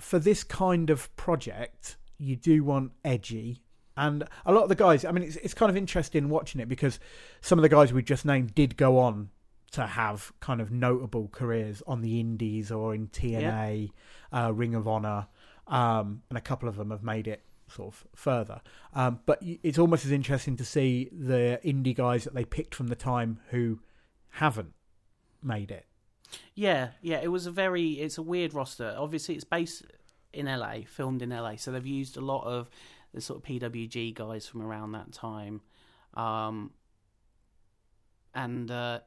for 0.00 0.18
this 0.18 0.42
kind 0.44 0.88
of 0.90 1.14
project, 1.16 1.96
you 2.18 2.36
do 2.36 2.64
want 2.64 2.92
edgy. 3.04 3.60
And 3.96 4.24
a 4.44 4.52
lot 4.52 4.64
of 4.64 4.68
the 4.68 4.74
guys, 4.74 5.04
I 5.04 5.12
mean, 5.12 5.24
it's 5.24 5.36
it's 5.36 5.54
kind 5.54 5.70
of 5.70 5.76
interesting 5.76 6.28
watching 6.28 6.60
it 6.60 6.68
because 6.68 6.98
some 7.40 7.58
of 7.58 7.62
the 7.62 7.68
guys 7.68 7.92
we 7.92 8.02
just 8.02 8.24
named 8.24 8.54
did 8.54 8.76
go 8.76 8.98
on 8.98 9.30
to 9.72 9.86
have 9.86 10.32
kind 10.40 10.60
of 10.60 10.70
notable 10.70 11.28
careers 11.32 11.82
on 11.86 12.00
the 12.00 12.20
Indies 12.20 12.70
or 12.70 12.94
in 12.94 13.08
TNA, 13.08 13.90
uh, 14.32 14.52
Ring 14.52 14.74
of 14.74 14.86
Honor, 14.86 15.26
um, 15.66 16.22
and 16.28 16.38
a 16.38 16.40
couple 16.40 16.68
of 16.68 16.76
them 16.76 16.90
have 16.90 17.02
made 17.02 17.26
it 17.26 17.42
sort 17.68 17.94
of 17.94 18.06
further. 18.14 18.60
Um, 18.94 19.20
but 19.26 19.38
it's 19.42 19.78
almost 19.78 20.04
as 20.04 20.12
interesting 20.12 20.56
to 20.56 20.64
see 20.64 21.08
the 21.12 21.60
indie 21.64 21.94
guys 21.94 22.24
that 22.24 22.34
they 22.34 22.44
picked 22.44 22.74
from 22.74 22.88
the 22.88 22.96
time 22.96 23.40
who 23.50 23.80
haven't 24.30 24.74
made 25.42 25.70
it. 25.70 25.86
Yeah, 26.54 26.90
yeah, 27.02 27.20
it 27.22 27.28
was 27.28 27.46
a 27.46 27.50
very 27.50 27.92
it's 27.92 28.18
a 28.18 28.22
weird 28.22 28.54
roster. 28.54 28.94
Obviously 28.98 29.34
it's 29.34 29.44
based 29.44 29.84
in 30.32 30.46
LA, 30.46 30.78
filmed 30.86 31.22
in 31.22 31.30
LA, 31.30 31.56
so 31.56 31.70
they've 31.70 31.86
used 31.86 32.16
a 32.16 32.20
lot 32.20 32.44
of 32.44 32.68
the 33.14 33.20
sort 33.20 33.38
of 33.38 33.44
PWG 33.44 34.12
guys 34.14 34.46
from 34.46 34.62
around 34.62 34.92
that 34.92 35.12
time. 35.12 35.60
Um 36.14 36.72
and 38.34 38.70
uh 38.70 39.00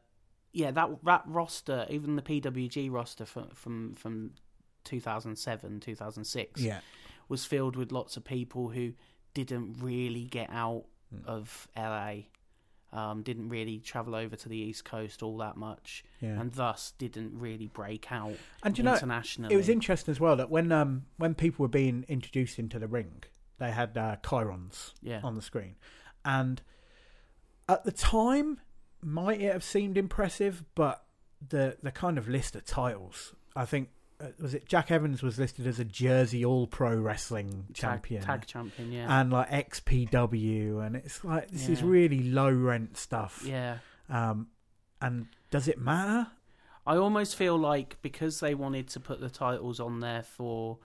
yeah, 0.54 0.72
that 0.72 0.90
that 1.04 1.24
roster, 1.28 1.86
even 1.90 2.16
the 2.16 2.22
PWG 2.22 2.92
roster 2.92 3.26
from 3.26 3.50
from 3.54 3.94
from 3.96 4.32
2007, 4.86 5.80
2006 5.82 6.62
Yeah, 6.62 6.80
was 7.30 7.46
filled 7.46 7.76
with 7.76 7.92
lots 7.92 8.18
of 8.18 8.24
people 8.24 8.70
who 8.70 8.94
didn't 9.34 9.78
really 9.82 10.24
get 10.26 10.50
out 10.52 10.86
Mm. 11.14 11.26
of 11.26 11.70
LA. 11.78 12.24
Um, 12.92 13.22
didn't 13.22 13.48
really 13.48 13.80
travel 13.80 14.14
over 14.14 14.36
to 14.36 14.50
the 14.50 14.58
East 14.58 14.84
Coast 14.84 15.24
all 15.24 15.38
that 15.38 15.56
much 15.56 16.04
yeah. 16.22 16.38
and 16.40 16.52
thus 16.52 16.92
didn't 16.98 17.38
really 17.40 17.68
break 17.68 18.12
out 18.12 18.36
And 18.64 18.78
you 18.78 18.84
know, 18.84 18.94
it 19.50 19.56
was 19.56 19.70
interesting 19.70 20.12
as 20.12 20.20
well 20.20 20.36
that 20.36 20.50
when 20.50 20.70
um 20.74 21.06
when 21.16 21.34
people 21.34 21.64
were 21.64 21.70
being 21.70 22.04
introduced 22.10 22.60
into 22.60 22.78
the 22.78 22.88
ring, 22.88 23.24
they 23.60 23.72
had 23.72 23.98
uh, 23.98 24.18
chirons 24.24 24.94
yeah, 25.02 25.22
on 25.24 25.36
the 25.36 25.42
screen, 25.42 25.76
and 26.24 26.62
at 27.70 27.84
the 27.84 27.92
time, 27.92 28.60
might 29.04 29.42
it 29.42 29.52
have 29.52 29.64
seemed 29.64 29.98
impressive, 29.98 30.64
but 30.76 31.04
the 31.48 31.78
the 31.82 31.92
kind 31.92 32.18
of 32.18 32.28
list 32.28 32.56
of 32.56 32.66
titles, 32.66 33.34
I 33.56 33.66
think. 33.66 33.90
Uh, 34.20 34.30
was 34.42 34.56
it 34.56 34.68
Jack 34.68 34.90
Evans 34.90 35.22
was 35.22 35.38
listed 35.38 35.68
as 35.68 35.80
a 35.80 35.86
Jersey 35.86 36.44
All 36.44 36.66
Pro 36.66 36.96
Wrestling 36.96 37.66
tag, 37.68 37.76
champion, 37.76 38.24
tag 38.24 38.48
champion. 38.48 38.92
Yeah, 38.92 39.22
and 39.22 39.32
like 39.32 39.52
XPW, 39.52 40.84
and 40.84 40.96
it's 40.96 41.24
like 41.24 41.52
this 41.52 41.70
is 41.70 41.84
really 41.84 42.24
low 42.24 42.52
rent 42.52 42.98
stuff. 42.98 43.44
yeah. 43.46 43.78
Um, 44.10 44.48
and 45.02 45.28
does 45.52 45.68
it 45.68 45.80
matter? 45.80 46.28
I 46.88 46.96
almost 46.96 47.36
feel 47.36 47.58
like 47.58 47.98
because 48.02 48.40
they 48.40 48.56
wanted 48.56 48.88
to 48.90 49.00
put 49.00 49.20
the 49.20 49.30
titles 49.30 49.80
on 49.80 50.00
there 50.00 50.24
for 50.24 50.80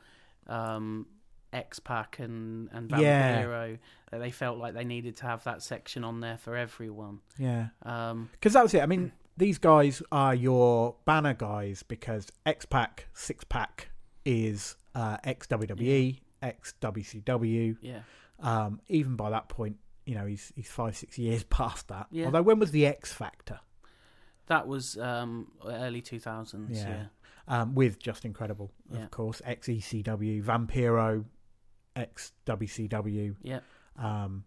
um, 0.48 1.06
X 1.53 1.79
Pac 1.79 2.19
and 2.19 2.69
and 2.73 2.91
Yeah. 2.91 3.45
Vampiro, 3.45 3.79
that 4.11 4.19
they 4.19 4.31
felt 4.31 4.59
like 4.59 4.75
they 4.75 4.85
needed 4.85 5.17
to 5.19 5.25
have 5.27 5.45
that 5.45 5.62
section 5.62 6.05
on 6.05 6.21
there 6.21 6.38
for 6.38 6.57
everyone. 6.57 7.21
Yeah, 7.38 7.69
Um, 7.83 8.31
because 8.33 8.53
that 8.55 8.62
was 8.62 8.75
it. 8.75 8.83
I 8.83 8.87
mean, 8.87 9.12
these 9.37 9.59
guys 9.59 10.03
are 10.12 10.35
your 10.35 10.97
banner 11.05 11.35
guys 11.35 11.83
because 11.83 12.31
X 12.47 12.65
Pac 12.67 13.09
Six 13.15 13.45
Pack 13.45 13.88
is 14.25 14.77
uh, 14.95 15.17
ex 15.25 15.47
WWE, 15.47 16.21
ex 16.43 16.75
WCW. 16.81 17.77
yeah, 17.81 18.01
Um, 18.41 18.81
even 18.88 19.17
by 19.17 19.31
that 19.31 19.49
point, 19.49 19.77
you 20.05 20.15
know 20.15 20.27
he's 20.27 20.53
he's 20.57 20.71
five 20.71 20.97
six 20.97 21.19
years 21.19 21.45
past 21.51 21.88
that. 21.88 22.07
Yeah. 22.11 22.27
Although 22.27 22.43
when 22.43 22.59
was 22.59 22.71
the 22.71 22.87
X 22.87 23.12
Factor 23.12 23.61
that 24.47 24.67
was 24.67 24.99
um, 24.99 25.53
early 25.65 26.01
two 26.03 26.19
thousands. 26.19 26.77
Yeah. 26.79 26.88
Yeah. 27.49 27.61
um, 27.62 27.75
with 27.75 27.99
Justin 27.99 28.33
Credible, 28.33 28.71
of 28.93 28.99
Yeah. 28.99 29.07
course, 29.07 29.41
ex 29.45 29.69
ECW, 29.69 30.43
Vampiro, 30.43 31.25
ex 31.96 32.33
WCW, 32.46 33.37
yeah, 33.42 33.61
um, 33.98 34.44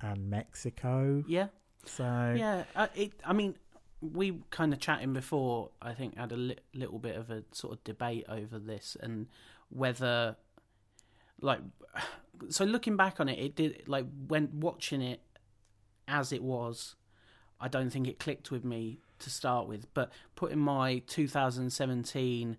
and 0.00 0.30
Mexico. 0.30 1.24
yeah. 1.26 1.48
So 1.86 2.34
Yeah, 2.36 2.64
uh, 2.74 2.88
it. 2.94 3.12
I 3.24 3.32
mean, 3.34 3.56
we 4.00 4.40
kind 4.50 4.72
of 4.72 4.80
chatting 4.80 5.12
before. 5.12 5.70
I 5.82 5.92
think 5.92 6.16
had 6.16 6.32
a 6.32 6.36
li- 6.36 6.58
little 6.74 6.98
bit 6.98 7.16
of 7.16 7.30
a 7.30 7.44
sort 7.52 7.74
of 7.74 7.84
debate 7.84 8.24
over 8.28 8.58
this 8.58 8.96
and 9.00 9.26
whether, 9.68 10.36
like, 11.40 11.60
so 12.48 12.64
looking 12.64 12.96
back 12.96 13.20
on 13.20 13.28
it, 13.28 13.38
it 13.38 13.54
did 13.54 13.86
like 13.86 14.06
when 14.28 14.60
watching 14.60 15.02
it 15.02 15.20
as 16.08 16.32
it 16.32 16.42
was. 16.42 16.96
I 17.60 17.68
don't 17.68 17.90
think 17.90 18.08
it 18.08 18.18
clicked 18.18 18.50
with 18.50 18.64
me 18.64 19.00
to 19.20 19.30
start 19.30 19.68
with, 19.68 19.92
but 19.94 20.12
putting 20.34 20.58
my 20.58 21.02
2017 21.06 22.56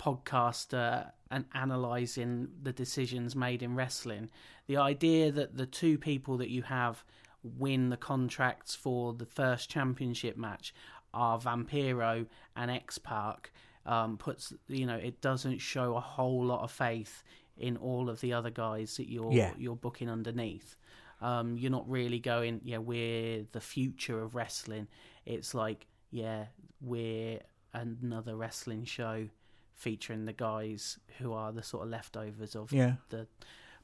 podcast 0.00 0.74
uh, 0.76 1.10
and 1.30 1.44
analyzing 1.54 2.48
the 2.62 2.72
decisions 2.72 3.36
made 3.36 3.62
in 3.62 3.74
wrestling, 3.74 4.30
the 4.66 4.76
idea 4.76 5.30
that 5.32 5.56
the 5.56 5.66
two 5.66 5.98
people 5.98 6.36
that 6.38 6.50
you 6.50 6.62
have 6.62 7.04
win 7.42 7.90
the 7.90 7.96
contracts 7.96 8.74
for 8.74 9.12
the 9.14 9.26
first 9.26 9.70
championship 9.70 10.36
match 10.36 10.74
are 11.14 11.38
Vampiro 11.38 12.26
and 12.56 12.70
X 12.70 12.98
Pac 12.98 13.52
um, 13.86 14.18
puts 14.18 14.52
you 14.68 14.84
know 14.86 14.96
it 14.96 15.20
doesn't 15.20 15.58
show 15.58 15.96
a 15.96 16.00
whole 16.00 16.44
lot 16.44 16.62
of 16.62 16.70
faith 16.70 17.22
in 17.56 17.76
all 17.76 18.10
of 18.10 18.20
the 18.20 18.32
other 18.32 18.50
guys 18.50 18.96
that 18.96 19.08
you're 19.08 19.32
Yeah. 19.32 19.52
you're 19.56 19.76
booking 19.76 20.10
underneath. 20.10 20.76
Um, 21.20 21.56
you're 21.56 21.72
not 21.72 21.88
really 21.90 22.20
going, 22.20 22.60
yeah, 22.62 22.78
we're 22.78 23.44
the 23.50 23.60
future 23.60 24.22
of 24.22 24.36
wrestling. 24.36 24.86
It's 25.26 25.52
like, 25.52 25.86
yeah, 26.12 26.46
we're 26.80 27.40
another 27.74 28.36
wrestling 28.36 28.84
show 28.84 29.28
featuring 29.78 30.26
the 30.26 30.32
guys 30.34 30.98
who 31.18 31.32
are 31.32 31.52
the 31.52 31.62
sort 31.62 31.84
of 31.84 31.88
leftovers 31.90 32.54
of 32.54 32.70
yeah, 32.72 32.94
the 33.08 33.26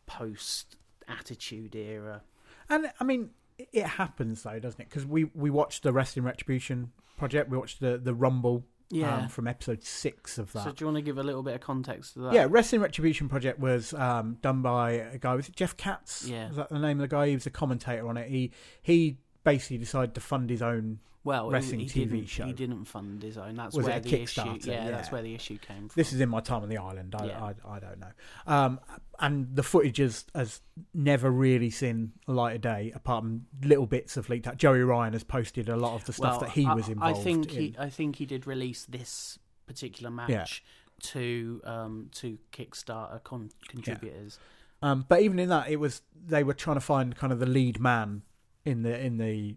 post 0.07 0.77
attitude 1.09 1.75
era. 1.75 2.23
and 2.69 2.91
I 3.01 3.05
mean 3.05 3.31
it- 3.59 3.87
happens 3.87 4.43
though, 4.43 4.59
doesn't 4.59 4.81
it? 4.81 4.89
Because 4.89 5.07
we 5.07 5.25
we 5.35 5.51
watched 5.51 5.83
the 5.83 5.93
Wrestling 5.93 6.25
Retribution 6.25 6.93
project, 7.17 7.49
we 7.51 7.57
watched 7.57 7.81
the 7.81 7.97
the 7.99 8.15
Rumble 8.15 8.65
Yeah. 8.91 9.17
um, 9.17 9.29
from 9.29 9.47
episode 9.47 9.83
six 9.85 10.37
of 10.39 10.53
that. 10.53 10.65
So 10.65 10.73
do 10.73 10.83
you 10.83 10.87
want 10.87 10.97
to 10.97 11.03
give 11.03 11.19
a 11.19 11.23
little 11.23 11.43
bit 11.43 11.55
of 11.55 11.61
context 11.61 12.15
to 12.15 12.19
that? 12.21 12.33
Yeah, 12.35 12.47
Wrestling 12.51 12.81
Retribution 12.83 13.29
Project 13.29 13.59
was 13.61 13.95
um, 13.95 14.39
done 14.43 14.63
by 14.63 14.93
a 14.93 15.19
guy. 15.19 15.35
Was 15.37 15.49
it 15.49 15.57
Jeff 15.57 15.77
Katz? 15.77 16.27
Yeah. 16.29 16.49
Was 16.49 16.57
that 16.57 16.69
the 16.71 16.79
name 16.79 16.99
of 17.01 17.09
the 17.09 17.15
guy? 17.17 17.29
He 17.29 17.35
was 17.35 17.47
a 17.47 17.51
commentator 17.51 18.09
on 18.09 18.17
it. 18.17 18.29
He 18.29 18.51
he 18.83 19.19
basically 19.45 19.79
decided 19.79 20.15
to 20.15 20.21
fund 20.21 20.51
his 20.51 20.63
own. 20.63 20.99
Well, 21.25 21.51
wrestling 21.51 21.81
he, 21.81 21.87
TV 21.87 22.11
didn't, 22.11 22.27
show. 22.27 22.45
He 22.45 22.53
didn't 22.53 22.85
fund 22.85 23.23
his 23.23 23.39
own. 23.39 23.57
That's 23.57 23.75
Was 23.75 23.87
where 23.87 23.99
the 23.99 24.23
issue. 24.23 24.41
Kickstarter? 24.43 24.67
Yeah, 24.67 24.91
that's 24.91 25.11
where 25.11 25.23
the 25.23 25.35
issue 25.35 25.59
came 25.59 25.89
from. 25.89 25.93
This 25.97 26.13
is 26.13 26.21
in 26.21 26.29
my 26.29 26.41
time 26.41 26.63
on 26.63 26.69
the 26.69 26.77
island. 26.77 27.15
I 27.19 27.27
Yeah. 27.27 27.43
I, 27.43 27.55
I, 27.77 27.79
don't 27.81 27.99
know. 27.99 28.11
Um, 28.47 28.81
and 29.19 29.57
the 29.57 29.63
footage 29.63 29.97
has, 29.99 30.27
has 30.35 30.61
never 30.93 31.31
really 31.31 31.71
seen 31.71 32.13
a 32.29 32.33
light 32.33 32.57
of 32.57 32.61
day, 32.61 32.93
apart 32.95 33.23
from 33.25 33.47
little 33.63 33.87
bits 33.87 34.17
of 34.17 34.29
leaked 34.29 34.47
out. 34.47 34.59
Joey 34.59 34.81
Ryan 34.81 35.15
has 35.15 35.25
posted 35.25 35.69
a 35.69 35.77
lot 35.77 35.95
of 35.95 36.05
the 36.05 36.13
stuff 36.13 36.33
well, 36.33 36.41
that 36.41 36.51
he 36.51 36.67
I- 36.67 36.75
was 36.75 36.89
involved 36.89 37.19
I 37.19 37.23
think 37.23 37.53
in. 37.55 37.61
he. 37.61 37.77
I 37.79 37.89
think 37.89 38.17
he 38.17 38.27
did 38.27 38.47
release 38.47 38.85
this 38.85 39.39
particular 39.67 40.11
match 40.11 40.63
to 41.01 41.61
um 41.65 42.09
to 42.13 42.39
Kickstarter 42.53 43.23
con- 43.25 43.51
contributors. 43.69 44.39
Um, 44.83 45.07
but 45.09 45.23
even 45.23 45.39
in 45.39 45.49
that, 45.49 45.71
it 45.71 45.77
was 45.77 46.03
they 46.27 46.45
were 46.45 46.53
trying 46.55 46.77
to 46.77 46.81
find 46.83 47.17
kind 47.17 47.33
of 47.33 47.39
the 47.39 47.47
lead 47.47 47.81
man 47.81 48.23
in 48.65 48.83
the 48.83 48.99
in 48.99 49.17
the 49.17 49.57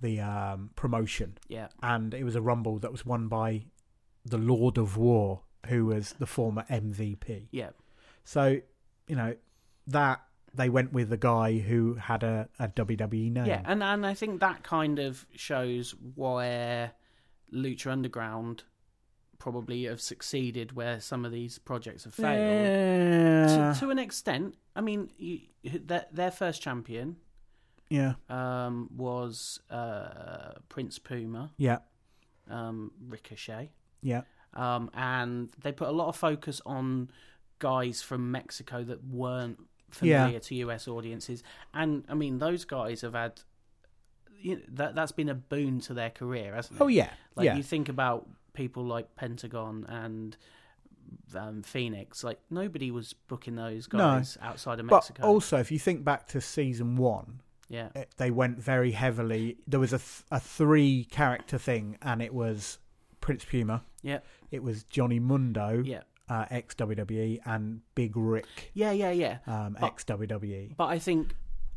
the 0.00 0.20
um, 0.20 0.70
promotion, 0.76 1.38
Yeah. 1.48 1.68
and 1.82 2.14
it 2.14 2.24
was 2.24 2.36
a 2.36 2.42
rumble 2.42 2.78
that 2.80 2.92
was 2.92 3.04
won 3.04 3.28
by 3.28 3.64
the 4.24 4.38
Lord 4.38 4.78
of 4.78 4.96
War, 4.96 5.42
who 5.66 5.86
was 5.86 6.14
the 6.18 6.26
former 6.26 6.64
MVP. 6.70 7.48
Yeah. 7.50 7.70
So 8.24 8.60
you 9.06 9.16
know 9.16 9.34
that 9.86 10.20
they 10.54 10.68
went 10.68 10.92
with 10.92 11.08
the 11.10 11.16
guy 11.16 11.58
who 11.58 11.94
had 11.94 12.22
a, 12.22 12.48
a 12.58 12.68
WWE 12.68 13.32
name. 13.32 13.46
Yeah, 13.46 13.62
and 13.64 13.82
and 13.82 14.06
I 14.06 14.14
think 14.14 14.40
that 14.40 14.62
kind 14.62 14.98
of 14.98 15.26
shows 15.34 15.94
where 16.14 16.92
Lucha 17.52 17.90
Underground 17.90 18.64
probably 19.38 19.84
have 19.84 20.00
succeeded 20.00 20.72
where 20.72 21.00
some 21.00 21.24
of 21.24 21.30
these 21.32 21.58
projects 21.58 22.04
have 22.04 22.14
failed. 22.14 22.38
Yeah. 22.38 23.72
To, 23.72 23.80
to 23.80 23.90
an 23.90 23.98
extent, 23.98 24.56
I 24.74 24.80
mean, 24.80 25.10
you, 25.16 25.40
their, 25.62 26.06
their 26.12 26.30
first 26.32 26.60
champion 26.60 27.16
yeah. 27.90 28.14
um, 28.28 28.88
was 28.96 29.60
uh, 29.70 30.52
Prince 30.68 30.98
Puma, 30.98 31.52
Yeah. 31.56 31.78
um, 32.50 32.92
Ricochet, 33.08 33.70
Yeah. 34.02 34.22
um, 34.54 34.90
and 34.94 35.50
they 35.62 35.72
put 35.72 35.88
a 35.88 35.92
lot 35.92 36.08
of 36.08 36.16
focus 36.16 36.60
on 36.66 37.10
guys 37.58 38.02
from 38.02 38.30
Mexico 38.30 38.84
that 38.84 39.04
weren't 39.04 39.58
familiar 39.90 40.34
Yeah. 40.34 40.38
to 40.38 40.54
US 40.56 40.86
audiences. 40.88 41.42
And 41.74 42.04
I 42.08 42.14
mean, 42.14 42.38
those 42.38 42.64
guys 42.64 43.00
have 43.00 43.14
had 43.14 43.40
you 44.40 44.56
know, 44.56 44.62
that 44.68 44.94
that's 44.94 45.10
been 45.12 45.28
a 45.28 45.34
boon 45.34 45.80
to 45.80 45.94
their 45.94 46.10
career, 46.10 46.54
hasn't 46.54 46.78
it? 46.80 46.82
Oh 46.82 46.86
yeah. 46.86 47.10
Like 47.34 47.46
yeah. 47.46 47.56
you 47.56 47.62
think 47.62 47.88
about 47.88 48.28
people 48.52 48.84
like 48.84 49.16
Pentagon 49.16 49.84
and 49.88 50.36
um, 51.34 51.62
Fenix, 51.62 52.22
like 52.22 52.38
nobody 52.50 52.90
was 52.90 53.12
booking 53.14 53.56
those 53.56 53.88
No. 53.92 53.98
guys 53.98 54.38
outside 54.40 54.78
of 54.78 54.86
Mexico. 54.86 54.90
but 54.90 54.96
Mexico. 54.96 55.26
also, 55.26 55.56
if 55.58 55.72
you 55.72 55.78
think 55.78 56.04
back 56.04 56.28
to 56.28 56.40
season 56.40 56.96
one, 56.96 57.40
yeah, 57.68 57.88
it, 57.94 58.10
they 58.16 58.30
went 58.30 58.58
very 58.58 58.90
heavily. 58.92 59.58
There 59.66 59.80
was 59.80 59.92
a 59.92 59.98
th- 59.98 60.22
a 60.30 60.40
three 60.40 61.04
character 61.10 61.58
thing, 61.58 61.96
and 62.02 62.20
it 62.22 62.32
was 62.34 62.78
Prince 63.20 63.44
Puma. 63.44 63.82
Yeah. 64.02 64.20
It 64.50 64.62
was 64.62 64.84
Johnny 64.84 65.18
Mundo, 65.18 65.82
yeah, 65.84 66.02
uh, 66.30 66.46
ex 66.50 66.74
WWE, 66.76 67.40
and 67.44 67.80
Big 67.94 68.14
Ryck, 68.16 68.46
yeah, 68.74 68.92
yeah, 68.92 69.10
yeah. 69.10 69.38
um, 69.46 69.76
ex 69.80 70.04
WWE. 70.04 70.74
But 70.76 70.86
I 70.86 70.98
think, 70.98 71.34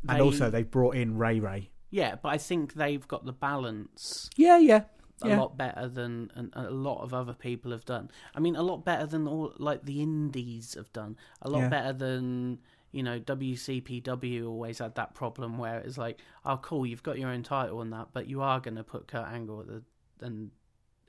And 0.08 0.22
also, 0.22 0.50
they 0.50 0.64
brought 0.64 0.96
in 0.96 1.18
Ray 1.18 1.40
Ray. 1.42 1.70
yeah, 1.90 2.16
but 2.16 2.30
I 2.30 2.38
think 2.38 2.74
they've 2.76 3.06
got 3.08 3.26
the 3.26 3.34
balance 3.34 4.30
Yeah, 4.38 4.58
yeah, 4.60 4.84
a 5.22 5.28
yeah. 5.30 5.40
lot 5.40 5.58
better 5.58 5.90
than 5.90 6.32
an, 6.36 6.52
a 6.54 6.70
lot 6.72 7.02
of 7.04 7.14
other 7.14 7.34
people 7.34 7.72
have 7.72 7.84
done. 7.86 8.10
I 8.34 8.40
mean, 8.40 8.56
a 8.56 8.64
lot 8.64 8.86
better 8.86 9.06
than 9.06 9.28
all 9.28 9.52
like 9.58 9.84
the 9.84 10.02
indies 10.02 10.76
have 10.76 10.92
done. 10.94 11.18
A 11.42 11.50
lot 11.50 11.60
Yeah. 11.64 11.70
better 11.70 11.94
than 11.94 12.60
you 12.92 13.04
know 13.04 13.20
WCPW 13.20 14.48
always 14.48 14.80
had 14.80 14.96
that 14.96 15.14
problem 15.14 15.58
where 15.58 15.80
it 15.80 15.86
was 15.86 15.98
like, 15.98 16.20
oh, 16.46 16.58
cool, 16.58 16.86
you've 16.86 17.04
got 17.04 17.18
your 17.20 17.30
own 17.30 17.44
title 17.44 17.82
and 17.82 17.92
that, 17.94 18.10
but 18.14 18.28
you 18.28 18.42
are 18.42 18.60
going 18.60 18.76
to 18.78 18.84
put 18.84 19.08
Kurt 19.08 19.28
Angle 19.28 19.62
at 19.62 19.68
the 19.68 19.84
and 20.26 20.52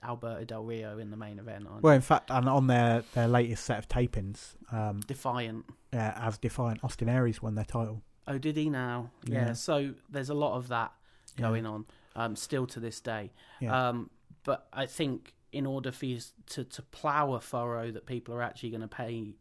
Alberto 0.02 0.44
Del 0.44 0.64
Rio 0.64 0.98
in 0.98 1.10
the 1.10 1.16
main 1.16 1.38
event 1.38 1.66
on 1.68 1.80
Well, 1.82 1.94
in 1.94 2.00
fact, 2.00 2.30
and 2.30 2.48
on 2.48 2.66
their, 2.66 3.04
their 3.14 3.28
latest 3.28 3.64
set 3.64 3.78
of 3.78 3.88
tapings, 3.88 4.54
um, 4.72 5.00
Defiant. 5.06 5.64
uh, 5.92 5.96
as 6.16 6.38
Defiant, 6.38 6.82
Austin 6.82 7.08
Aries 7.08 7.40
won 7.42 7.54
their 7.54 7.64
title. 7.64 8.02
Oh, 8.26 8.38
did 8.38 8.56
he 8.56 8.68
now? 8.70 9.10
Yeah. 9.24 9.46
Yeah. 9.48 9.52
So 9.52 9.94
there's 10.08 10.30
a 10.30 10.34
lot 10.34 10.56
of 10.56 10.68
that 10.68 10.92
Yeah. 11.36 11.42
going 11.48 11.66
on 11.66 11.84
um, 12.16 12.34
still 12.36 12.66
to 12.68 12.80
this 12.80 13.00
day. 13.00 13.32
Yeah. 13.60 13.90
Um, 13.90 14.10
but 14.44 14.66
I 14.72 14.86
think 14.86 15.34
in 15.52 15.66
order 15.66 15.92
for 15.92 16.06
you 16.06 16.18
to, 16.46 16.64
to 16.64 16.82
plough 16.82 17.34
a 17.34 17.40
furrow 17.40 17.90
that 17.92 18.06
people 18.06 18.34
are 18.34 18.42
actually 18.42 18.70
going 18.70 18.80
to 18.80 18.88
pay 18.88 19.34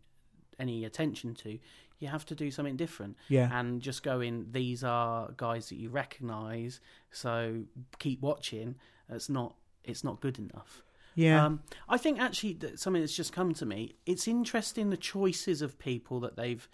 any 0.59 0.83
attention 0.85 1.33
to, 1.35 1.57
you 2.01 2.09
have 2.09 2.25
to 2.25 2.35
do 2.35 2.51
something 2.51 2.75
different 2.75 3.15
yeah, 3.29 3.49
and 3.57 3.81
just 3.81 4.03
go 4.03 4.19
in. 4.19 4.47
These 4.51 4.83
are 4.83 5.31
guys 5.37 5.69
that 5.69 5.75
you 5.77 5.89
recognise, 5.89 6.81
so 7.11 7.63
keep 7.99 8.21
watching. 8.21 8.75
It's 9.09 9.29
not 9.29 9.55
it's 9.83 10.03
not 10.03 10.19
good 10.21 10.37
enough. 10.39 10.83
yeah, 11.15 11.45
Um, 11.45 11.61
I 11.89 11.97
think 11.97 12.19
actually 12.19 12.53
that 12.53 12.79
something 12.79 13.01
that's 13.01 13.15
just 13.15 13.33
come 13.33 13.53
to 13.55 13.65
me. 13.65 13.95
It's 14.05 14.27
interesting 14.27 14.89
the 14.89 14.97
choices 14.97 15.61
of 15.61 15.77
people 15.79 16.19
that 16.21 16.35
they've 16.35 16.67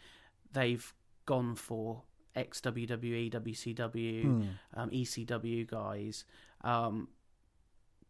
they've 0.53 0.93
gone 1.25 1.55
for 1.55 2.03
ex 2.35 2.61
WWE, 2.61 3.31
WCW, 3.31 4.21
Hmm. 4.23 4.41
um, 4.75 4.89
ECW 4.91 5.65
guys, 5.67 6.23
um, 6.63 7.07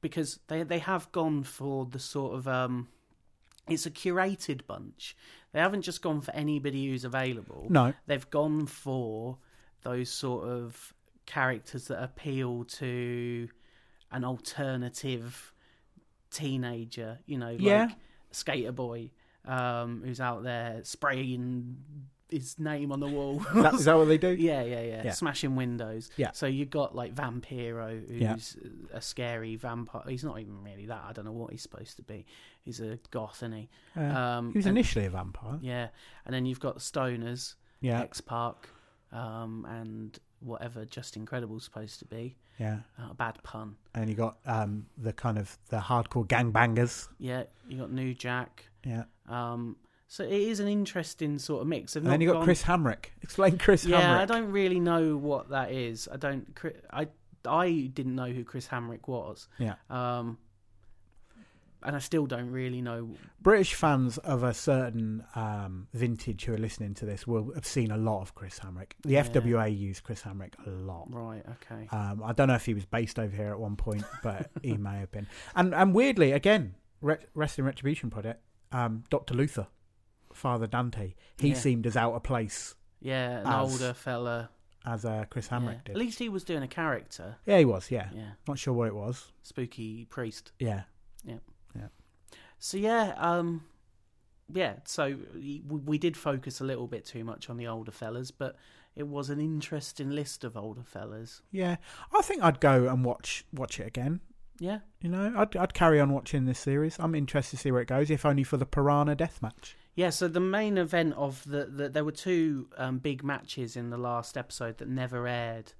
because 0.01 0.39
they 0.47 0.63
they 0.63 0.79
have 0.79 1.11
gone 1.11 1.43
for 1.43 1.85
the 1.85 1.99
sort 1.99 2.35
of 2.35 2.47
um, 2.47 2.87
it's 3.69 3.85
a 3.85 3.91
curated 3.91 4.65
bunch. 4.67 5.15
They 5.53 5.59
haven't 5.59 5.81
just 5.83 6.01
gone 6.01 6.21
for 6.21 6.33
anybody 6.33 6.87
who's 6.87 7.03
available. 7.03 7.67
no, 7.69 7.93
They've 8.05 8.29
gone 8.29 8.65
for 8.67 9.37
those 9.83 10.09
sort 10.09 10.47
of 10.47 10.93
characters 11.25 11.87
that 11.87 12.01
appeal 12.03 12.63
to 12.65 13.47
an 14.11 14.23
alternative 14.23 15.53
teenager, 16.31 17.19
you 17.25 17.37
know, 17.37 17.51
like 17.51 17.61
Yeah. 17.61 17.89
Skater 18.31 18.71
Boy, 18.71 19.11
um, 19.45 20.01
who's 20.03 20.19
out 20.19 20.43
there 20.43 20.83
spraying 20.83 21.77
his 22.29 22.59
name 22.59 22.91
on 22.91 22.99
the 22.99 23.07
wall. 23.07 23.39
that, 23.55 23.73
is 23.75 23.85
that 23.85 23.97
what 23.97 24.05
they 24.07 24.17
do? 24.17 24.29
Yeah, 24.39 24.61
yeah, 24.63 24.81
yeah, 24.81 25.01
Yeah. 25.05 25.11
Smashing 25.11 25.55
windows. 25.55 26.09
Yeah. 26.17 26.31
So 26.33 26.45
you've 26.45 26.69
got 26.69 26.95
like 26.95 27.13
Vampiro, 27.15 28.05
who's 28.07 28.57
a 28.93 29.01
scary 29.01 29.55
vampire. 29.55 30.03
He's 30.07 30.23
not 30.23 30.39
even 30.39 30.61
really 30.63 30.85
that. 30.87 31.03
I 31.07 31.13
don't 31.13 31.25
know 31.25 31.31
what 31.31 31.51
he's 31.51 31.61
supposed 31.61 31.95
to 31.97 32.03
be. 32.03 32.25
He's 32.63 32.79
a 32.81 32.99
goth, 33.11 33.37
isn't 33.37 33.53
he? 33.53 33.69
Uh, 33.95 34.01
Um, 34.01 34.51
he 34.51 34.57
was 34.59 34.65
and- 34.65 34.77
initially 34.77 35.05
a 35.05 35.09
vampire. 35.09 35.57
yeah. 35.61 35.87
And 36.25 36.33
then 36.33 36.45
you've 36.45 36.59
got 36.59 36.77
Stoners, 36.79 37.55
Yeah, 37.79 38.01
X 38.01 38.19
Pac, 38.21 38.67
um, 39.11 39.65
and 39.69 40.17
whatever 40.39 40.85
Justin 40.85 41.25
Credible's 41.25 41.63
supposed 41.63 41.99
to 41.99 42.05
be. 42.05 42.35
yeah. 42.59 42.79
Uh, 42.99 43.13
bad 43.13 43.41
pun. 43.43 43.75
And 43.95 44.09
you 44.09 44.15
got 44.15 44.37
um, 44.45 44.85
the 44.97 45.13
kind 45.13 45.37
of 45.37 45.57
the 45.69 45.77
hardcore 45.77 46.27
gangbangers. 46.27 47.07
Yeah. 47.19 47.43
You 47.69 47.77
got 47.79 47.91
New 47.91 48.13
Jack. 48.13 48.65
Yeah, 48.85 49.03
Um, 49.29 49.75
so 50.07 50.23
it 50.23 50.31
is 50.31 50.59
an 50.59 50.67
interesting 50.67 51.37
sort 51.39 51.61
of 51.61 51.67
mix. 51.67 51.95
And 51.95 52.05
then 52.05 52.21
you 52.21 52.27
got 52.27 52.33
gone- 52.35 52.43
Chris 52.45 52.63
Hamrick. 52.63 53.05
Explain 53.21 53.57
Chris 53.57 53.85
Yeah, 53.85 54.01
Hamrick. 54.01 54.19
I 54.21 54.25
don't 54.25 54.51
really 54.51 54.79
know 54.79 55.17
what 55.17 55.49
that 55.49 55.71
is. 55.71 56.07
I 56.11 56.17
don't. 56.17 56.57
I 56.91 57.07
I 57.45 57.89
didn't 57.93 58.15
know 58.15 58.27
who 58.27 58.43
Chris 58.43 58.67
Hamrick 58.67 59.07
was. 59.07 59.47
Yeah. 59.59 59.75
Um, 59.89 60.37
and 61.83 61.95
I 61.95 61.99
still 61.99 62.25
don't 62.25 62.49
really 62.51 62.81
know. 62.81 63.11
British 63.39 63.75
fans 63.75 64.17
of 64.17 64.43
a 64.43 64.53
certain 64.53 65.23
um, 65.35 65.87
vintage 65.93 66.43
who 66.45 66.53
are 66.53 66.57
listening 66.57 66.95
to 66.95 67.05
this 67.05 67.27
will 67.27 67.53
have 67.53 67.67
seen 67.67 67.91
a 67.91 67.97
lot 67.97 68.21
of 68.21 68.33
Chris 68.33 68.59
Hamrick. 68.59 68.93
The 69.03 69.11
Yeah. 69.11 69.23
FWA 69.23 69.67
used 69.77 70.03
Chris 70.03 70.23
Hamrick 70.23 70.53
a 70.65 70.69
lot. 70.71 71.07
Right. 71.13 71.43
Okay. 71.61 71.87
Um, 71.91 72.23
I 72.23 72.33
don't 72.33 72.47
know 72.47 72.55
if 72.55 72.65
he 72.65 72.73
was 72.73 72.85
based 72.85 73.19
over 73.19 73.33
here 73.33 73.51
at 73.51 73.59
one 73.59 73.75
point, 73.75 74.03
but 74.23 74.49
he 74.63 74.75
may 74.77 74.97
have 74.97 75.11
been. 75.11 75.27
And 75.55 75.73
and 75.75 75.93
weirdly, 75.93 76.31
again, 76.31 76.75
Re- 77.01 77.23
Wrestling 77.35 77.65
Retribution 77.67 78.09
Project, 78.09 78.41
um, 78.71 79.03
Doctor 79.11 79.35
Luther, 79.35 79.67
Father 80.37 80.67
Dante, 80.67 81.15
he 81.39 81.49
Yeah. 81.49 81.55
seemed 81.55 81.85
as 81.87 81.97
out 81.97 82.13
of 82.13 82.23
place 82.23 82.75
Yeah, 83.01 83.39
an 83.41 83.47
As- 83.47 83.71
older 83.73 83.93
fella. 83.93 84.49
as 84.85 85.03
uh, 85.05 85.25
Chris 85.29 85.49
Hamrick 85.49 85.73
Yeah. 85.73 85.81
did. 85.85 85.91
At 85.91 85.97
least 85.97 86.19
he 86.19 86.29
was 86.29 86.43
doing 86.43 86.63
a 86.63 86.67
character. 86.67 87.37
Yeah, 87.45 87.57
he 87.59 87.65
was. 87.65 87.91
Yeah, 87.91 88.09
Yeah. 88.13 88.31
not 88.47 88.57
sure 88.57 88.73
what 88.73 88.87
it 88.87 88.95
was. 88.95 89.31
Spooky 89.43 90.05
priest. 90.05 90.51
Yeah, 90.59 90.83
Yeah. 91.23 91.39
Yeah. 91.75 91.87
So 92.59 92.77
yeah, 92.77 93.13
um, 93.17 93.65
yeah. 94.51 94.77
So 94.85 95.17
we, 95.35 95.61
we 95.65 95.97
did 95.97 96.15
focus 96.17 96.59
a 96.61 96.63
little 96.63 96.87
bit 96.87 97.05
too 97.05 97.23
much 97.23 97.49
on 97.49 97.57
the 97.57 97.67
older 97.67 97.91
fellas, 97.91 98.31
but 98.31 98.55
it 98.95 99.07
was 99.07 99.29
an 99.29 99.39
interesting 99.39 100.09
list 100.09 100.43
of 100.43 100.55
older 100.57 100.83
fellas. 100.83 101.41
yeah. 101.51 101.75
I 102.17 102.21
think 102.23 102.41
I'd 102.41 102.59
go 102.59 102.87
and 102.87 103.03
watch 103.05 103.45
watch 103.53 103.79
it 103.79 103.87
again. 103.87 104.21
Yeah, 104.59 104.79
You 105.01 105.09
know, 105.09 105.33
I'd 105.37 105.55
I'd 105.55 105.75
carry 105.75 105.99
on 105.99 106.11
watching 106.11 106.45
this 106.45 106.57
series. 106.57 106.97
I'm 106.99 107.13
interested 107.13 107.57
to 107.57 107.61
see 107.61 107.71
where 107.71 107.81
it 107.83 107.87
goes, 107.87 108.09
if 108.09 108.25
only 108.25 108.43
for 108.43 108.57
the 108.57 108.65
Piranha 108.65 109.13
death 109.15 109.39
match. 109.39 109.77
Yeah. 109.97 110.11
So 110.11 110.29
the 110.29 110.39
main 110.39 110.77
event 110.77 111.13
of 111.15 111.43
the, 111.45 111.65
the 111.65 111.89
there 111.89 112.05
were 112.05 112.13
two 112.29 112.69
um, 112.77 112.99
big 112.99 113.23
matches 113.23 113.75
in 113.75 113.89
the 113.89 113.97
last 113.97 114.37
episode 114.37 114.77
that 114.77 114.87
never 114.87 115.27
aired, 115.27 115.73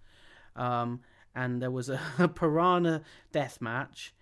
um, 0.58 1.00
and 1.34 1.62
there 1.62 1.72
was 1.72 1.88
a, 1.90 2.00
a 2.20 2.28
piranha 2.28 3.02
death 3.32 3.62
match, 3.62 4.14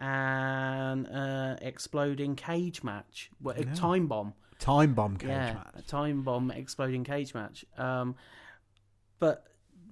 and 0.00 1.06
uh, 1.06 1.56
exploding 1.62 2.34
cage 2.34 2.82
match, 2.82 3.30
well, 3.40 3.54
a 3.56 3.64
Yeah. 3.64 3.74
time 3.74 4.06
bomb. 4.08 4.34
Time 4.58 4.94
bomb 4.94 5.16
cage 5.16 5.28
yeah, 5.28 5.54
match. 5.54 5.66
a 5.76 5.82
time 5.82 6.22
bomb 6.22 6.50
exploding 6.50 7.04
cage 7.04 7.34
match. 7.34 7.64
Um, 7.78 8.14
but 9.18 9.46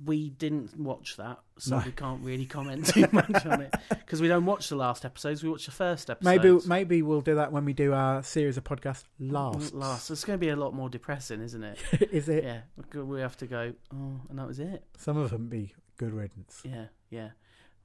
we 0.04 0.30
didn't 0.30 0.78
watch 0.78 1.16
that, 1.18 1.38
so 1.58 1.76
No. 1.78 1.82
we 1.84 1.92
can't 1.92 2.24
really 2.24 2.46
comment 2.56 2.86
too 2.86 3.06
much 3.12 3.44
on 3.44 3.60
it 3.60 3.74
because 3.90 4.20
we 4.22 4.28
don't 4.28 4.46
watch 4.46 4.68
the 4.68 4.76
last 4.76 5.04
episodes. 5.04 5.42
We 5.42 5.50
watch 5.50 5.66
the 5.66 5.72
first 5.72 6.08
episode. 6.08 6.28
Maybe 6.42 6.58
maybe 6.66 7.02
we'll 7.02 7.20
do 7.20 7.34
that 7.34 7.52
when 7.52 7.64
we 7.64 7.72
do 7.74 7.92
our 7.92 8.22
series 8.22 8.56
of 8.56 8.64
podcasts 8.64 9.04
last. 9.18 9.74
last. 9.74 10.10
It's 10.10 10.24
going 10.24 10.38
to 10.38 10.40
be 10.40 10.48
a 10.50 10.56
lot 10.56 10.74
more 10.74 10.88
depressing, 10.88 11.40
isn't 11.42 11.62
it? 11.62 11.78
Is 12.12 12.28
it? 12.28 12.44
yeah, 12.44 12.60
we 13.02 13.20
have 13.20 13.36
to 13.38 13.46
go. 13.46 13.74
Oh, 13.94 14.20
and 14.30 14.38
that 14.38 14.46
was 14.46 14.58
it. 14.58 14.84
Some 14.96 15.16
of 15.18 15.30
them 15.30 15.48
be 15.48 15.74
good 15.98 16.12
riddance. 16.14 16.62
Yeah, 16.64 16.86
yeah. 17.10 17.30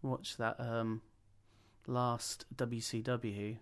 Watch 0.02 0.38
that 0.38 0.60
um, 0.60 1.02
last 1.88 2.46
WCW 2.56 3.58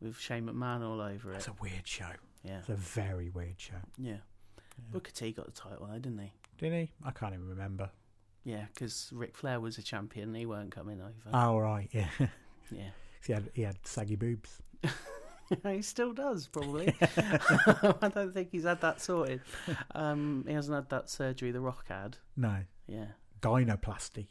with 0.00 0.18
Shane 0.18 0.46
McMahon 0.46 0.82
all 0.86 1.00
over 1.00 1.32
it. 1.32 1.36
It's 1.36 1.48
a 1.48 1.54
weird 1.60 1.86
show. 1.86 2.10
Yeah, 2.44 2.58
It's 2.60 2.68
a 2.68 2.74
very 2.74 3.30
weird 3.30 3.60
show. 3.60 3.74
yeah. 3.98 4.12
Yeah. 4.12 4.84
Booker 4.92 5.10
T 5.10 5.32
got 5.32 5.46
the 5.46 5.52
title, 5.52 5.88
though, 5.90 5.98
didn't 5.98 6.18
he? 6.20 6.32
Did 6.58 6.72
he? 6.72 6.90
I 7.04 7.10
can't 7.12 7.34
even 7.34 7.48
remember. 7.48 7.90
Yeah, 8.44 8.64
because 8.74 9.10
Ric 9.14 9.36
Flair 9.36 9.60
was 9.60 9.78
a 9.78 9.82
champion. 9.82 10.34
He 10.34 10.46
weren't 10.46 10.70
coming 10.70 11.00
over. 11.00 11.12
Oh 11.32 11.58
right, 11.58 11.88
yeah. 11.92 12.08
yeah. 12.70 12.90
he 13.26 13.32
had 13.32 13.50
he 13.54 13.62
had 13.62 13.76
saggy 13.86 14.16
boobs. 14.16 14.60
he 15.64 15.82
still 15.82 16.12
does, 16.12 16.46
probably. 16.48 16.94
I 17.00 18.10
don't 18.12 18.32
think 18.32 18.48
he's 18.52 18.64
had 18.64 18.80
that 18.80 19.00
sorted. 19.00 19.40
Um, 19.94 20.44
he 20.46 20.54
hasn't 20.54 20.74
had 20.74 20.88
that 20.90 21.08
surgery 21.10 21.50
The 21.50 21.60
Rock 21.60 21.86
had. 21.88 22.18
No, 22.36 22.58
Yeah. 22.86 23.06
gynoplasty. 23.40 24.28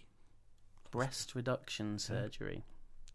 Breast 0.92 1.36
reduction 1.36 2.00
surgery. 2.00 2.64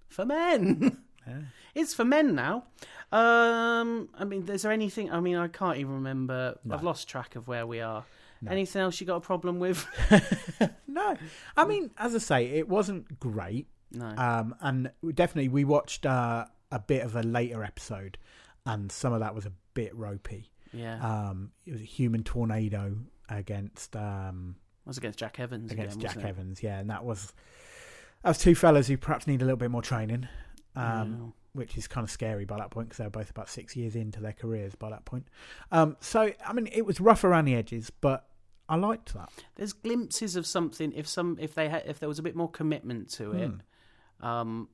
For 0.08 0.24
men! 0.26 0.98
Yeah. 1.26 1.38
it's 1.74 1.94
for 1.94 2.04
men 2.04 2.34
now. 2.34 2.64
Um, 3.12 4.08
I 4.18 4.24
mean, 4.24 4.46
is 4.48 4.62
there 4.62 4.72
anything? 4.72 5.10
I 5.10 5.20
mean, 5.20 5.36
I 5.36 5.48
can't 5.48 5.78
even 5.78 5.94
remember. 5.94 6.58
No. 6.64 6.74
I've 6.74 6.82
lost 6.82 7.08
track 7.08 7.34
of 7.36 7.48
where 7.48 7.66
we 7.66 7.80
are. 7.80 8.04
No. 8.42 8.50
Anything 8.50 8.82
else 8.82 9.00
you 9.00 9.06
got 9.06 9.16
a 9.16 9.20
problem 9.20 9.58
with? 9.60 9.86
no, 10.88 11.16
I 11.56 11.64
mean, 11.64 11.90
as 11.96 12.14
I 12.14 12.18
say, 12.18 12.46
it 12.46 12.68
wasn't 12.68 13.18
great. 13.20 13.68
No. 13.92 14.12
Um, 14.16 14.54
and 14.60 14.90
definitely 15.14 15.48
we 15.48 15.64
watched 15.64 16.04
uh, 16.06 16.46
a 16.70 16.78
bit 16.78 17.02
of 17.02 17.14
a 17.14 17.22
later 17.22 17.62
episode, 17.62 18.18
and 18.66 18.90
some 18.90 19.12
of 19.12 19.20
that 19.20 19.34
was 19.34 19.46
a 19.46 19.52
bit 19.74 19.94
ropey. 19.96 20.50
yeah. 20.72 20.98
Um, 21.00 21.52
it 21.66 21.72
was 21.72 21.80
a 21.80 21.84
human 21.84 22.24
tornado 22.24 22.96
against 23.28 23.94
um, 23.96 24.56
I 24.86 24.90
was 24.90 24.98
against 24.98 25.18
Jack 25.18 25.38
Evans 25.38 25.70
against 25.70 25.96
again, 25.96 26.00
Jack 26.00 26.16
wasn't 26.16 26.24
it? 26.24 26.28
Evans, 26.28 26.62
yeah, 26.62 26.78
and 26.80 26.90
that 26.90 27.04
was 27.04 27.32
that 28.22 28.30
was 28.30 28.38
two 28.38 28.54
fellas 28.54 28.88
who 28.88 28.96
perhaps 28.96 29.26
need 29.26 29.42
a 29.42 29.44
little 29.44 29.56
bit 29.56 29.70
more 29.70 29.82
training, 29.82 30.28
um, 30.74 31.32
which 31.52 31.76
is 31.76 31.86
kind 31.86 32.04
of 32.04 32.10
scary 32.10 32.44
by 32.44 32.56
that 32.56 32.70
point 32.70 32.88
because 32.88 32.98
they 32.98 33.04
were 33.04 33.10
both 33.10 33.30
about 33.30 33.48
six 33.48 33.76
years 33.76 33.94
into 33.94 34.20
their 34.20 34.32
careers 34.32 34.74
by 34.74 34.90
that 34.90 35.04
point. 35.04 35.26
Um, 35.70 35.96
so 36.00 36.32
I 36.46 36.52
mean, 36.52 36.68
it 36.72 36.84
was 36.84 37.00
rough 37.00 37.24
around 37.24 37.44
the 37.44 37.54
edges, 37.54 37.90
but 37.90 38.26
I 38.72 38.76
liked 38.76 39.12
that. 39.14 39.28
There's 39.56 39.72
glimpses 39.72 40.34
of 40.36 40.46
something. 40.46 40.92
If 40.92 41.06
some, 41.06 41.36
if 41.40 41.54
they 41.54 41.68
had, 41.68 41.82
if 41.86 41.98
there 42.00 42.08
was 42.08 42.18
a 42.18 42.22
bit 42.22 42.34
more 42.34 42.50
commitment 42.50 43.10
to 43.18 43.32
it, 43.32 43.50
Hmm. 44.20 44.26
um, 44.26 44.68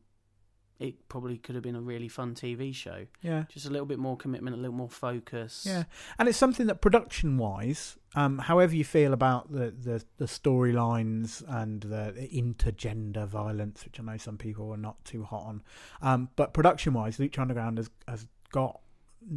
it 0.78 1.08
probably 1.08 1.36
could 1.38 1.56
have 1.56 1.64
been 1.64 1.74
a 1.74 1.80
really 1.80 2.06
fun 2.06 2.34
TV 2.36 2.72
show. 2.72 3.06
Yeah. 3.20 3.44
Just 3.48 3.66
a 3.66 3.70
little 3.70 3.86
bit 3.86 3.98
more 3.98 4.16
commitment, 4.16 4.54
a 4.54 4.58
little 4.60 4.76
more 4.76 4.88
focus. 4.88 5.64
Yeah, 5.66 5.82
and 6.18 6.28
it's 6.28 6.38
something 6.38 6.68
that 6.68 6.80
production-wise, 6.80 7.96
um, 8.14 8.38
however 8.38 8.76
you 8.76 8.84
feel 8.84 9.12
about 9.12 9.50
the 9.50 9.72
the, 9.72 10.04
the 10.18 10.26
storylines 10.26 11.42
and 11.48 11.80
the 11.82 12.28
intergender 12.32 13.26
violence, 13.26 13.84
which 13.84 13.98
I 13.98 14.04
know 14.04 14.16
some 14.18 14.38
people 14.38 14.70
are 14.72 14.76
not 14.76 15.04
too 15.04 15.24
hot 15.24 15.42
on, 15.46 15.62
um, 16.02 16.28
but 16.36 16.54
production-wise, 16.54 17.18
Lucha 17.18 17.40
Underground 17.40 17.78
has 17.78 17.90
has 18.06 18.28
got 18.52 18.80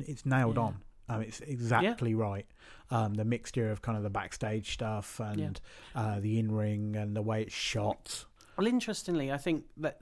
it's 0.01 0.25
nailed 0.25 0.57
Yeah. 0.57 0.61
on. 0.63 0.81
Um, 1.15 1.21
it's 1.21 1.39
exactly 1.41 2.15
right. 2.15 2.45
Um, 2.89 3.13
the 3.13 3.25
mixture 3.25 3.71
of 3.71 3.81
kind 3.81 3.97
of 3.97 4.03
the 4.03 4.09
backstage 4.09 4.73
stuff 4.73 5.19
and 5.19 5.59
uh, 5.95 6.19
the 6.19 6.39
in-ring 6.39 6.95
and 6.95 7.15
the 7.15 7.21
way 7.21 7.43
it's 7.43 7.53
shot. 7.53 8.25
Well, 8.57 8.67
interestingly, 8.67 9.31
I 9.31 9.37
think 9.37 9.65
that 9.77 9.99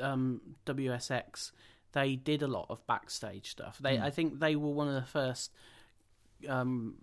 um, 0.00 0.40
WSX 0.66 1.52
they 1.92 2.14
did 2.14 2.42
a 2.42 2.46
lot 2.46 2.66
of 2.68 2.86
backstage 2.86 3.50
stuff. 3.50 3.78
They, 3.78 3.96
Hmm. 3.96 4.02
I 4.02 4.10
think, 4.10 4.38
they 4.38 4.54
were 4.54 4.70
one 4.70 4.88
of 4.88 4.94
the 4.94 5.08
first 5.08 5.52
um, 6.48 6.96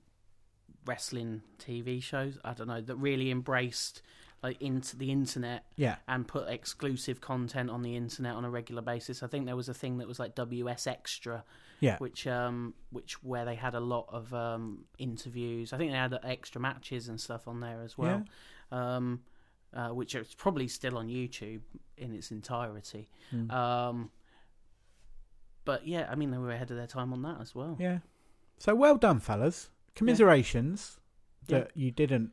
wrestling 0.86 1.42
TV 1.58 2.02
shows. 2.02 2.38
I 2.44 2.54
don't 2.54 2.68
know 2.68 2.82
that 2.82 2.96
really 2.96 3.32
embraced 3.32 4.02
like 4.44 4.62
into 4.62 4.98
the 4.98 5.10
internet 5.10 5.64
Yeah, 5.78 5.96
and 6.08 6.28
put 6.28 6.50
exclusive 6.50 7.22
content 7.22 7.70
on 7.70 7.82
the 7.82 7.96
internet 7.96 8.34
on 8.36 8.44
a 8.44 8.50
regular 8.50 8.82
basis. 8.82 9.24
I 9.24 9.28
think 9.28 9.46
there 9.46 9.56
was 9.56 9.70
a 9.70 9.74
thing 9.74 9.98
that 10.00 10.08
was 10.08 10.20
like 10.20 10.36
WS 10.36 10.86
Extra, 10.86 11.46
yeah, 11.84 11.98
which 12.00 12.26
um 12.28 12.74
which 12.92 13.12
where 13.24 13.46
they 13.46 13.56
had 13.56 13.76
a 13.76 13.80
lot 13.80 14.06
of 14.10 14.34
um 14.34 14.86
interviews. 14.98 15.74
I 15.74 15.78
think 15.78 15.92
they 15.92 15.98
had 15.98 16.18
extra 16.24 16.60
matches 16.62 17.10
and 17.10 17.20
stuff 17.20 17.48
on 17.48 17.60
there 17.60 17.82
as 17.84 17.98
well. 17.98 18.24
Um 18.72 19.22
uh, 19.74 19.90
which 19.90 20.14
is 20.16 20.36
probably 20.36 20.68
still 20.68 20.98
on 20.98 21.08
YouTube 21.08 21.62
in 21.98 22.14
its 22.14 22.30
entirety. 22.32 23.10
Mm. 23.34 23.52
Um 23.52 24.12
but 25.66 25.88
yeah, 25.88 26.08
I 26.12 26.16
mean 26.16 26.32
they 26.32 26.38
were 26.38 26.52
ahead 26.52 26.72
of 26.72 26.78
their 26.78 26.88
time 26.88 27.14
on 27.14 27.22
that 27.24 27.38
as 27.42 27.56
well. 27.56 27.76
yeah. 27.80 28.00
So 28.60 28.76
well 28.76 28.98
done, 28.98 29.20
fellas. 29.20 29.70
Commiserations 29.96 31.00
Yeah. 31.48 31.60
that 31.60 31.72
you 31.76 31.92
didn't 31.92 32.32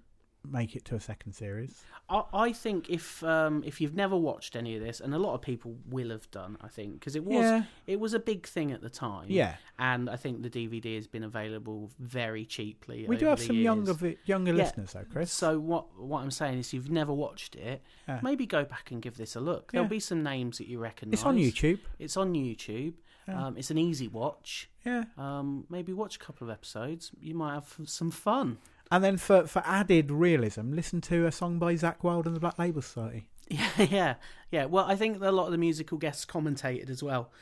make 0.48 0.74
it 0.76 0.84
to 0.86 0.94
a 0.94 1.00
second 1.00 1.32
series. 1.34 1.82
I, 2.08 2.22
I 2.32 2.52
think 2.52 2.88
if 2.90 3.22
um 3.24 3.62
if 3.64 3.80
you've 3.80 3.94
never 3.94 4.16
watched 4.16 4.56
any 4.56 4.74
of 4.76 4.82
this, 4.82 5.00
and 5.00 5.14
a 5.14 5.18
lot 5.18 5.34
of 5.34 5.42
people 5.42 5.76
will 5.88 6.10
have 6.10 6.30
done, 6.30 6.56
I 6.60 6.68
think, 6.68 6.94
because 6.94 7.14
it 7.16 7.24
was 7.24 7.34
Yeah, 7.44 7.62
it 7.86 8.00
was 8.00 8.14
a 8.14 8.18
big 8.18 8.46
thing 8.46 8.72
at 8.72 8.80
the 8.80 8.90
time. 8.90 9.26
yeah. 9.28 9.56
and 9.78 10.08
I 10.10 10.16
think 10.16 10.42
the 10.42 10.50
DVD 10.50 10.96
has 10.96 11.06
been 11.06 11.22
available 11.24 11.90
very 11.98 12.44
cheaply. 12.44 13.06
We 13.06 13.16
do 13.16 13.26
have 13.26 13.40
some 13.40 13.56
years. 13.56 13.64
younger 13.64 14.14
younger 14.24 14.52
Yeah. 14.52 14.62
listeners, 14.64 14.92
though, 14.92 15.04
Chris. 15.10 15.30
So 15.32 15.58
what 15.58 15.84
what 15.98 16.20
I'm 16.22 16.30
saying 16.30 16.58
is, 16.58 16.68
if 16.68 16.74
you've 16.74 16.90
never 16.90 17.12
watched 17.12 17.54
it, 17.56 17.82
Yeah. 18.08 18.20
maybe 18.22 18.46
go 18.46 18.64
back 18.64 18.90
and 18.90 19.00
give 19.02 19.16
this 19.16 19.36
a 19.36 19.40
look. 19.40 19.72
There'll 19.72 19.88
be 19.88 20.00
some 20.00 20.22
names 20.22 20.58
that 20.58 20.68
you 20.68 20.78
recognise. 20.78 21.14
it's 21.20 21.24
on 21.26 21.36
YouTube. 21.36 21.78
It's 21.98 22.16
on 22.16 22.32
YouTube. 22.34 22.94
Um, 23.28 23.56
it's 23.56 23.70
an 23.70 23.78
easy 23.78 24.08
watch. 24.08 24.68
Yeah, 24.84 25.04
Um, 25.16 25.64
maybe 25.70 25.92
watch 25.92 26.16
a 26.16 26.18
couple 26.18 26.48
of 26.48 26.50
episodes. 26.52 27.12
You 27.20 27.34
might 27.36 27.54
have 27.54 27.76
some 27.84 28.10
fun. 28.10 28.58
And 28.90 29.04
then 29.04 29.16
for 29.16 29.46
for 29.46 29.62
added 29.64 30.10
realism, 30.10 30.72
listen 30.72 31.00
to 31.02 31.26
a 31.26 31.32
song 31.32 31.58
by 31.58 31.74
Zakk 31.74 32.02
Wylde 32.02 32.26
and 32.26 32.34
the 32.34 32.40
Black 32.40 32.58
Label 32.58 32.82
Society. 32.82 33.26
Yeah, 33.52 33.68
yeah, 33.90 34.14
yeah. 34.52 34.64
Well, 34.66 34.84
I 34.84 34.94
think 34.94 35.20
a 35.20 35.32
lot 35.32 35.46
of 35.46 35.50
the 35.52 35.58
musical 35.58 35.98
guests 35.98 36.24
commentated 36.24 36.88
as 36.88 37.02
well, 37.02 37.32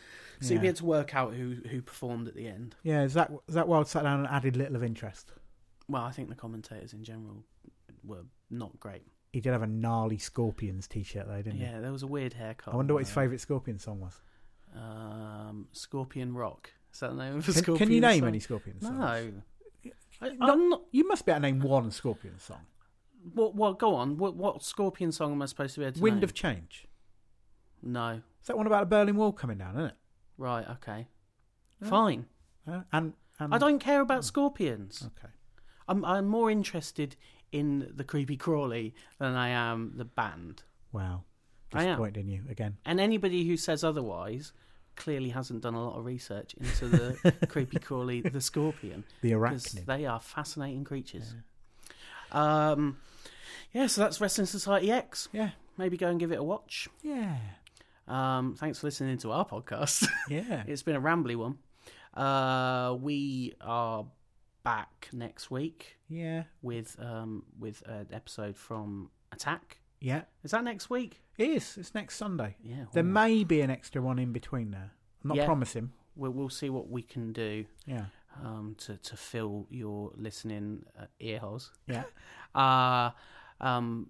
so 0.41 0.55
you'll 0.55 0.63
be 0.63 0.69
able 0.69 0.79
to 0.79 0.85
work 0.87 1.15
out 1.15 1.35
who 1.35 1.57
who 1.69 1.83
performed 1.83 2.29
at 2.29 2.35
the 2.35 2.47
end. 2.49 2.77
Yeah, 2.83 3.05
Zakk 3.05 3.39
Zakk 3.51 3.67
Wylde 3.67 3.89
sat 3.89 4.05
down 4.05 4.21
and 4.21 4.29
added 4.29 4.57
little 4.57 4.75
of 4.77 4.83
interest. 4.83 5.33
Well, 5.87 6.03
I 6.03 6.11
think 6.11 6.31
the 6.31 6.35
commentators 6.35 6.95
in 6.95 7.05
general 7.05 7.45
were 8.03 8.25
not 8.51 8.81
great. 8.81 9.03
He 9.35 9.43
did 9.43 9.53
have 9.53 9.61
a 9.61 9.67
gnarly 9.67 10.17
Scorpions 10.17 10.89
T-shirt 10.89 11.27
though, 11.29 11.43
didn't 11.43 11.59
he? 11.59 11.65
Yeah, 11.65 11.81
there 11.81 11.93
was 11.93 12.03
a 12.03 12.07
weird 12.07 12.33
haircut. 12.33 12.73
I 12.73 12.77
wonder 12.79 12.95
what 12.95 13.01
his 13.01 13.11
favourite 13.11 13.41
Scorpion 13.43 13.79
song 13.79 14.01
was. 14.01 14.19
Um, 14.75 15.69
Scorpion 15.73 16.33
Rock. 16.33 16.71
Is 16.93 17.01
that 17.01 17.11
the 17.15 17.23
name 17.23 17.37
of 17.37 17.47
a 17.47 17.53
Can, 17.53 17.63
Scorpion 17.63 17.89
can 17.89 17.95
you 17.95 18.01
name 18.01 18.21
song? 18.21 18.29
any 18.29 18.41
Scorpion 18.41 18.81
songs? 18.81 18.99
No. 18.99 19.33
I, 20.21 20.37
I'm 20.41 20.69
not. 20.69 20.83
You 20.91 21.07
must 21.07 21.25
be 21.27 21.33
able 21.33 21.43
to 21.43 21.47
name 21.47 21.61
one 21.61 21.91
Scorpion 21.91 22.39
song. 22.39 22.67
What? 23.35 23.55
What? 23.55 23.79
Go 23.79 23.95
on. 23.95 24.17
What? 24.19 24.35
What 24.37 24.63
Scorpion 24.63 25.13
song 25.13 25.33
am 25.33 25.43
I 25.43 25.47
supposed 25.47 25.75
to 25.75 25.81
be 25.81 25.87
able 25.87 25.97
to 25.97 26.03
Wind 26.03 26.17
name? 26.17 26.25
of 26.25 26.35
Change. 26.35 26.87
No. 27.83 28.23
Is 28.41 28.47
that 28.47 28.57
one 28.57 28.67
about 28.67 28.81
the 28.81 28.97
Berlin 28.97 29.17
Wall 29.17 29.33
coming 29.33 29.59
down, 29.59 29.75
isn't 29.77 29.87
it? 29.87 29.97
Right. 30.37 30.69
Okay. 30.69 31.07
Yeah. 31.81 31.89
Fine. 31.89 32.27
Uh, 32.67 32.81
and, 32.93 33.13
and 33.39 33.55
I 33.55 33.59
don't 33.59 33.79
care 33.79 34.01
about 34.01 34.25
scorpions. 34.25 35.09
Okay. 35.19 35.33
I'm. 35.87 36.05
I'm 36.05 36.27
more 36.27 36.51
interested 36.51 37.17
in 37.53 37.93
the 37.95 38.05
creepy 38.05 38.37
crawly 38.37 38.95
than 39.19 39.35
I 39.35 39.49
am 39.49 39.93
the 39.97 40.05
band. 40.05 40.65
Wow. 40.93 41.23
Am. 41.73 41.85
Disappointed 41.85 42.21
in 42.21 42.29
you 42.29 42.43
again. 42.51 42.79
And 42.85 42.99
anybody 42.99 43.47
who 43.47 43.57
says 43.57 43.85
otherwise 43.85 44.53
clearly 44.99 45.31
hasn't 45.31 45.63
done 45.63 45.75
a 45.75 45.83
lot 45.83 45.97
of 45.99 46.05
research 46.05 46.55
into 46.55 46.89
the 46.89 47.47
creepy 47.49 47.79
crawly, 47.79 48.21
the 48.21 48.41
scorpion. 48.41 49.05
The 49.23 49.33
arachnid. 49.33 49.87
they 49.87 50.05
are 50.05 50.21
fascinating 50.21 50.85
creatures. 50.85 51.35
Um, 52.33 52.99
yeah, 53.73 53.87
so 53.87 54.03
that's 54.03 54.21
Wrestling 54.21 54.47
Society 54.47 54.91
X. 54.91 55.29
Yeah. 55.33 55.51
Maybe 55.79 55.97
go 55.97 56.09
and 56.09 56.19
give 56.19 56.33
it 56.33 56.39
a 56.39 56.43
watch. 56.43 56.89
Yeah. 57.03 57.37
Um, 58.07 58.55
thanks 58.59 58.81
for 58.81 58.87
listening 58.89 59.19
to 59.19 59.31
our 59.33 59.47
podcast. 59.47 60.07
Yeah. 60.29 60.65
it's 60.67 60.83
been 60.83 60.97
a 60.97 61.01
rambly 61.01 61.37
one. 61.37 61.59
Uh, 62.15 62.97
we 63.01 63.55
are 63.61 64.05
back 64.65 65.09
next 65.13 65.51
week 65.51 65.97
yeah. 66.09 66.43
with 66.63 66.97
um, 66.99 67.45
with 67.59 67.83
an 67.87 68.09
episode 68.13 68.57
from 68.57 69.11
Attack. 69.33 69.79
Yeah. 70.01 70.23
Is 70.45 70.51
that 70.53 70.65
next 70.65 70.91
week? 70.91 71.23
It 71.37 71.51
is. 71.51 71.77
It's 71.79 71.95
next 71.95 72.17
Sunday. 72.17 72.57
Yeah. 72.63 72.85
There 72.93 73.03
may 73.03 73.45
be 73.45 73.61
an 73.61 73.71
extra 73.71 74.01
one 74.03 74.19
in 74.19 74.33
between 74.33 74.71
there. 74.71 74.93
I'm 75.25 75.29
not 75.29 75.37
Yeah. 75.37 75.47
promising. 75.47 75.93
We'll, 76.17 76.33
we'll 76.33 76.49
see 76.51 76.71
what 76.71 76.89
we 76.89 77.03
can 77.03 77.33
do 77.33 77.65
Yeah. 77.87 78.07
um, 78.43 78.75
to 78.79 78.97
to 78.97 79.17
fill 79.17 79.67
your 79.71 80.13
listening 80.17 80.85
uh, 80.99 81.07
ear 81.21 81.39
holes. 81.41 81.73
Yeah. 81.87 82.05
Uh, 82.55 83.11
um, 83.61 84.09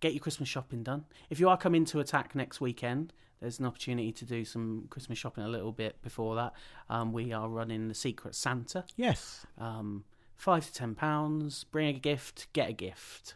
get 0.00 0.12
your 0.14 0.20
Christmas 0.20 0.48
shopping 0.48 0.82
done. 0.84 1.04
If 1.28 1.40
you 1.40 1.48
are 1.48 1.56
coming 1.58 1.84
to 1.86 2.00
Attack 2.00 2.34
next 2.34 2.60
weekend, 2.60 3.12
there's 3.40 3.58
an 3.58 3.66
opportunity 3.66 4.12
to 4.12 4.24
do 4.24 4.44
some 4.44 4.86
Christmas 4.90 5.18
shopping 5.18 5.44
a 5.44 5.48
little 5.48 5.72
bit 5.72 6.00
before 6.00 6.36
that. 6.36 6.52
Um, 6.88 7.12
we 7.12 7.32
are 7.32 7.48
running 7.48 7.88
the 7.88 7.94
Secret 7.94 8.34
Santa. 8.36 8.84
Yes. 8.96 9.44
Um, 9.58 10.04
five 10.36 10.64
to 10.66 10.72
ten 10.72 10.94
pounds. 10.94 11.64
Bring 11.64 11.88
a 11.94 11.98
gift, 11.98 12.46
get 12.52 12.70
a 12.70 12.72
gift. 12.72 13.34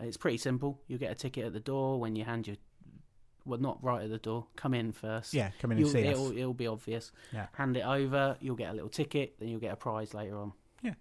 Uh, 0.00 0.04
It's 0.04 0.16
pretty 0.16 0.38
simple. 0.38 0.80
You 0.88 0.98
get 0.98 1.10
a 1.12 1.14
ticket 1.14 1.44
at 1.46 1.52
the 1.52 1.60
door 1.60 1.98
when 2.00 2.16
you 2.16 2.24
hand 2.24 2.46
your, 2.46 2.56
well, 3.44 3.58
not 3.60 3.82
right 3.82 4.02
at 4.04 4.10
the 4.10 4.18
door. 4.18 4.46
Come 4.56 4.74
in 4.74 4.92
first. 4.92 5.32
Yeah, 5.34 5.50
come 5.60 5.72
in 5.72 5.78
and 5.78 5.86
You'll, 5.86 5.92
see 5.92 6.00
it'll, 6.00 6.26
us. 6.28 6.32
it'll 6.36 6.54
be 6.54 6.66
obvious. 6.66 7.12
Yeah. 7.32 7.46
Hand 7.52 7.76
it 7.76 7.84
over. 7.86 8.36
You'll 8.40 8.56
get 8.56 8.70
a 8.70 8.74
little 8.74 8.88
ticket. 8.88 9.34
Then 9.38 9.48
you'll 9.48 9.60
get 9.60 9.72
a 9.72 9.76
prize 9.76 10.14
later 10.14 10.38
on. 10.38 10.52
Yeah. 10.82 10.94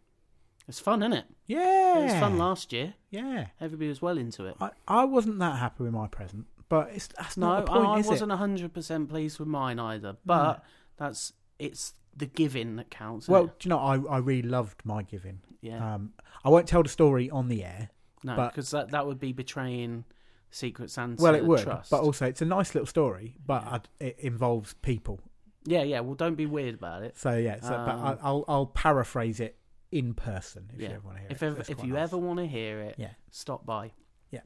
It's 0.68 0.80
fun, 0.80 1.02
isn't 1.04 1.14
it? 1.14 1.26
Yeah. 1.48 2.00
It 2.00 2.04
was 2.06 2.14
fun 2.14 2.38
last 2.38 2.72
year. 2.74 2.94
Yeah. 3.10 3.48
Everybody 3.62 3.90
was 3.90 4.02
well 4.02 4.18
into 4.18 4.46
it. 4.46 4.56
I, 4.60 4.72
I 4.88 5.06
wasn't 5.06 5.40
that 5.40 5.58
happy 5.58 5.84
with 5.84 5.94
my 5.94 6.08
present, 6.08 6.46
but 6.70 6.90
it's 6.94 7.08
that's 7.08 7.38
No, 7.38 7.48
not 7.50 7.66
the 7.66 7.72
point, 7.72 7.86
I 7.88 8.00
is 8.00 8.08
wasn't 8.08 8.32
hundred 8.32 8.74
percent 8.74 9.10
pleased 9.10 9.40
with 9.40 9.48
mine 9.48 9.80
either. 9.80 10.18
But 10.26 10.64
that's 10.98 11.34
it's 11.60 11.94
the 12.16 12.26
giving 12.26 12.78
that 12.78 12.90
counts. 12.90 13.28
Well, 13.28 13.46
do 13.48 13.52
you 13.64 13.70
know, 13.70 13.80
I, 13.80 13.98
I 14.10 14.18
really 14.20 14.48
loved 14.48 14.82
my 14.86 15.04
giving. 15.04 15.42
yeah, 15.62 15.96
Um, 15.96 16.14
I 16.44 16.50
won't 16.50 16.68
tell 16.68 16.82
the 16.84 16.90
story 16.90 17.30
on 17.30 17.48
the 17.50 17.64
air. 17.64 17.90
No, 18.26 18.36
but- 18.36 18.50
because 18.50 18.72
that 18.72 18.92
that 18.92 19.06
would 19.08 19.20
be 19.20 19.32
betraying 19.34 20.04
Secret 20.52 20.90
Santa. 20.92 21.22
Well, 21.22 21.36
it 21.36 21.46
would, 21.46 21.64
trust. 21.64 21.90
but 21.92 22.02
also 22.02 22.26
it's 22.26 22.42
a 22.42 22.46
nice 22.46 22.74
little 22.76 22.88
story, 22.88 23.36
but 23.46 23.64
Yeah. 23.64 23.72
I'd, 23.74 23.90
it 24.00 24.20
involves 24.20 24.74
people. 24.76 25.20
yeah, 25.66 25.84
yeah. 25.84 26.00
Well, 26.02 26.16
don't 26.16 26.36
be 26.36 26.46
weird 26.46 26.76
about 26.76 27.04
it. 27.04 27.18
So 27.18 27.36
yeah, 27.36 27.60
so, 27.62 27.70
but 27.70 27.96
I, 27.96 28.12
Um, 28.12 28.20
I'll 28.22 28.46
I'll 28.48 28.66
paraphrase 28.68 29.40
it 29.40 29.58
in 29.92 30.14
person 30.14 30.70
if 30.74 30.80
Yeah. 30.82 30.90
you 30.90 30.96
ever 30.96 31.06
want 31.08 31.18
to 31.18 31.22
hear 31.22 31.32
If 31.32 31.44
it. 31.44 31.46
ever, 31.46 31.62
if 31.62 31.84
you 31.84 31.94
nice. 31.94 32.04
ever 32.04 32.18
want 32.18 32.40
to 32.40 32.48
hear 32.48 32.80
it, 32.82 32.96
Yeah. 32.98 33.12
stop 33.32 33.66
by. 33.66 33.92
Yeah. 34.32 34.42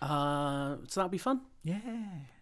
Uh, 0.00 0.76
so 0.88 1.00
that'll 1.00 1.08
be 1.08 1.18
fun. 1.18 1.40
yeah, 1.62 1.80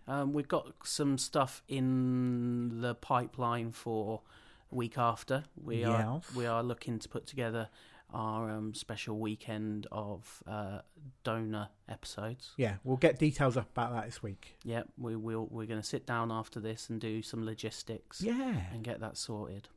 Um, 0.08 0.32
we've 0.32 0.48
got 0.48 0.74
some 0.84 1.16
stuff 1.18 1.62
in 1.68 2.80
the 2.80 2.94
pipeline 2.96 3.70
for 3.70 4.22
week 4.70 4.98
after. 4.98 5.44
We 5.56 5.84
are 5.84 6.20
we 6.34 6.46
are 6.46 6.62
looking 6.62 6.98
to 6.98 7.08
put 7.08 7.26
together 7.26 7.68
our 8.12 8.50
um, 8.50 8.74
special 8.74 9.18
weekend 9.18 9.86
of 9.90 10.42
uh, 10.46 10.80
donor 11.24 11.68
episodes. 11.88 12.52
yeah, 12.56 12.74
we'll 12.84 12.96
get 12.96 13.18
details 13.18 13.56
up 13.56 13.70
about 13.72 13.92
that 13.92 14.04
this 14.06 14.22
week. 14.22 14.56
Yep, 14.64 14.88
we 14.98 15.16
will. 15.16 15.48
We're 15.50 15.66
going 15.66 15.80
to 15.80 15.86
sit 15.86 16.06
down 16.06 16.30
after 16.30 16.60
this 16.60 16.88
and 16.88 17.00
do 17.00 17.22
some 17.22 17.44
logistics 17.44 18.20
Yeah, 18.20 18.56
and 18.72 18.82
get 18.82 19.00
that 19.00 19.16
sorted. 19.16 19.68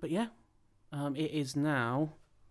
But 0.00 0.10
yeah, 0.10 0.26
um, 0.92 1.16
it 1.16 1.30
is 1.30 1.56
now 1.56 2.10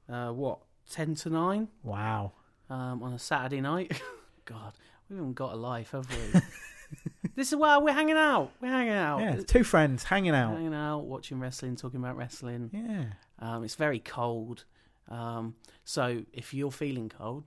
uh, 0.10 0.30
what 0.30 0.60
ten 0.90 1.16
to 1.16 1.30
nine 1.30 1.68
wow. 1.84 2.34
um, 2.70 3.04
on 3.04 3.14
a 3.14 3.20
Saturday 3.20 3.62
night. 3.62 4.02
God, 4.46 4.74
we 5.10 5.18
haven't 5.18 5.34
got 5.34 5.54
a 5.54 5.58
life, 5.58 5.92
have 5.92 6.08
we? 6.10 6.40
this 7.36 7.52
is 7.52 7.56
why 7.56 7.78
we're 7.78 7.94
hanging 7.94 8.18
out. 8.18 8.52
We're 8.62 8.70
hanging 8.70 8.94
out. 8.94 9.20
Yeah, 9.20 9.42
two 9.46 9.64
friends 9.64 10.04
hanging 10.04 10.34
out. 10.34 10.54
hanging 10.56 10.74
out, 10.74 11.00
watching 11.00 11.40
wrestling, 11.40 11.76
talking 11.76 12.00
about 12.00 12.18
wrestling. 12.18 12.70
Yeah, 12.74 13.06
Um, 13.40 13.64
it's 13.64 13.76
very 13.76 14.00
cold, 14.00 14.66
um, 15.12 15.56
so 15.84 16.24
if 16.34 16.54
you're 16.54 16.72
feeling 16.72 17.10
cold 17.10 17.44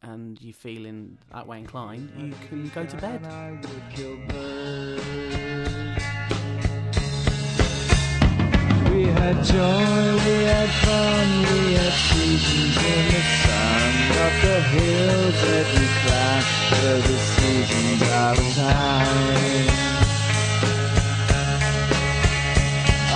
and 0.00 0.40
you're 0.40 0.54
feeling 0.54 1.18
that 1.32 1.46
way 1.46 1.58
inclined, 1.58 2.10
you 2.18 2.32
can 2.48 2.68
go 2.68 2.86
to 2.86 2.96
bed. 2.96 3.20
We 8.90 9.04
had 9.04 9.44
joy, 9.44 10.14
we 10.24 10.36
had 10.44 10.70
fun, 10.84 11.28
we 11.52 11.74
had 11.74 11.92
seasons 11.92 12.76
in 12.76 13.04
the 13.12 13.22
sun. 13.42 13.92
Up 14.22 14.34
the 14.42 14.60
hills 14.72 15.36
that 15.42 15.66
we 15.74 15.84
climbed 16.02 16.46
the 17.04 17.18
seasons 17.36 18.02
out 18.10 18.38
of 18.38 18.48
time. 18.54 19.68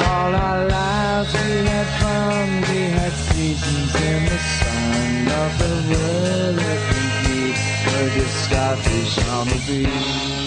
All 0.03 0.35
our 0.35 0.69
lives 0.69 1.06
we 1.25 1.67
had 1.67 1.87
fun, 2.01 2.61
we 2.69 2.91
had 2.91 3.13
seasons 3.13 3.95
in 3.95 4.25
the 4.27 4.39
sun. 4.39 5.29
Of 5.43 5.59
the 5.59 5.75
world 5.91 6.57
we 6.57 7.03
keep 7.23 7.57
were 7.87 8.11
just 8.15 8.45
starfish 8.45 9.29
on 9.29 9.49
the 9.49 9.61
beach. 9.67 10.46